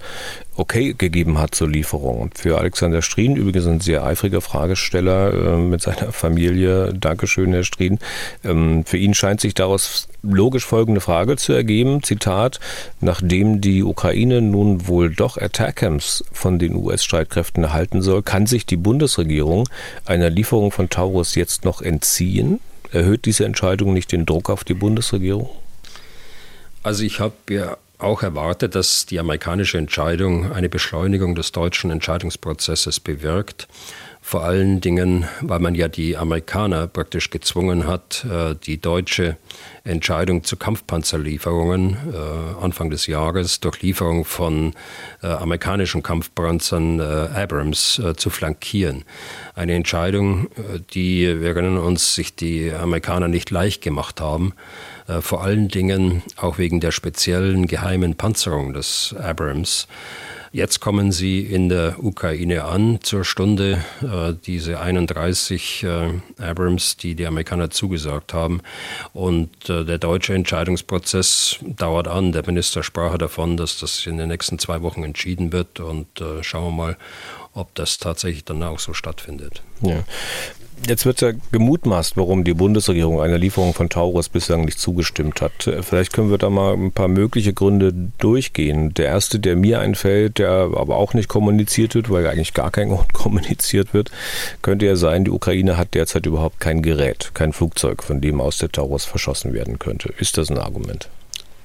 Okay 0.57 0.93
gegeben 0.97 1.37
hat 1.37 1.55
zur 1.55 1.69
Lieferung. 1.69 2.29
Für 2.35 2.57
Alexander 2.57 3.01
Strien, 3.01 3.37
übrigens 3.37 3.67
ein 3.67 3.79
sehr 3.79 4.03
eifriger 4.03 4.41
Fragesteller 4.41 5.33
äh, 5.33 5.57
mit 5.57 5.81
seiner 5.81 6.11
Familie, 6.11 6.93
Dankeschön, 6.93 7.53
Herr 7.53 7.63
Strien, 7.63 7.99
ähm, 8.43 8.83
für 8.85 8.97
ihn 8.97 9.13
scheint 9.13 9.39
sich 9.39 9.53
daraus 9.53 10.09
logisch 10.23 10.65
folgende 10.65 10.99
Frage 10.99 11.37
zu 11.37 11.53
ergeben, 11.53 12.03
Zitat, 12.03 12.59
nachdem 12.99 13.61
die 13.61 13.81
Ukraine 13.81 14.41
nun 14.41 14.87
wohl 14.87 15.09
doch 15.09 15.37
Attackams 15.37 16.23
von 16.33 16.59
den 16.59 16.75
US-Streitkräften 16.75 17.63
erhalten 17.63 18.01
soll, 18.01 18.21
kann 18.21 18.45
sich 18.45 18.65
die 18.65 18.77
Bundesregierung 18.77 19.69
einer 20.05 20.29
Lieferung 20.29 20.71
von 20.71 20.89
Taurus 20.89 21.35
jetzt 21.35 21.63
noch 21.63 21.81
entziehen? 21.81 22.59
Erhöht 22.91 23.23
diese 23.23 23.45
Entscheidung 23.45 23.93
nicht 23.93 24.11
den 24.11 24.25
Druck 24.25 24.49
auf 24.49 24.65
die 24.65 24.73
Bundesregierung? 24.73 25.49
Also 26.83 27.03
ich 27.03 27.21
habe 27.21 27.35
ja 27.49 27.77
auch 28.03 28.23
erwartet, 28.23 28.75
dass 28.75 29.05
die 29.05 29.19
amerikanische 29.19 29.77
Entscheidung 29.77 30.51
eine 30.51 30.69
Beschleunigung 30.69 31.35
des 31.35 31.51
deutschen 31.51 31.91
Entscheidungsprozesses 31.91 32.99
bewirkt. 32.99 33.67
Vor 34.23 34.43
allen 34.43 34.81
Dingen, 34.81 35.25
weil 35.41 35.59
man 35.59 35.73
ja 35.73 35.87
die 35.87 36.15
Amerikaner 36.15 36.85
praktisch 36.85 37.31
gezwungen 37.31 37.87
hat, 37.87 38.23
äh, 38.23 38.55
die 38.55 38.79
deutsche 38.79 39.35
Entscheidung 39.83 40.43
zu 40.43 40.57
Kampfpanzerlieferungen 40.57 41.97
äh, 42.13 42.63
Anfang 42.63 42.91
des 42.91 43.07
Jahres 43.07 43.61
durch 43.61 43.81
Lieferung 43.81 44.23
von 44.23 44.73
äh, 45.23 45.27
amerikanischen 45.27 46.03
Kampfpanzern 46.03 47.01
Abrams 47.01 47.99
zu 48.15 48.29
flankieren. 48.29 49.05
Eine 49.55 49.73
Entscheidung, 49.73 50.49
die, 50.93 51.41
wir 51.41 51.49
erinnern 51.49 51.77
uns, 51.77 52.13
sich 52.13 52.35
die 52.35 52.71
Amerikaner 52.71 53.27
nicht 53.27 53.49
leicht 53.49 53.81
gemacht 53.81 54.21
haben 54.21 54.53
vor 55.19 55.43
allen 55.43 55.67
Dingen 55.67 56.21
auch 56.37 56.57
wegen 56.57 56.79
der 56.79 56.91
speziellen 56.91 57.67
geheimen 57.67 58.15
Panzerung 58.15 58.73
des 58.73 59.13
Abrams. 59.19 59.87
Jetzt 60.53 60.81
kommen 60.81 61.13
sie 61.13 61.39
in 61.39 61.69
der 61.69 62.03
Ukraine 62.03 62.65
an 62.65 62.99
zur 63.01 63.23
Stunde, 63.23 63.85
äh, 64.01 64.33
diese 64.45 64.81
31 64.81 65.83
äh, 65.83 66.09
Abrams, 66.43 66.97
die 66.97 67.15
die 67.15 67.25
Amerikaner 67.25 67.69
zugesagt 67.69 68.33
haben. 68.33 68.61
Und 69.13 69.69
äh, 69.69 69.85
der 69.85 69.97
deutsche 69.97 70.33
Entscheidungsprozess 70.33 71.55
dauert 71.61 72.09
an. 72.09 72.33
Der 72.33 72.45
Minister 72.45 72.83
sprach 72.83 73.17
davon, 73.17 73.55
dass 73.55 73.79
das 73.79 74.05
in 74.05 74.17
den 74.17 74.27
nächsten 74.27 74.59
zwei 74.59 74.81
Wochen 74.81 75.05
entschieden 75.05 75.53
wird. 75.53 75.79
Und 75.79 76.19
äh, 76.19 76.43
schauen 76.43 76.75
wir 76.75 76.83
mal, 76.83 76.97
ob 77.53 77.73
das 77.75 77.97
tatsächlich 77.97 78.43
dann 78.43 78.61
auch 78.61 78.79
so 78.79 78.93
stattfindet. 78.93 79.63
Ja. 79.79 80.03
Jetzt 80.87 81.05
wird 81.05 81.21
ja 81.21 81.31
gemutmaßt, 81.51 82.17
warum 82.17 82.43
die 82.43 82.55
Bundesregierung 82.55 83.21
einer 83.21 83.37
Lieferung 83.37 83.73
von 83.75 83.89
Taurus 83.89 84.29
bislang 84.29 84.65
nicht 84.65 84.79
zugestimmt 84.79 85.39
hat. 85.39 85.69
Vielleicht 85.81 86.11
können 86.11 86.31
wir 86.31 86.39
da 86.39 86.49
mal 86.49 86.73
ein 86.73 86.91
paar 86.91 87.07
mögliche 87.07 87.53
Gründe 87.53 87.93
durchgehen. 88.17 88.91
Der 88.95 89.05
erste, 89.05 89.39
der 89.39 89.55
mir 89.55 89.79
einfällt, 89.79 90.39
der 90.39 90.49
aber 90.49 90.97
auch 90.97 91.13
nicht 91.13 91.29
kommuniziert 91.29 91.93
wird, 91.93 92.09
weil 92.09 92.25
eigentlich 92.25 92.55
gar 92.55 92.71
kein 92.71 92.89
Grund 92.95 93.13
kommuniziert 93.13 93.93
wird, 93.93 94.09
könnte 94.63 94.87
ja 94.87 94.95
sein, 94.95 95.23
die 95.25 95.31
Ukraine 95.31 95.77
hat 95.77 95.93
derzeit 95.93 96.25
überhaupt 96.25 96.59
kein 96.59 96.81
Gerät, 96.81 97.31
kein 97.35 97.53
Flugzeug, 97.53 98.01
von 98.01 98.19
dem 98.19 98.41
aus 98.41 98.57
der 98.57 98.71
Taurus 98.71 99.05
verschossen 99.05 99.53
werden 99.53 99.77
könnte. 99.77 100.11
Ist 100.17 100.37
das 100.37 100.49
ein 100.49 100.57
Argument? 100.57 101.09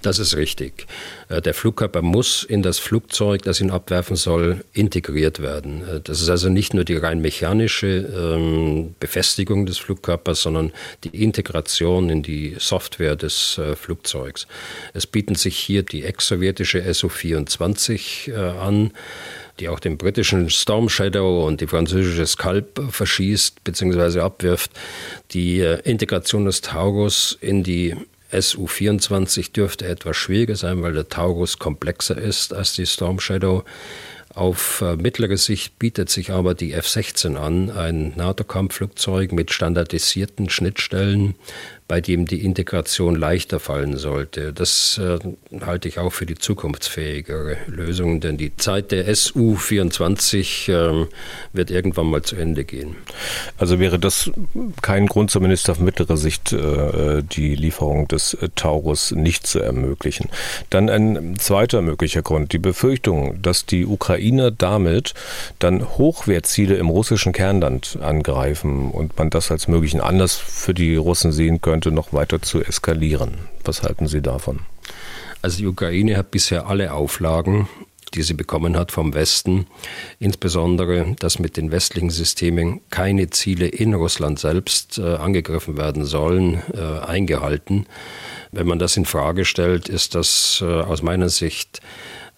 Das 0.06 0.20
ist 0.20 0.36
richtig. 0.36 0.86
Äh, 1.28 1.42
der 1.42 1.52
Flugkörper 1.52 2.00
muss 2.00 2.44
in 2.44 2.62
das 2.62 2.78
Flugzeug, 2.78 3.42
das 3.42 3.60
ihn 3.60 3.72
abwerfen 3.72 4.14
soll, 4.14 4.64
integriert 4.72 5.42
werden. 5.42 5.82
Äh, 5.82 6.00
das 6.00 6.22
ist 6.22 6.28
also 6.28 6.48
nicht 6.48 6.74
nur 6.74 6.84
die 6.84 6.94
rein 6.94 7.20
mechanische 7.20 7.88
ähm, 7.88 8.94
Befestigung 9.00 9.66
des 9.66 9.78
Flugkörpers, 9.78 10.42
sondern 10.42 10.70
die 11.02 11.24
Integration 11.24 12.08
in 12.08 12.22
die 12.22 12.54
Software 12.56 13.16
des 13.16 13.58
äh, 13.58 13.74
Flugzeugs. 13.74 14.46
Es 14.94 15.08
bieten 15.08 15.34
sich 15.34 15.58
hier 15.58 15.82
die 15.82 16.04
ex-sowjetische 16.04 16.84
SU-24 16.94 18.32
an 18.32 18.92
die 19.58 19.70
auch 19.70 19.80
den 19.80 19.96
britischen 19.96 20.50
Storm 20.50 20.90
Shadow 20.90 21.46
und 21.46 21.62
die 21.62 21.66
französische 21.66 22.26
Scalp 22.26 22.78
verschießt 22.90 23.64
bzw. 23.64 24.20
abwirft. 24.20 24.70
Die 25.30 25.60
Integration 25.60 26.44
des 26.44 26.60
Taurus 26.60 27.38
in 27.40 27.62
die 27.62 27.96
SU-24 28.32 29.52
dürfte 29.52 29.86
etwas 29.86 30.16
schwieriger 30.16 30.56
sein, 30.56 30.82
weil 30.82 30.92
der 30.92 31.08
Taurus 31.08 31.58
komplexer 31.58 32.16
ist 32.18 32.52
als 32.52 32.74
die 32.74 32.86
Storm 32.86 33.20
Shadow. 33.20 33.64
Auf 34.34 34.82
äh, 34.82 34.96
mittlere 34.96 35.38
Sicht 35.38 35.78
bietet 35.78 36.10
sich 36.10 36.30
aber 36.30 36.54
die 36.54 36.74
F-16 36.74 37.36
an, 37.36 37.70
ein 37.70 38.12
NATO-Kampfflugzeug 38.16 39.32
mit 39.32 39.50
standardisierten 39.50 40.50
Schnittstellen, 40.50 41.36
bei 41.88 42.00
dem 42.00 42.26
die 42.26 42.44
Integration 42.44 43.14
leichter 43.14 43.60
fallen 43.60 43.96
sollte. 43.96 44.52
Das 44.52 44.98
äh, 44.98 45.18
halte 45.64 45.88
ich 45.88 46.00
auch 46.00 46.12
für 46.12 46.26
die 46.26 46.34
zukunftsfähigere 46.34 47.58
Lösung, 47.68 48.20
denn 48.20 48.36
die 48.36 48.56
Zeit 48.56 48.90
der 48.90 49.06
SU-24 49.14 50.72
äh, 50.72 51.06
wird 51.52 51.70
irgendwann 51.70 52.06
mal 52.06 52.22
zu 52.22 52.34
Ende 52.34 52.64
gehen. 52.64 52.96
Also 53.56 53.78
wäre 53.78 54.00
das 54.00 54.32
kein 54.82 55.06
Grund, 55.06 55.30
zumindest 55.30 55.70
auf 55.70 55.78
mittlere 55.78 56.16
Sicht, 56.16 56.52
äh, 56.52 57.22
die 57.22 57.54
Lieferung 57.54 58.08
des 58.08 58.34
äh, 58.34 58.48
Taurus 58.56 59.12
nicht 59.12 59.46
zu 59.46 59.60
ermöglichen. 59.60 60.28
Dann 60.70 60.90
ein 60.90 61.38
zweiter 61.38 61.82
möglicher 61.82 62.22
Grund, 62.22 62.52
die 62.52 62.58
Befürchtung, 62.58 63.40
dass 63.42 63.64
die 63.64 63.86
Ukrainer 63.86 64.50
damit 64.50 65.14
dann 65.60 65.96
Hochwertziele 65.96 66.74
im 66.74 66.88
russischen 66.88 67.32
Kernland 67.32 67.96
angreifen 68.02 68.90
und 68.90 69.16
man 69.16 69.30
das 69.30 69.52
als 69.52 69.68
möglichen 69.68 70.00
Anlass 70.00 70.34
für 70.34 70.74
die 70.74 70.96
Russen 70.96 71.30
sehen 71.30 71.60
könnte 71.60 71.75
könnte, 71.76 71.92
noch 71.92 72.14
weiter 72.14 72.40
zu 72.40 72.62
eskalieren. 72.62 73.34
Was 73.64 73.82
halten 73.82 74.06
Sie 74.06 74.22
davon? 74.22 74.60
Also 75.42 75.58
die 75.58 75.66
Ukraine 75.66 76.16
hat 76.16 76.30
bisher 76.30 76.66
alle 76.68 76.94
Auflagen, 76.94 77.68
die 78.14 78.22
sie 78.22 78.32
bekommen 78.32 78.78
hat 78.78 78.92
vom 78.92 79.12
Westen, 79.12 79.66
insbesondere, 80.18 81.14
dass 81.18 81.38
mit 81.38 81.58
den 81.58 81.70
westlichen 81.70 82.08
Systemen 82.08 82.80
keine 82.88 83.28
Ziele 83.28 83.66
in 83.66 83.92
Russland 83.92 84.38
selbst 84.38 84.96
äh, 84.96 85.16
angegriffen 85.16 85.76
werden 85.76 86.06
sollen, 86.06 86.62
äh, 86.72 87.04
eingehalten. 87.04 87.84
Wenn 88.52 88.66
man 88.66 88.78
das 88.78 88.96
in 88.96 89.04
Frage 89.04 89.44
stellt, 89.44 89.90
ist 89.90 90.14
das 90.14 90.62
äh, 90.62 90.64
aus 90.64 91.02
meiner 91.02 91.28
Sicht 91.28 91.82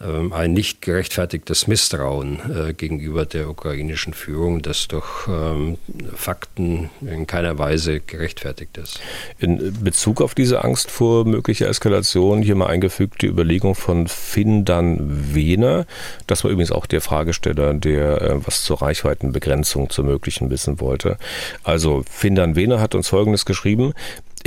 ein 0.01 0.53
nicht 0.53 0.81
gerechtfertigtes 0.81 1.67
Misstrauen 1.67 2.39
äh, 2.69 2.73
gegenüber 2.73 3.27
der 3.27 3.49
ukrainischen 3.49 4.15
Führung, 4.15 4.63
das 4.63 4.87
durch 4.87 5.27
ähm, 5.27 5.77
Fakten 6.15 6.91
in 7.01 7.27
keiner 7.27 7.59
Weise 7.59 7.99
gerechtfertigt 7.99 8.77
ist. 8.79 9.01
In 9.41 9.83
Bezug 9.83 10.23
auf 10.23 10.37
diese 10.37 10.63
Angst 10.63 10.93
vor 10.93 11.25
möglicher 11.25 11.69
Eskalation 11.69 12.43
hier 12.43 12.55
mal 12.55 12.69
eingefügt 12.69 13.23
die 13.23 13.27
Überlegung 13.27 13.75
von 13.75 14.07
Findan 14.07 15.35
Wehner. 15.35 15.85
Das 16.29 16.45
war 16.45 16.53
übrigens 16.53 16.71
auch 16.71 16.87
der 16.87 17.01
Fragesteller, 17.01 17.75
der 17.75 18.23
äh, 18.23 18.47
was 18.47 18.63
zur 18.63 18.81
Reichweitenbegrenzung 18.81 19.91
zur 19.91 20.05
möglichen 20.05 20.49
wissen 20.51 20.79
wollte. 20.79 21.19
Also 21.65 22.05
Findan 22.09 22.55
Wehner 22.55 22.81
hat 22.81 22.95
uns 22.95 23.09
Folgendes 23.09 23.45
geschrieben. 23.45 23.95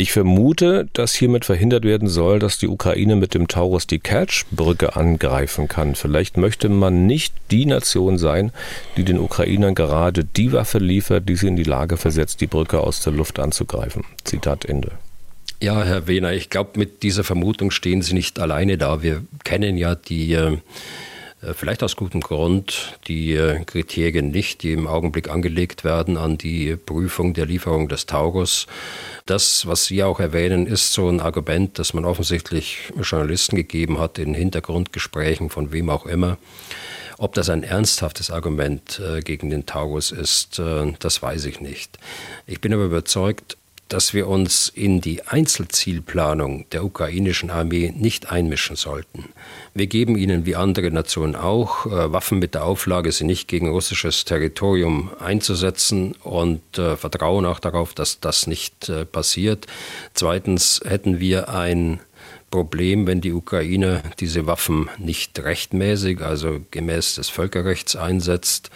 Ich 0.02 0.14
vermute, 0.14 0.89
dass 0.93 1.14
hiermit 1.14 1.45
verhindert 1.45 1.84
werden 1.84 2.08
soll, 2.08 2.39
dass 2.39 2.58
die 2.58 2.68
Ukraine 2.68 3.16
mit 3.16 3.36
dem 3.36 3.47
Taurus 3.47 3.86
die 3.86 3.99
Kertsch-Brücke 3.99 4.95
angreifen 4.95 5.68
kann. 5.68 5.93
Vielleicht 5.93 6.38
möchte 6.38 6.70
man 6.70 7.06
nicht 7.06 7.36
die 7.52 7.68
Nation 7.68 8.18
sein, 8.18 8.52
die 8.97 9.04
den 9.04 9.20
Ukrainern 9.20 9.76
gerade 9.76 10.26
die 10.26 10.54
Waffe 10.54 10.80
liefert, 10.80 11.30
die 11.30 11.36
sie 11.36 11.49
in 11.49 11.56
die 11.56 11.62
Lage 11.62 11.97
versetzt, 11.97 12.41
die 12.41 12.47
Brücke 12.47 12.80
aus 12.80 13.04
der 13.04 13.14
Luft 13.14 13.38
anzugreifen. 13.38 14.04
Zitat 14.24 14.66
Ende. 14.66 14.89
Ja, 15.62 15.84
Herr 15.84 16.08
Wehner, 16.08 16.34
ich 16.34 16.49
glaube, 16.49 16.80
mit 16.80 17.04
dieser 17.04 17.24
Vermutung 17.24 17.70
stehen 17.70 18.02
Sie 18.02 18.16
nicht 18.16 18.39
alleine 18.39 18.80
da. 18.80 19.04
Wir 19.04 19.22
kennen 19.43 19.78
ja 19.78 19.93
die 19.93 20.34
äh, 20.34 20.58
vielleicht 21.54 21.82
aus 21.84 21.96
gutem 21.96 22.22
Grund 22.22 22.98
die 23.08 23.34
äh, 23.34 23.64
Kriterien 23.66 24.30
nicht, 24.30 24.64
die 24.64 24.74
im 24.74 24.88
Augenblick 24.88 25.30
angelegt 25.30 25.84
werden 25.84 26.18
an 26.18 26.38
die 26.38 26.76
Prüfung 26.76 27.34
der 27.34 27.46
Lieferung 27.46 27.89
des 27.89 28.06
Taurus. 28.06 28.68
Das, 29.26 29.66
was 29.66 29.86
Sie 29.86 30.04
auch 30.04 30.20
erwähnen, 30.20 30.68
ist 30.68 30.94
so 30.94 31.10
ein 31.10 31.20
Argument, 31.20 31.80
das 31.80 31.94
man 31.94 32.06
offensichtlich 32.06 32.92
Journalisten 33.02 33.56
gegeben 33.56 34.00
hat 34.00 34.20
in 34.20 34.34
Hintergrundgesprächen 34.34 35.50
von 35.50 35.72
wem 35.72 35.89
auch 35.89 36.06
immer. 36.06 36.38
Ob 37.18 37.34
das 37.34 37.50
ein 37.50 37.64
ernsthaftes 37.64 38.32
Argument 38.32 39.00
äh, 39.00 39.22
gegen 39.22 39.50
den 39.50 39.66
Taurus 39.66 40.12
ist, 40.12 40.60
das 40.60 41.22
weiß 41.22 41.46
ich 41.46 41.62
nicht. 41.62 42.00
Ich 42.48 42.62
bin 42.62 42.74
aber 42.74 42.86
überzeugt, 42.86 43.58
dass 43.92 44.14
wir 44.14 44.30
uns 44.30 44.70
in 44.70 45.02
die 45.02 45.28
Einzelzielplanung 45.28 46.66
der 46.72 46.86
ukrainischen 46.86 47.50
Armee 47.50 47.94
nicht 47.94 48.32
einmischen 48.32 48.78
sollten. 48.78 49.26
Wir 49.74 49.88
geben 49.88 50.16
ihnen 50.16 50.46
wie 50.46 50.56
andere 50.56 50.89
Nationen 50.92 51.36
auch 51.36 51.86
äh, 51.86 52.14
Waffen 52.14 52.39
mit 52.39 52.54
der 52.54 52.64
Auflage, 52.64 53.12
sie 53.12 53.26
nicht 53.26 53.50
gegen 53.50 53.70
russisches 53.70 54.24
Territorium 54.24 55.12
einzusetzen 55.20 56.16
und 56.24 56.78
äh, 56.78 56.96
vertrauen 56.96 57.46
auch 57.46 57.60
darauf, 57.60 57.94
dass 57.94 58.22
das 58.22 58.48
nicht 58.48 58.88
äh, 58.88 59.04
passiert. 59.04 59.68
Zweitens 60.14 60.80
hätten 60.86 61.20
wir 61.20 61.50
ein 61.50 62.00
Problem, 62.50 63.08
wenn 63.08 63.22
die 63.22 63.34
Ukraine 63.34 64.04
diese 64.20 64.46
Waffen 64.46 64.89
nicht 65.00 65.39
rechtmäßig, 65.39 66.22
also 66.22 66.60
gemäß 66.72 67.16
des 67.16 67.30
Völkerrechts 67.30 67.96
einsetzt. 67.96 68.70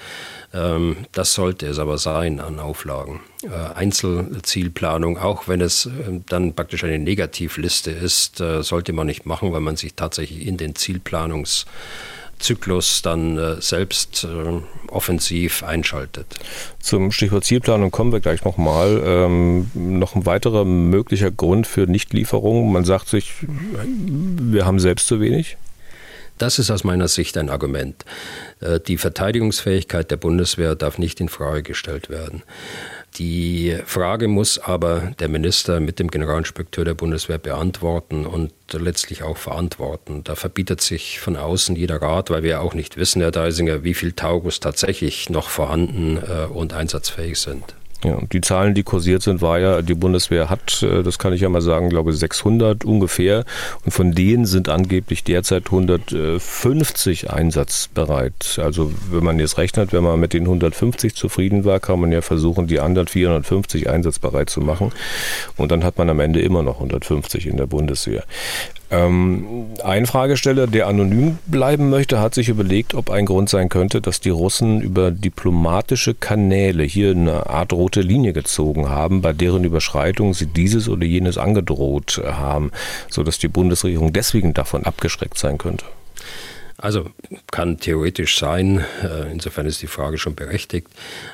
Ähm, 0.56 1.06
das 1.12 1.34
sollte 1.34 1.68
es 1.68 1.80
aber 1.80 1.98
sein 1.98 2.40
an 2.40 2.60
Auflagen. 2.60 3.20
Äh, 3.44 3.50
Einzelzielplanung, 3.76 5.18
auch 5.18 5.50
wenn 5.50 5.60
es 5.62 5.86
ähm, 5.86 6.24
dann 6.28 6.54
praktisch 6.54 6.86
eine 6.86 7.00
Negativliste 7.00 7.92
ist, 7.92 8.40
äh, 8.40 8.64
sollte 8.64 8.94
man 8.94 9.08
nicht 9.08 9.26
machen, 9.26 9.52
weil 9.52 9.60
man 9.60 9.76
sich 9.76 9.96
tatsächlich 9.96 10.48
in 10.48 10.56
den 10.56 10.76
Zielplanungszyklus 10.76 13.02
dann 13.02 13.38
äh, 13.38 13.60
selbst 13.62 14.26
offensiv 14.88 15.64
einschaltet. 15.64 16.28
Zum 16.80 17.12
Stichwort 17.12 17.44
Zielplanung 17.44 17.92
kommen 17.92 18.14
wir 18.14 18.22
gleich 18.22 18.46
nochmal. 18.46 19.04
Ähm, 19.06 19.70
noch 19.74 20.16
ein 20.16 20.26
weiterer 20.26 20.64
möglicher 20.64 21.32
Grund 21.32 21.68
für 21.68 21.82
Nichtlieferung. 21.82 22.72
Man 22.72 22.86
sagt 22.86 23.10
sich, 23.10 23.34
wir 23.42 24.66
haben 24.66 24.80
selbst 24.80 25.08
zu 25.08 25.20
wenig. 25.20 25.58
Das 26.38 26.60
ist 26.60 26.70
aus 26.70 26.84
meiner 26.84 27.08
Sicht 27.08 27.38
ein 27.38 27.50
Argument. 27.50 28.04
Äh, 28.60 28.80
die 28.80 28.98
Verteidigungsfähigkeit 28.98 30.12
der 30.12 30.18
Bundeswehr 30.18 30.76
darf 30.76 30.98
nicht 30.98 31.20
in 31.22 31.30
Frage 31.30 31.64
gestellt 31.64 32.10
werden. 32.10 32.44
Die 33.18 33.78
Frage 33.86 34.28
muss 34.28 34.60
aber 34.60 35.14
der 35.20 35.30
Minister 35.30 35.80
mit 35.80 36.00
dem 36.00 36.12
Generalinspekteur 36.12 36.84
der 36.84 36.96
Bundeswehr 36.96 37.38
beantworten 37.38 38.26
und 38.26 38.52
letztlich 38.74 39.24
auch 39.24 39.38
verantworten. 39.38 40.26
Da 40.26 40.36
verbietet 40.36 40.82
sich 40.82 41.22
von 41.22 41.38
außen 41.38 41.78
jeder 41.78 42.02
Rat, 42.02 42.30
weil 42.30 42.44
wir 42.44 42.50
ja 42.50 42.60
auch 42.60 42.74
nicht 42.74 42.98
wissen, 42.98 43.22
Herr 43.22 43.32
Deisinger, 43.32 43.86
wie 43.86 43.94
viel 43.94 44.12
Taurus 44.12 44.60
tatsächlich 44.60 45.30
noch 45.30 45.50
vorhanden 45.50 46.18
äh, 46.18 46.46
und 46.48 46.74
einsatzfähig 46.74 47.40
sind. 47.40 47.76
Ja, 48.06 48.20
die 48.32 48.42
Zahlen, 48.42 48.76
die 48.76 48.84
kursiert 48.84 49.24
sind, 49.24 49.42
war 49.42 49.60
ja, 49.60 49.82
die 49.82 49.96
Bundeswehr 49.96 50.50
hat, 50.50 50.84
äh, 50.84 51.02
das 51.02 51.18
kann 51.18 51.34
ich 51.34 51.42
ja 51.42 51.50
mal 51.50 51.62
sagen, 51.62 51.90
glaube 51.90 52.14
600 52.14 52.86
ungefähr. 52.86 53.46
Und 53.84 53.92
von 53.92 54.12
denen 54.12 54.46
sind 54.46 54.70
angeblich 54.70 55.24
derzeit 55.24 55.66
150 55.66 57.32
einsatzbereit. 57.32 58.60
Also 58.62 58.92
wenn 59.10 59.24
man 59.24 59.40
jetzt 59.40 59.58
rechnet, 59.58 59.92
wenn 59.92 60.04
man 60.04 60.20
mit 60.20 60.34
den 60.34 60.44
150 60.44 61.16
zufrieden 61.16 61.66
war, 61.66 61.80
kann 61.80 62.00
man 62.00 62.12
ja 62.12 62.22
versuchen, 62.22 62.68
die 62.68 62.80
anderen 62.80 63.08
450 63.08 63.90
einsatzbereit 63.90 64.52
zu 64.52 64.62
machen. 64.62 64.92
Und 65.58 65.72
dann 65.72 65.84
hat 65.84 65.98
man 65.98 66.10
am 66.10 66.20
Ende 66.20 66.42
immer 66.42 66.62
noch 66.62 66.76
150 66.76 67.48
in 67.48 67.58
der 67.58 67.66
Bundeswehr. 67.66 68.24
Ähm, 68.92 69.66
ein 69.84 70.06
Fragesteller, 70.06 70.68
der 70.68 70.88
anonym 70.88 71.40
bleiben 71.48 71.90
möchte, 71.90 72.20
hat 72.20 72.36
sich 72.36 72.50
überlegt, 72.50 72.94
ob 72.94 73.10
ein 73.10 73.26
Grund 73.26 73.50
sein 73.50 73.70
könnte, 73.70 74.00
dass 74.00 74.20
die 74.20 74.30
Russen 74.30 74.80
über 74.82 75.12
diplomatische 75.12 76.14
Kanäle 76.14 76.84
hier 76.84 77.12
eine 77.12 77.50
Art 77.50 77.74
rote 77.74 78.02
Linie 78.02 78.34
gezogen 78.34 78.90
haben, 78.90 79.22
bei 79.22 79.34
deren 79.34 79.64
Überschreitung 79.64 80.34
sie 80.34 80.46
dieses 80.46 80.88
oder 80.88 81.06
jenes 81.06 81.38
angedroht 81.38 82.22
haben, 82.26 82.72
sodass 83.10 83.40
die 83.40 83.48
Bundesregierung 83.48 84.14
deswegen 84.14 84.54
davon 84.54 84.86
abgeschreckt 84.86 85.38
sein 85.38 85.58
könnte. 85.58 85.86
Also 86.78 87.10
kann 87.52 87.78
theoretisch 87.78 88.38
sein, 88.38 88.84
äh, 89.02 89.32
insofern 89.32 89.66
ist 89.66 89.82
die 89.82 89.88
Frage 89.88 90.18
schon 90.18 90.36
berechtigt, 90.36 90.88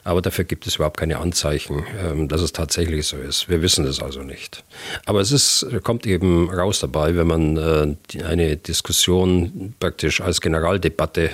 aber 0.04 0.22
dafür 0.22 0.46
gibt 0.46 0.68
es 0.68 0.76
überhaupt 0.76 0.98
keine 0.98 1.18
Anzeichen, 1.18 1.84
ähm, 2.00 2.28
dass 2.28 2.42
es 2.42 2.54
tatsächlich 2.54 3.08
so 3.08 3.18
ist. 3.18 3.50
Wir 3.50 3.64
wissen 3.64 3.86
es 3.86 4.04
also 4.04 4.22
nicht. 4.22 4.64
Aber 5.06 5.20
es 5.20 5.32
ist, 5.32 5.66
kommt 5.82 6.06
eben 6.06 6.48
raus 6.52 6.80
dabei, 6.80 7.16
wenn 7.16 7.26
man 7.26 7.58
äh, 7.58 8.24
eine 8.24 8.56
Diskussion 8.56 9.74
praktisch 9.80 10.22
als 10.22 10.42
Generaldebatte 10.42 11.32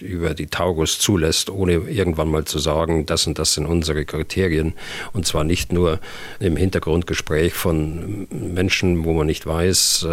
äh, 0.00 0.04
über 0.04 0.34
die 0.34 0.48
Taurus 0.48 0.98
zulässt, 0.98 1.48
ohne 1.48 1.72
irgendwann 1.72 2.30
mal 2.30 2.44
zu 2.44 2.58
sagen, 2.58 3.06
das 3.06 3.26
und 3.26 3.38
das 3.38 3.54
sind 3.54 3.64
unsere 3.64 4.04
Kriterien. 4.04 4.74
Und 5.14 5.26
zwar 5.26 5.44
nicht 5.44 5.72
nur 5.72 5.98
im 6.40 6.56
Hintergrundgespräch 6.56 7.54
von 7.54 8.28
Menschen, 8.30 9.04
wo 9.06 9.14
man 9.14 9.26
nicht 9.26 9.46
weiß, 9.46 10.06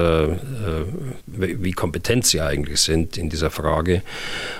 wie 1.27 1.71
kompetent 1.71 2.25
sie 2.25 2.41
eigentlich 2.41 2.81
sind 2.81 2.84
sind 2.85 3.17
in 3.17 3.29
dieser 3.29 3.51
Frage. 3.51 4.01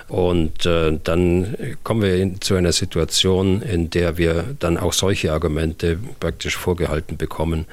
Und 0.08 0.66
äh, 0.66 1.00
dann 1.04 1.56
kommen 1.84 2.02
wir 2.02 2.16
in, 2.16 2.42
zu 2.42 2.56
einer 2.56 2.72
Situation, 2.72 3.62
in 3.62 3.90
der 3.90 4.18
wir 4.18 4.44
dann 4.60 4.78
auch 4.78 4.94
solche 4.94 5.32
Argumente 5.32 5.98
praktisch 6.20 6.56
vorgehalten 6.58 7.18
bekommen. 7.18 7.66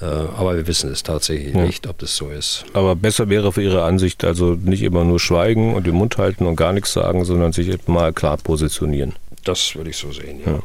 Äh, 0.00 0.04
aber 0.04 0.56
wir 0.56 0.66
wissen 0.66 0.90
es 0.90 1.02
tatsächlich 1.02 1.54
ja. 1.54 1.62
nicht, 1.62 1.86
ob 1.86 1.98
das 1.98 2.16
so 2.16 2.30
ist. 2.30 2.64
Aber 2.72 2.96
besser 2.96 3.28
wäre 3.28 3.52
für 3.52 3.62
Ihre 3.62 3.84
Ansicht 3.84 4.24
also 4.24 4.54
nicht 4.54 4.82
immer 4.82 5.04
nur 5.04 5.20
schweigen 5.20 5.74
und 5.74 5.86
den 5.86 5.94
Mund 5.94 6.18
halten 6.18 6.46
und 6.46 6.56
gar 6.56 6.72
nichts 6.72 6.92
sagen, 6.92 7.24
sondern 7.24 7.52
sich 7.52 7.68
mal 7.86 8.12
klar 8.12 8.36
positionieren. 8.36 9.14
Das 9.44 9.74
würde 9.76 9.90
ich 9.90 9.96
so 9.96 10.12
sehen, 10.12 10.40
ja. 10.44 10.52
ja. 10.52 10.58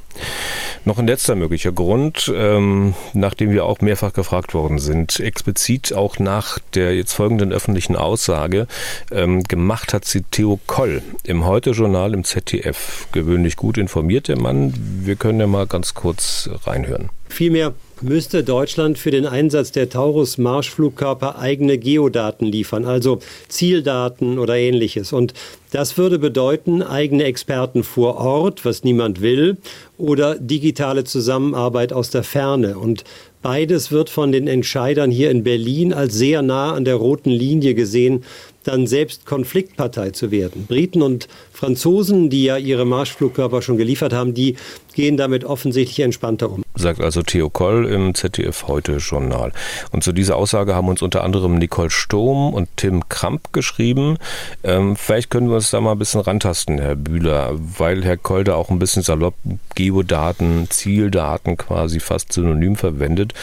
Noch 0.85 0.97
ein 0.99 1.07
letzter 1.07 1.35
möglicher 1.35 1.71
Grund, 1.71 2.31
ähm, 2.35 2.93
nachdem 3.13 3.51
wir 3.51 3.65
auch 3.65 3.79
mehrfach 3.81 4.13
gefragt 4.13 4.53
worden 4.53 4.79
sind, 4.79 5.19
explizit 5.19 5.93
auch 5.93 6.19
nach 6.19 6.59
der 6.73 6.95
jetzt 6.95 7.13
folgenden 7.13 7.53
öffentlichen 7.53 7.95
Aussage, 7.95 8.67
ähm, 9.11 9.43
gemacht 9.43 9.93
hat 9.93 10.05
sie 10.05 10.23
Theo 10.23 10.59
Koll 10.67 11.01
im 11.23 11.45
Heute-Journal 11.45 12.13
im 12.13 12.23
ZDF. 12.23 13.07
Gewöhnlich 13.11 13.55
gut 13.55 13.77
informiert 13.77 14.29
Mann. 14.37 14.73
Wir 15.03 15.15
können 15.15 15.39
ja 15.39 15.47
mal 15.47 15.67
ganz 15.67 15.93
kurz 15.93 16.49
reinhören. 16.65 17.09
Vielmehr 17.29 17.73
müsste 18.03 18.43
Deutschland 18.43 18.97
für 18.97 19.11
den 19.11 19.25
Einsatz 19.25 19.71
der 19.71 19.89
Taurus-Marschflugkörper 19.89 21.39
eigene 21.39 21.77
Geodaten 21.77 22.45
liefern, 22.45 22.85
also 22.85 23.19
Zieldaten 23.47 24.39
oder 24.39 24.57
ähnliches. 24.57 25.13
Und 25.13 25.33
das 25.71 25.97
würde 25.97 26.19
bedeuten, 26.19 26.83
eigene 26.83 27.23
Experten 27.23 27.83
vor 27.83 28.17
Ort, 28.17 28.65
was 28.65 28.83
niemand 28.83 29.21
will, 29.21 29.57
oder 29.97 30.35
digitale 30.35 31.05
Zusammenarbeit 31.05 31.93
aus 31.93 32.09
der 32.09 32.23
Ferne. 32.23 32.77
Und 32.77 33.05
beides 33.41 33.91
wird 33.91 34.09
von 34.09 34.31
den 34.31 34.47
Entscheidern 34.47 35.09
hier 35.09 35.31
in 35.31 35.43
Berlin 35.43 35.93
als 35.93 36.13
sehr 36.13 36.41
nah 36.41 36.73
an 36.73 36.85
der 36.85 36.95
roten 36.95 37.31
Linie 37.31 37.73
gesehen, 37.73 38.23
dann 38.63 38.87
selbst 38.87 39.25
Konfliktpartei 39.25 40.11
zu 40.11 40.31
werden. 40.31 40.65
Briten 40.67 41.01
und 41.01 41.27
Franzosen, 41.51 42.29
die 42.29 42.43
ja 42.43 42.57
ihre 42.57 42.85
Marschflugkörper 42.85 43.61
schon 43.61 43.77
geliefert 43.77 44.13
haben, 44.13 44.33
die 44.33 44.55
gehen 44.93 45.17
damit 45.17 45.45
offensichtlich 45.45 45.99
entspannter 46.01 46.51
um. 46.51 46.63
Sagt 46.75 47.01
also 47.01 47.21
Theo 47.21 47.49
Koll 47.49 47.85
im 47.85 48.15
ZDF 48.15 48.67
Heute 48.67 48.97
Journal. 48.97 49.51
Und 49.91 50.03
zu 50.03 50.11
dieser 50.11 50.35
Aussage 50.35 50.75
haben 50.75 50.87
uns 50.87 51.01
unter 51.01 51.23
anderem 51.23 51.57
Nicole 51.57 51.89
Sturm 51.89 52.53
und 52.53 52.69
Tim 52.75 53.07
Kramp 53.09 53.53
geschrieben. 53.53 54.17
Ähm, 54.63 54.95
vielleicht 54.95 55.29
können 55.29 55.47
wir 55.49 55.55
uns 55.55 55.71
da 55.71 55.81
mal 55.81 55.93
ein 55.93 55.99
bisschen 55.99 56.21
rantasten, 56.21 56.79
Herr 56.79 56.95
Bühler, 56.95 57.51
weil 57.55 58.03
Herr 58.03 58.17
Koll 58.17 58.43
da 58.43 58.55
auch 58.55 58.69
ein 58.69 58.79
bisschen 58.79 59.03
salopp 59.03 59.35
Geodaten, 59.75 60.67
Zieldaten 60.69 61.57
quasi 61.57 61.99
fast 61.99 62.33
synonym 62.33 62.75
verwendet. 62.75 63.33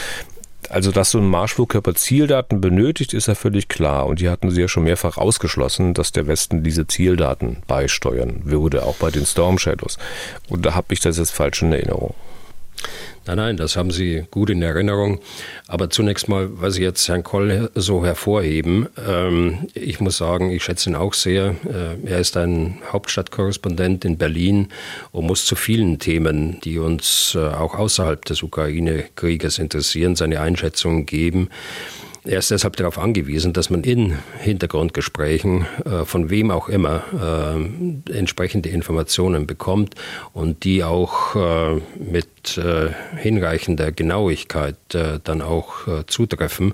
Also, 0.71 0.93
dass 0.93 1.11
so 1.11 1.17
ein 1.17 1.27
Marschflugkörper 1.27 1.95
Zieldaten 1.95 2.61
benötigt, 2.61 3.13
ist 3.13 3.27
ja 3.27 3.35
völlig 3.35 3.67
klar. 3.67 4.05
Und 4.05 4.19
hier 4.19 4.31
hatten 4.31 4.49
Sie 4.51 4.61
ja 4.61 4.69
schon 4.69 4.85
mehrfach 4.85 5.17
ausgeschlossen, 5.17 5.93
dass 5.93 6.13
der 6.13 6.27
Westen 6.27 6.63
diese 6.63 6.87
Zieldaten 6.87 7.57
beisteuern 7.67 8.39
würde, 8.45 8.83
auch 8.83 8.95
bei 8.95 9.11
den 9.11 9.25
Storm 9.25 9.59
Shadows. 9.59 9.97
Und 10.47 10.65
da 10.65 10.73
habe 10.73 10.93
ich 10.93 11.01
das 11.01 11.17
jetzt 11.17 11.31
falsch 11.31 11.61
in 11.61 11.73
Erinnerung. 11.73 12.13
Nein, 13.27 13.37
nein, 13.37 13.57
das 13.57 13.75
haben 13.75 13.91
Sie 13.91 14.23
gut 14.31 14.49
in 14.49 14.63
Erinnerung. 14.63 15.19
Aber 15.67 15.91
zunächst 15.91 16.27
mal, 16.27 16.49
was 16.59 16.73
Sie 16.73 16.81
jetzt 16.81 17.07
Herrn 17.07 17.23
Koll 17.23 17.69
so 17.75 18.03
hervorheben, 18.03 18.87
ähm, 19.07 19.67
ich 19.75 19.99
muss 19.99 20.17
sagen, 20.17 20.49
ich 20.49 20.63
schätze 20.63 20.89
ihn 20.89 20.95
auch 20.95 21.13
sehr. 21.13 21.55
Äh, 21.65 22.09
er 22.09 22.19
ist 22.19 22.35
ein 22.35 22.79
Hauptstadtkorrespondent 22.91 24.05
in 24.05 24.17
Berlin 24.17 24.69
und 25.11 25.27
muss 25.27 25.45
zu 25.45 25.55
vielen 25.55 25.99
Themen, 25.99 26.59
die 26.61 26.79
uns 26.79 27.35
äh, 27.35 27.47
auch 27.47 27.75
außerhalb 27.75 28.25
des 28.25 28.41
Ukraine-Krieges 28.41 29.59
interessieren, 29.59 30.15
seine 30.15 30.41
Einschätzungen 30.41 31.05
geben. 31.05 31.49
Er 32.23 32.37
ist 32.37 32.51
deshalb 32.51 32.75
darauf 32.75 32.99
angewiesen, 32.99 33.51
dass 33.51 33.71
man 33.71 33.83
in 33.83 34.15
Hintergrundgesprächen 34.39 35.65
äh, 35.85 36.05
von 36.05 36.29
wem 36.29 36.51
auch 36.51 36.69
immer 36.69 37.03
äh, 38.07 38.15
entsprechende 38.15 38.69
Informationen 38.69 39.47
bekommt 39.47 39.95
und 40.31 40.63
die 40.63 40.83
auch 40.83 41.35
äh, 41.35 41.81
mit 41.99 42.27
äh, 42.57 42.89
hinreichender 43.17 43.91
Genauigkeit 43.91 44.75
äh, 44.93 45.19
dann 45.23 45.41
auch 45.41 45.87
äh, 45.87 46.05
zutreffen. 46.07 46.73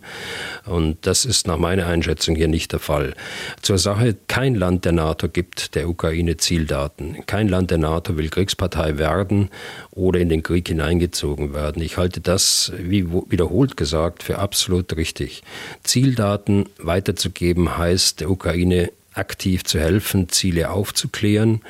Und 0.65 1.05
das 1.05 1.25
ist 1.25 1.47
nach 1.47 1.57
meiner 1.57 1.87
Einschätzung 1.87 2.35
hier 2.35 2.47
nicht 2.47 2.71
der 2.71 2.79
Fall. 2.79 3.13
Zur 3.61 3.77
Sache, 3.77 4.15
kein 4.27 4.55
Land 4.55 4.85
der 4.85 4.91
NATO 4.91 5.29
gibt 5.29 5.75
der 5.75 5.89
Ukraine 5.89 6.37
Zieldaten. 6.37 7.25
Kein 7.25 7.47
Land 7.47 7.71
der 7.71 7.77
NATO 7.77 8.17
will 8.17 8.29
Kriegspartei 8.29 8.97
werden 8.97 9.49
oder 9.91 10.19
in 10.19 10.29
den 10.29 10.43
Krieg 10.43 10.67
hineingezogen 10.67 11.53
werden. 11.53 11.81
Ich 11.81 11.97
halte 11.97 12.21
das, 12.21 12.71
wie 12.77 13.07
wiederholt 13.29 13.77
gesagt, 13.77 14.23
für 14.23 14.39
absolut 14.39 14.95
richtig. 14.95 15.43
Zieldaten 15.83 16.69
weiterzugeben 16.77 17.77
heißt, 17.77 18.21
der 18.21 18.29
Ukraine 18.29 18.91
aktiv 19.17 19.63
zu 19.63 19.79
helfen, 19.79 20.29
Ziele 20.29 20.69
aufzuklären 20.71 21.61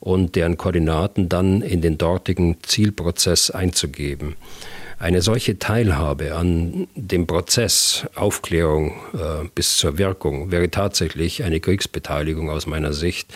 und 0.00 0.36
deren 0.36 0.56
Koordinaten 0.56 1.28
dann 1.28 1.62
in 1.62 1.80
den 1.80 1.98
dortigen 1.98 2.56
Zielprozess 2.62 3.50
einzugeben. 3.50 4.36
Eine 4.98 5.20
solche 5.20 5.58
Teilhabe 5.58 6.34
an 6.34 6.88
dem 6.94 7.26
Prozess 7.26 8.06
Aufklärung 8.14 8.92
äh, 9.12 9.46
bis 9.54 9.76
zur 9.76 9.98
Wirkung 9.98 10.50
wäre 10.50 10.70
tatsächlich 10.70 11.44
eine 11.44 11.60
Kriegsbeteiligung 11.60 12.48
aus 12.48 12.66
meiner 12.66 12.94
Sicht, 12.94 13.28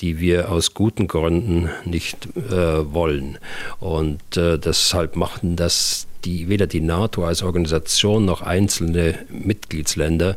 die 0.00 0.20
wir 0.20 0.52
aus 0.52 0.72
guten 0.72 1.08
Gründen 1.08 1.68
nicht 1.84 2.28
äh, 2.36 2.92
wollen. 2.92 3.38
Und 3.80 4.36
äh, 4.36 4.56
deshalb 4.56 5.16
machten 5.16 5.56
das 5.56 6.06
die, 6.24 6.48
weder 6.48 6.68
die 6.68 6.80
NATO 6.80 7.24
als 7.24 7.42
Organisation 7.42 8.24
noch 8.24 8.42
einzelne 8.42 9.18
Mitgliedsländer 9.30 10.36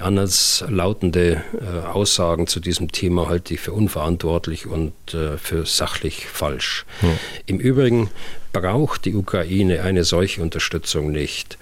Anders 0.00 0.64
lautende 0.68 1.42
äh, 1.60 1.86
Aussagen 1.86 2.46
zu 2.46 2.60
diesem 2.60 2.90
Thema 2.90 3.28
halte 3.28 3.54
ich 3.54 3.60
für 3.60 3.72
unverantwortlich 3.72 4.66
und 4.66 4.92
äh, 5.12 5.36
für 5.36 5.66
sachlich 5.66 6.26
falsch. 6.26 6.86
Hm. 7.00 7.18
Im 7.46 7.58
Übrigen 7.58 8.10
braucht 8.52 9.04
die 9.04 9.14
Ukraine 9.14 9.82
eine 9.82 10.04
solche 10.04 10.42
Unterstützung 10.42 11.12
nicht. 11.12 11.58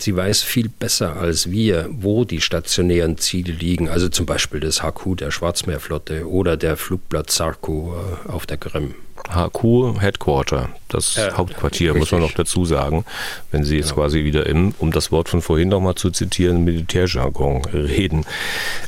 Sie 0.00 0.14
weiß 0.14 0.42
viel 0.42 0.68
besser 0.68 1.16
als 1.16 1.50
wir, 1.50 1.88
wo 1.90 2.24
die 2.24 2.40
stationären 2.40 3.18
Ziele 3.18 3.52
liegen, 3.52 3.88
also 3.88 4.08
zum 4.08 4.26
Beispiel 4.26 4.60
das 4.60 4.82
HQ 4.82 5.16
der 5.16 5.32
Schwarzmeerflotte 5.32 6.28
oder 6.28 6.56
der 6.56 6.76
Flugplatz 6.76 7.36
Sarko 7.36 7.94
äh, 7.96 8.28
auf 8.28 8.46
der 8.46 8.58
Krim. 8.58 8.94
HQ 9.28 10.00
Headquarter, 10.00 10.68
das 10.88 11.16
äh, 11.16 11.32
Hauptquartier, 11.32 11.94
richtig. 11.94 12.00
muss 12.00 12.12
man 12.12 12.20
noch 12.22 12.32
dazu 12.32 12.64
sagen, 12.64 13.04
wenn 13.50 13.64
Sie 13.64 13.76
jetzt 13.76 13.90
genau. 13.90 14.02
quasi 14.02 14.24
wieder 14.24 14.46
im, 14.46 14.74
um 14.78 14.92
das 14.92 15.12
Wort 15.12 15.28
von 15.28 15.42
vorhin 15.42 15.68
nochmal 15.68 15.94
zu 15.94 16.10
zitieren, 16.10 16.64
Militärjargon 16.64 17.64
reden. 17.66 18.24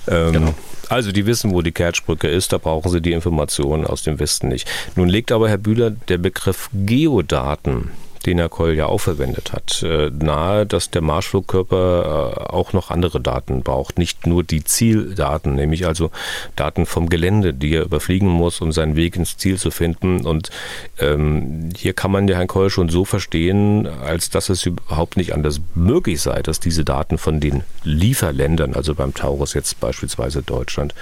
Ähm, 0.09 0.33
genau. 0.33 0.55
Also 0.89 1.13
die 1.13 1.25
wissen, 1.25 1.53
wo 1.53 1.63
die 1.63 1.71
Kertschbrücke 1.71 2.27
ist, 2.27 2.53
da 2.53 2.59
brauchen 2.59 2.91
sie 2.91 3.01
die 3.01 3.13
Informationen 3.13 3.87
aus 3.87 4.03
dem 4.03 4.19
Westen 4.19 4.49
nicht. 4.49 4.69
Nun 4.97 5.09
legt 5.09 5.31
aber 5.31 5.49
Herr 5.49 5.57
Bühler 5.57 5.91
der 5.91 6.19
Begriff 6.19 6.69
Geodaten 6.73 7.91
den 8.27 8.39
Herr 8.39 8.49
Koll 8.49 8.75
ja 8.75 8.87
auch 8.87 8.99
verwendet 8.99 9.53
hat, 9.53 9.83
äh, 9.83 10.11
nahe, 10.11 10.67
dass 10.67 10.91
der 10.91 11.03
Marschflugkörper 11.03 12.37
äh, 12.37 12.53
auch 12.53 12.73
noch 12.73 12.91
andere 12.91 13.21
Daten 13.21 13.63
braucht, 13.63 13.99
nicht 13.99 14.27
nur 14.27 14.43
die 14.43 14.65
Zieldaten, 14.65 15.55
nämlich 15.55 15.87
also 15.87 16.11
Daten 16.57 16.87
vom 16.87 17.09
Gelände, 17.09 17.55
die 17.55 17.75
er 17.75 17.85
überfliegen 17.85 18.29
muss, 18.29 18.61
um 18.61 18.73
seinen 18.73 18.97
Weg 18.97 19.17
ins 19.17 19.37
Ziel 19.37 19.59
zu 19.59 19.71
finden. 19.71 20.27
Und 20.27 20.51
ähm, 20.99 21.71
hier 21.77 21.93
kann 21.93 22.11
man 22.11 22.29
ja 22.29 22.37
Herrn 22.37 22.47
Koll 22.47 22.71
schon 22.71 22.89
so 22.89 23.05
verstehen, 23.05 23.87
als 23.87 24.31
dass 24.31 24.49
es 24.49 24.67
überhaupt 24.67 25.17
nicht 25.17 25.33
anders 25.35 25.61
möglich 25.75 26.21
sei, 26.21 26.43
dass 26.43 26.61
diese 26.61 26.85
Daten 26.85 27.19
von 27.19 27.41
den 27.41 27.63
Lieferländern, 27.85 28.75
also 28.75 28.95
beim 28.95 29.15
Taurus 29.15 29.55
jetzt 29.55 29.81
beispielsweise 29.81 30.43
Deutschland, 30.43 30.95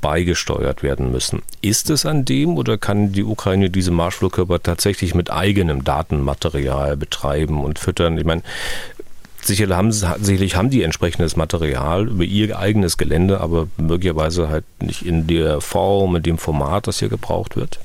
beigesteuert 0.00 0.82
werden 0.82 1.10
müssen. 1.10 1.42
Ist 1.62 1.90
es 1.90 2.06
an 2.06 2.24
dem 2.24 2.56
oder 2.56 2.78
kann 2.78 3.12
die 3.12 3.24
Ukraine 3.24 3.70
diese 3.70 3.90
Marschflugkörper 3.90 4.62
tatsächlich 4.62 5.14
mit 5.14 5.30
eigenem 5.30 5.84
Datenmaterial 5.84 6.96
betreiben 6.96 7.64
und 7.64 7.78
füttern? 7.78 8.18
Ich 8.18 8.24
meine, 8.24 8.42
Sicherlich 9.46 9.76
haben, 9.76 9.92
sicherlich 9.92 10.56
haben 10.56 10.70
die 10.70 10.82
entsprechendes 10.82 11.36
Material 11.36 12.08
über 12.08 12.24
ihr 12.24 12.58
eigenes 12.58 12.98
Gelände, 12.98 13.40
aber 13.40 13.68
möglicherweise 13.76 14.48
halt 14.48 14.64
nicht 14.82 15.02
in 15.02 15.28
der 15.28 15.60
Form, 15.60 16.16
in 16.16 16.24
dem 16.24 16.36
Format, 16.36 16.88
das 16.88 16.98
hier 16.98 17.08
gebraucht 17.08 17.54
wird. 17.54 17.78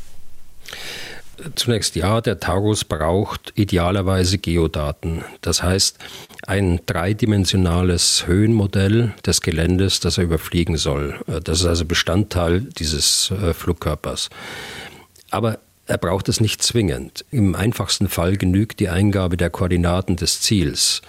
Zunächst 1.56 1.96
ja, 1.96 2.22
der 2.22 2.40
Taurus 2.40 2.84
braucht 2.84 3.54
idealerweise 3.56 4.38
Geodaten. 4.38 5.24
Das 5.42 5.64
heißt, 5.64 5.98
ein 6.46 6.80
dreidimensionales 6.86 8.28
Höhenmodell 8.28 9.14
des 9.26 9.42
Geländes, 9.42 10.00
das 10.00 10.18
er 10.18 10.26
überfliegen 10.26 10.78
soll. 10.78 11.20
Das 11.44 11.62
ist 11.62 11.66
also 11.66 11.86
Bestandteil 11.86 12.62
dieses 12.62 13.32
äh, 13.32 13.54
Flugkörpers. 13.54 14.30
Aber 15.30 15.60
er 15.88 15.98
braucht 15.98 16.30
es 16.30 16.40
nicht 16.40 16.64
zwingend. 16.64 17.26
Im 17.32 17.56
einfachsten 17.56 18.08
Fall 18.08 18.38
genügt 18.38 18.80
die 18.80 18.90
Eingabe 18.90 19.38
der 19.38 19.50
Koordinaten 19.50 20.16
des 20.16 20.42
Ziels. 20.42 21.02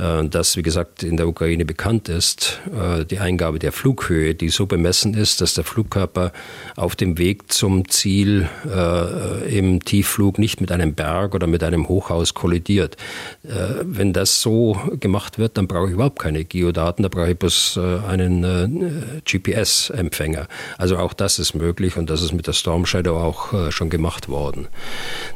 Äh, 0.00 0.28
das, 0.28 0.56
wie 0.56 0.62
gesagt, 0.62 1.02
in 1.02 1.16
der 1.16 1.28
Ukraine 1.28 1.64
bekannt 1.64 2.08
ist, 2.08 2.60
äh, 2.74 3.04
die 3.04 3.18
Eingabe 3.18 3.58
der 3.58 3.72
Flughöhe, 3.72 4.34
die 4.34 4.48
so 4.48 4.66
bemessen 4.66 5.14
ist, 5.14 5.40
dass 5.40 5.54
der 5.54 5.64
Flugkörper 5.64 6.32
auf 6.76 6.96
dem 6.96 7.18
Weg 7.18 7.52
zum 7.52 7.88
Ziel 7.88 8.48
äh, 8.66 9.58
im 9.58 9.84
Tiefflug 9.84 10.38
nicht 10.38 10.60
mit 10.60 10.72
einem 10.72 10.94
Berg 10.94 11.34
oder 11.34 11.46
mit 11.46 11.62
einem 11.62 11.88
Hochhaus 11.88 12.34
kollidiert. 12.34 12.96
Wenn 13.42 14.12
das 14.12 14.40
so 14.40 14.78
gemacht 14.98 15.38
wird, 15.38 15.56
dann 15.56 15.66
brauche 15.66 15.88
ich 15.88 15.94
überhaupt 15.94 16.18
keine 16.18 16.44
Geodaten, 16.44 17.02
da 17.02 17.08
brauche 17.08 17.32
ich 17.32 17.38
bloß 17.38 17.78
einen 17.78 19.22
GPS-Empfänger. 19.24 20.46
Also 20.78 20.98
auch 20.98 21.12
das 21.12 21.38
ist 21.38 21.54
möglich 21.54 21.96
und 21.96 22.10
das 22.10 22.22
ist 22.22 22.32
mit 22.32 22.46
der 22.46 22.52
Storm 22.52 22.86
Shadow 22.86 23.16
auch 23.16 23.72
schon 23.72 23.90
gemacht 23.90 24.28
worden. 24.28 24.68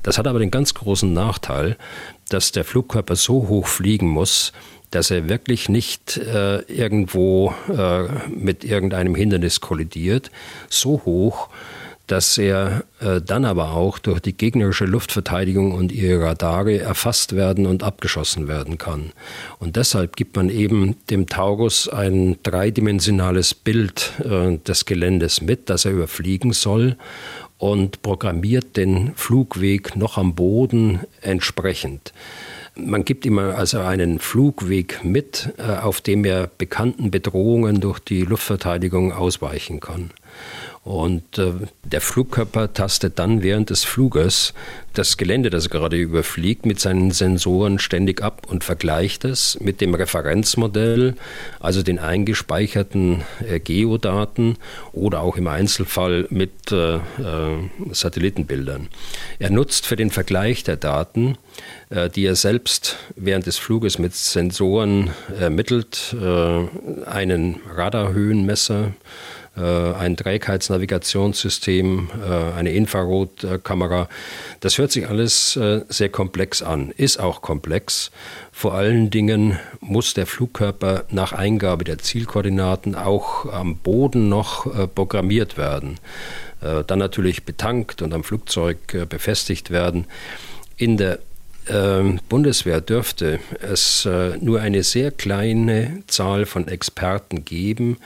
Das 0.03 0.19
hat 0.19 0.27
aber 0.27 0.39
den 0.39 0.51
ganz 0.51 0.75
großen 0.75 1.13
Nachteil, 1.13 1.77
dass 2.29 2.53
der 2.53 2.65
Flugkörper 2.65 3.17
so 3.17 3.49
hoch 3.49 3.67
fliegen 3.67 4.09
muss, 4.09 4.53
dass 4.91 5.11
er 5.11 5.29
wirklich 5.29 5.69
nicht 5.69 6.17
äh, 6.19 6.61
irgendwo 6.63 7.53
äh, 7.69 8.05
mit 8.29 8.65
irgendeinem 8.65 9.15
Hindernis 9.15 9.61
kollidiert, 9.61 10.31
so 10.69 11.03
hoch, 11.05 11.49
dass 12.07 12.37
er 12.37 12.85
äh, 13.01 13.21
dann 13.23 13.45
aber 13.45 13.73
auch 13.73 13.99
durch 13.99 14.21
die 14.21 14.37
gegnerische 14.37 14.85
Luftverteidigung 14.85 15.73
und 15.73 15.91
ihre 15.91 16.23
Radare 16.23 16.79
erfasst 16.79 17.35
werden 17.35 17.67
und 17.67 17.83
abgeschossen 17.83 18.47
werden 18.47 18.77
kann. 18.77 19.13
Und 19.59 19.77
deshalb 19.77 20.15
gibt 20.17 20.37
man 20.37 20.51
eben 20.51 20.97
dem 21.09 21.27
Taurus 21.27 21.89
ein 21.89 22.37
dreidimensionales 22.43 23.55
Bild 23.55 24.13
äh, 24.23 24.59
des 24.59 24.85
Geländes 24.85 25.41
mit, 25.41 25.71
das 25.71 25.87
er 25.87 25.93
überfliegen 25.93 26.53
soll 26.53 26.97
und 27.65 28.03
programmiert 28.03 28.77
den 28.77 29.15
Flugweg 29.15 29.97
noch 29.97 30.19
am 30.19 30.35
Boden 30.35 31.01
entsprechend. 31.23 32.13
Man 32.77 33.07
gibt 33.07 33.25
ihm 33.25 33.39
also 33.39 33.79
einen 33.79 34.19
Flugweg 34.19 35.03
mit, 35.03 35.55
äh, 35.57 35.79
auf 35.79 36.03
dem 36.03 36.27
er 36.27 36.47
bekannten 36.47 37.11
Bedrohungen 37.11 37.81
durch 37.81 38.01
die 38.01 38.21
Luftverteidigung 38.21 39.15
ausweichen 39.15 39.81
kann. 39.81 40.11
Und 40.85 41.39
äh, 41.39 41.53
der 41.83 42.03
Flugkörper 42.03 42.75
tastet 42.75 43.19
dann 43.19 43.43
während 43.43 43.71
des 43.71 43.85
Fluges 43.85 44.53
das 44.93 45.17
Gelände, 45.17 45.49
das 45.49 45.65
er 45.65 45.71
gerade 45.71 45.97
überfliegt, 45.97 46.67
mit 46.67 46.79
seinen 46.79 47.11
Sensoren 47.11 47.79
ständig 47.79 48.23
ab 48.23 48.47
und 48.51 48.65
vergleicht 48.65 49.25
es 49.25 49.59
mit 49.61 49.81
dem 49.81 49.95
Referenzmodell, 49.95 51.15
also 51.59 51.83
den 51.83 51.99
eingespeicherten 51.99 53.23
äh, 53.49 53.61
Geodaten 53.61 54.59
oder 54.93 55.23
auch 55.23 55.39
im 55.39 55.47
Einzelfall 55.47 56.27
mit 56.29 56.71
äh, 56.71 56.97
äh 56.97 57.01
Satellitenbildern. 57.91 58.89
Er 59.39 59.51
nutzt 59.51 59.87
für 59.87 59.97
den 59.97 60.11
Vergleich 60.11 60.65
der 60.65 60.77
Daten, 60.77 61.39
äh, 61.89 62.11
die 62.11 62.27
er 62.27 62.37
selbst 62.37 62.99
während 63.17 63.47
des 63.47 63.57
Fluges 63.57 63.99
mit 63.99 64.15
Sensoren 64.15 65.11
ermittelt, 65.41 66.15
äh, 66.21 67.07
einen 67.07 67.61
Radarhöhenmesser, 67.75 68.93
ein 69.63 70.17
Trägheitsnavigationssystem, 70.17 72.11
äh, 72.23 72.59
eine 72.59 72.73
Infrarotkamera. 72.73 74.09
Das 74.61 74.79
hört 74.79 74.91
sich 74.93 75.09
alles 75.09 75.57
äh, 75.57 75.83
sehr 75.89 76.09
komplex 76.09 76.63
an, 76.63 76.93
ist 76.97 77.21
auch 77.21 77.43
komplex. 77.43 78.11
Vor 78.53 78.75
allen 78.75 79.11
Dingen 79.11 79.59
muss 79.81 80.15
der 80.15 80.27
Flugkörper 80.27 81.05
nach 81.11 81.33
Eingabe 81.33 81.85
der 81.85 81.99
Zielkoordinaten 81.99 82.95
auch 82.95 83.47
am 83.53 83.77
Boden 83.77 84.29
noch 84.29 84.67
programmiert 84.95 85.57
werden. 85.59 85.99
Dann 86.61 86.99
natürlich 86.99 87.45
betankt 87.45 88.01
und 88.01 88.15
am 88.15 88.23
Flugzeug 88.23 89.09
befestigt 89.09 89.71
werden. 89.71 90.07
In 90.77 90.97
der 90.97 91.19
ähm, 91.69 92.21
Bundeswehr 92.29 92.81
dürfte 92.81 93.41
es 93.61 94.05
äh, 94.05 94.37
nur 94.41 94.61
eine 94.61 94.83
sehr 94.83 95.11
kleine 95.11 96.03
Zahl 96.07 96.47
von 96.47 96.69
Experten 96.69 97.45
geben, 97.45 97.97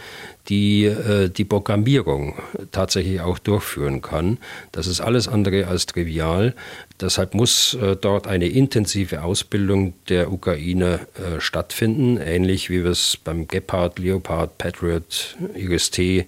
die 0.48 0.84
äh, 0.84 1.28
die 1.28 1.44
Programmierung 1.44 2.34
tatsächlich 2.72 3.20
auch 3.20 3.38
durchführen 3.38 4.02
kann. 4.02 4.38
Das 4.72 4.86
ist 4.86 5.00
alles 5.00 5.28
andere 5.28 5.66
als 5.66 5.86
trivial. 5.86 6.54
Deshalb 7.00 7.34
muss 7.34 7.74
äh, 7.74 7.96
dort 7.96 8.26
eine 8.26 8.48
intensive 8.48 9.22
Ausbildung 9.22 9.94
der 10.08 10.32
Ukraine 10.32 11.00
stattfinden, 11.38 12.16
ähnlich 12.16 12.70
wie 12.70 12.84
wir 12.84 12.90
es 12.90 13.16
beim 13.16 13.48
Gepard, 13.48 13.98
Leopard, 13.98 14.58
Patriot, 14.58 15.36
IGST 15.54 16.26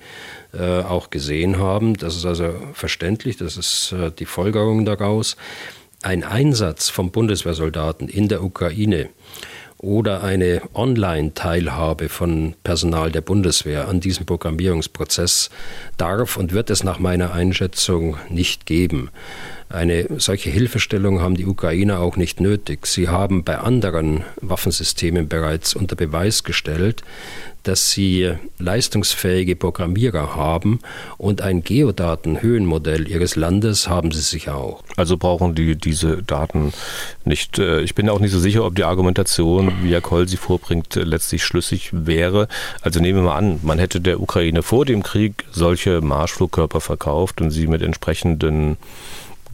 auch 0.52 1.10
gesehen 1.10 1.58
haben. 1.58 1.94
Das 1.96 2.16
ist 2.16 2.26
also 2.26 2.54
verständlich, 2.72 3.36
das 3.36 3.56
ist 3.56 3.94
die 4.18 4.24
Folgerung 4.24 4.84
daraus 4.84 5.36
ein 6.02 6.24
Einsatz 6.24 6.88
von 6.88 7.10
Bundeswehrsoldaten 7.10 8.08
in 8.08 8.28
der 8.28 8.42
Ukraine 8.42 9.10
oder 9.80 10.22
eine 10.22 10.60
Online-Teilhabe 10.74 12.08
von 12.10 12.54
Personal 12.62 13.10
der 13.10 13.22
Bundeswehr 13.22 13.88
an 13.88 14.00
diesem 14.00 14.26
Programmierungsprozess 14.26 15.48
darf 15.96 16.36
und 16.36 16.52
wird 16.52 16.68
es 16.68 16.84
nach 16.84 16.98
meiner 16.98 17.32
Einschätzung 17.32 18.16
nicht 18.28 18.66
geben. 18.66 19.10
Eine 19.70 20.08
solche 20.18 20.50
Hilfestellung 20.50 21.20
haben 21.20 21.36
die 21.36 21.46
Ukrainer 21.46 22.00
auch 22.00 22.16
nicht 22.16 22.40
nötig. 22.40 22.86
Sie 22.88 23.08
haben 23.08 23.44
bei 23.44 23.58
anderen 23.58 24.24
Waffensystemen 24.40 25.28
bereits 25.28 25.76
unter 25.76 25.94
Beweis 25.94 26.42
gestellt, 26.42 27.04
dass 27.62 27.92
sie 27.92 28.32
leistungsfähige 28.58 29.54
Programmierer 29.54 30.34
haben 30.34 30.80
und 31.18 31.40
ein 31.42 31.62
Geodatenhöhenmodell 31.62 33.08
ihres 33.08 33.36
Landes 33.36 33.88
haben 33.88 34.10
sie 34.10 34.22
sicher 34.22 34.56
auch. 34.56 34.82
Also 34.96 35.16
brauchen 35.16 35.54
die 35.54 35.76
diese 35.76 36.20
Daten 36.24 36.72
nicht. 37.24 37.60
Äh, 37.60 37.82
ich 37.82 37.94
bin 37.94 38.08
auch 38.08 38.18
nicht 38.18 38.32
so 38.32 38.40
sicher, 38.40 38.64
ob 38.64 38.74
die 38.74 38.82
Argumentation, 38.82 39.72
wie 39.84 39.92
Herr 39.92 40.00
Koll 40.00 40.26
sie 40.26 40.36
vorbringt, 40.36 40.96
letztlich 40.96 41.44
schlüssig 41.44 41.90
wäre. 41.92 42.48
Also 42.80 42.98
nehmen 42.98 43.20
wir 43.20 43.30
mal 43.30 43.38
an, 43.38 43.60
man 43.62 43.78
hätte 43.78 44.00
der 44.00 44.20
Ukraine 44.20 44.64
vor 44.64 44.84
dem 44.84 45.04
Krieg 45.04 45.44
solche 45.52 46.00
Marschflugkörper 46.00 46.80
verkauft 46.80 47.40
und 47.40 47.52
sie 47.52 47.68
mit 47.68 47.82
entsprechenden 47.82 48.78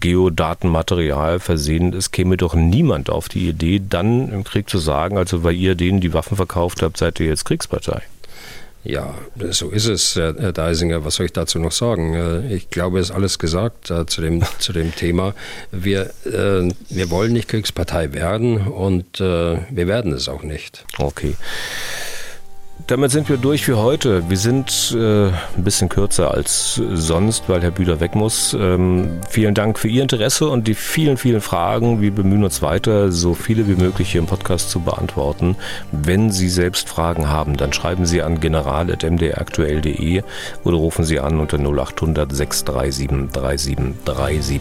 Geodatenmaterial 0.06 1.40
versehen. 1.40 1.92
Es 1.92 2.12
käme 2.12 2.36
doch 2.36 2.54
niemand 2.54 3.10
auf 3.10 3.28
die 3.28 3.48
Idee, 3.48 3.82
dann 3.88 4.32
im 4.32 4.44
Krieg 4.44 4.70
zu 4.70 4.78
sagen, 4.78 5.18
also 5.18 5.42
weil 5.42 5.56
ihr 5.56 5.74
denen 5.74 6.00
die 6.00 6.14
Waffen 6.14 6.36
verkauft 6.36 6.80
habt, 6.80 6.96
seid 6.96 7.18
ihr 7.18 7.26
jetzt 7.26 7.44
Kriegspartei. 7.44 8.02
Ja, 8.84 9.14
so 9.50 9.70
ist 9.70 9.86
es, 9.86 10.14
Herr 10.14 10.52
Deisinger. 10.52 11.04
Was 11.04 11.16
soll 11.16 11.26
ich 11.26 11.32
dazu 11.32 11.58
noch 11.58 11.72
sagen? 11.72 12.14
Äh, 12.14 12.54
ich 12.54 12.70
glaube, 12.70 13.00
es 13.00 13.10
ist 13.10 13.16
alles 13.16 13.40
gesagt 13.40 13.90
äh, 13.90 14.06
zu, 14.06 14.20
dem, 14.20 14.44
zu 14.60 14.72
dem 14.72 14.94
Thema. 14.94 15.34
Wir, 15.72 16.10
äh, 16.24 16.70
wir 16.88 17.10
wollen 17.10 17.32
nicht 17.32 17.48
Kriegspartei 17.48 18.12
werden 18.12 18.58
und 18.68 19.18
wir 19.18 19.88
werden 19.88 20.12
es 20.12 20.28
auch 20.28 20.44
nicht. 20.44 20.84
Okay. 20.98 21.34
Damit 22.86 23.10
sind 23.10 23.28
wir 23.28 23.36
durch 23.36 23.64
für 23.64 23.78
heute. 23.78 24.28
Wir 24.28 24.36
sind 24.36 24.94
äh, 24.96 25.26
ein 25.28 25.64
bisschen 25.64 25.88
kürzer 25.88 26.30
als 26.30 26.74
sonst, 26.74 27.48
weil 27.48 27.62
Herr 27.62 27.70
Bühler 27.72 28.00
weg 28.00 28.14
muss. 28.14 28.54
Ähm, 28.54 29.20
vielen 29.28 29.54
Dank 29.54 29.78
für 29.78 29.88
Ihr 29.88 30.02
Interesse 30.02 30.48
und 30.48 30.68
die 30.68 30.74
vielen, 30.74 31.16
vielen 31.16 31.40
Fragen. 31.40 32.00
Wir 32.00 32.12
bemühen 32.12 32.44
uns 32.44 32.62
weiter, 32.62 33.10
so 33.10 33.34
viele 33.34 33.66
wie 33.66 33.74
möglich 33.74 34.12
hier 34.12 34.20
im 34.20 34.26
Podcast 34.26 34.70
zu 34.70 34.80
beantworten. 34.80 35.56
Wenn 35.90 36.30
Sie 36.30 36.48
selbst 36.48 36.88
Fragen 36.88 37.28
haben, 37.28 37.56
dann 37.56 37.72
schreiben 37.72 38.06
Sie 38.06 38.22
an 38.22 38.40
general.mdraktuell.de 38.40 40.22
oder 40.62 40.76
rufen 40.76 41.04
Sie 41.04 41.18
an 41.18 41.40
unter 41.40 41.58
0800 41.58 42.30
637 42.30 43.32
3737. 43.32 44.60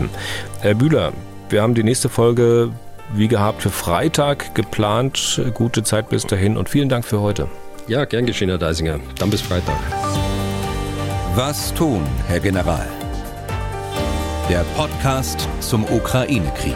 Herr 0.61 0.73
Bühler, 0.73 1.11
wir 1.49 1.61
haben 1.61 1.75
die 1.75 1.83
nächste 1.83 2.09
Folge 2.09 2.71
wie 3.13 3.27
gehabt 3.27 3.61
für 3.61 3.69
Freitag 3.69 4.55
geplant. 4.55 5.41
Gute 5.53 5.83
Zeit 5.83 6.09
bis 6.09 6.25
dahin 6.25 6.57
und 6.57 6.69
vielen 6.69 6.89
Dank 6.89 7.05
für 7.05 7.21
heute. 7.21 7.47
Ja, 7.87 8.03
gern 8.05 8.25
geschehen, 8.25 8.49
Herr 8.49 8.57
Deisinger. 8.57 8.99
Dann 9.19 9.29
bis 9.29 9.41
Freitag. 9.41 9.77
Was 11.35 11.71
tun, 11.73 12.03
Herr 12.27 12.39
General? 12.39 12.87
Der 14.49 14.63
Podcast 14.75 15.47
zum 15.59 15.83
Ukraine-Krieg. 15.83 16.75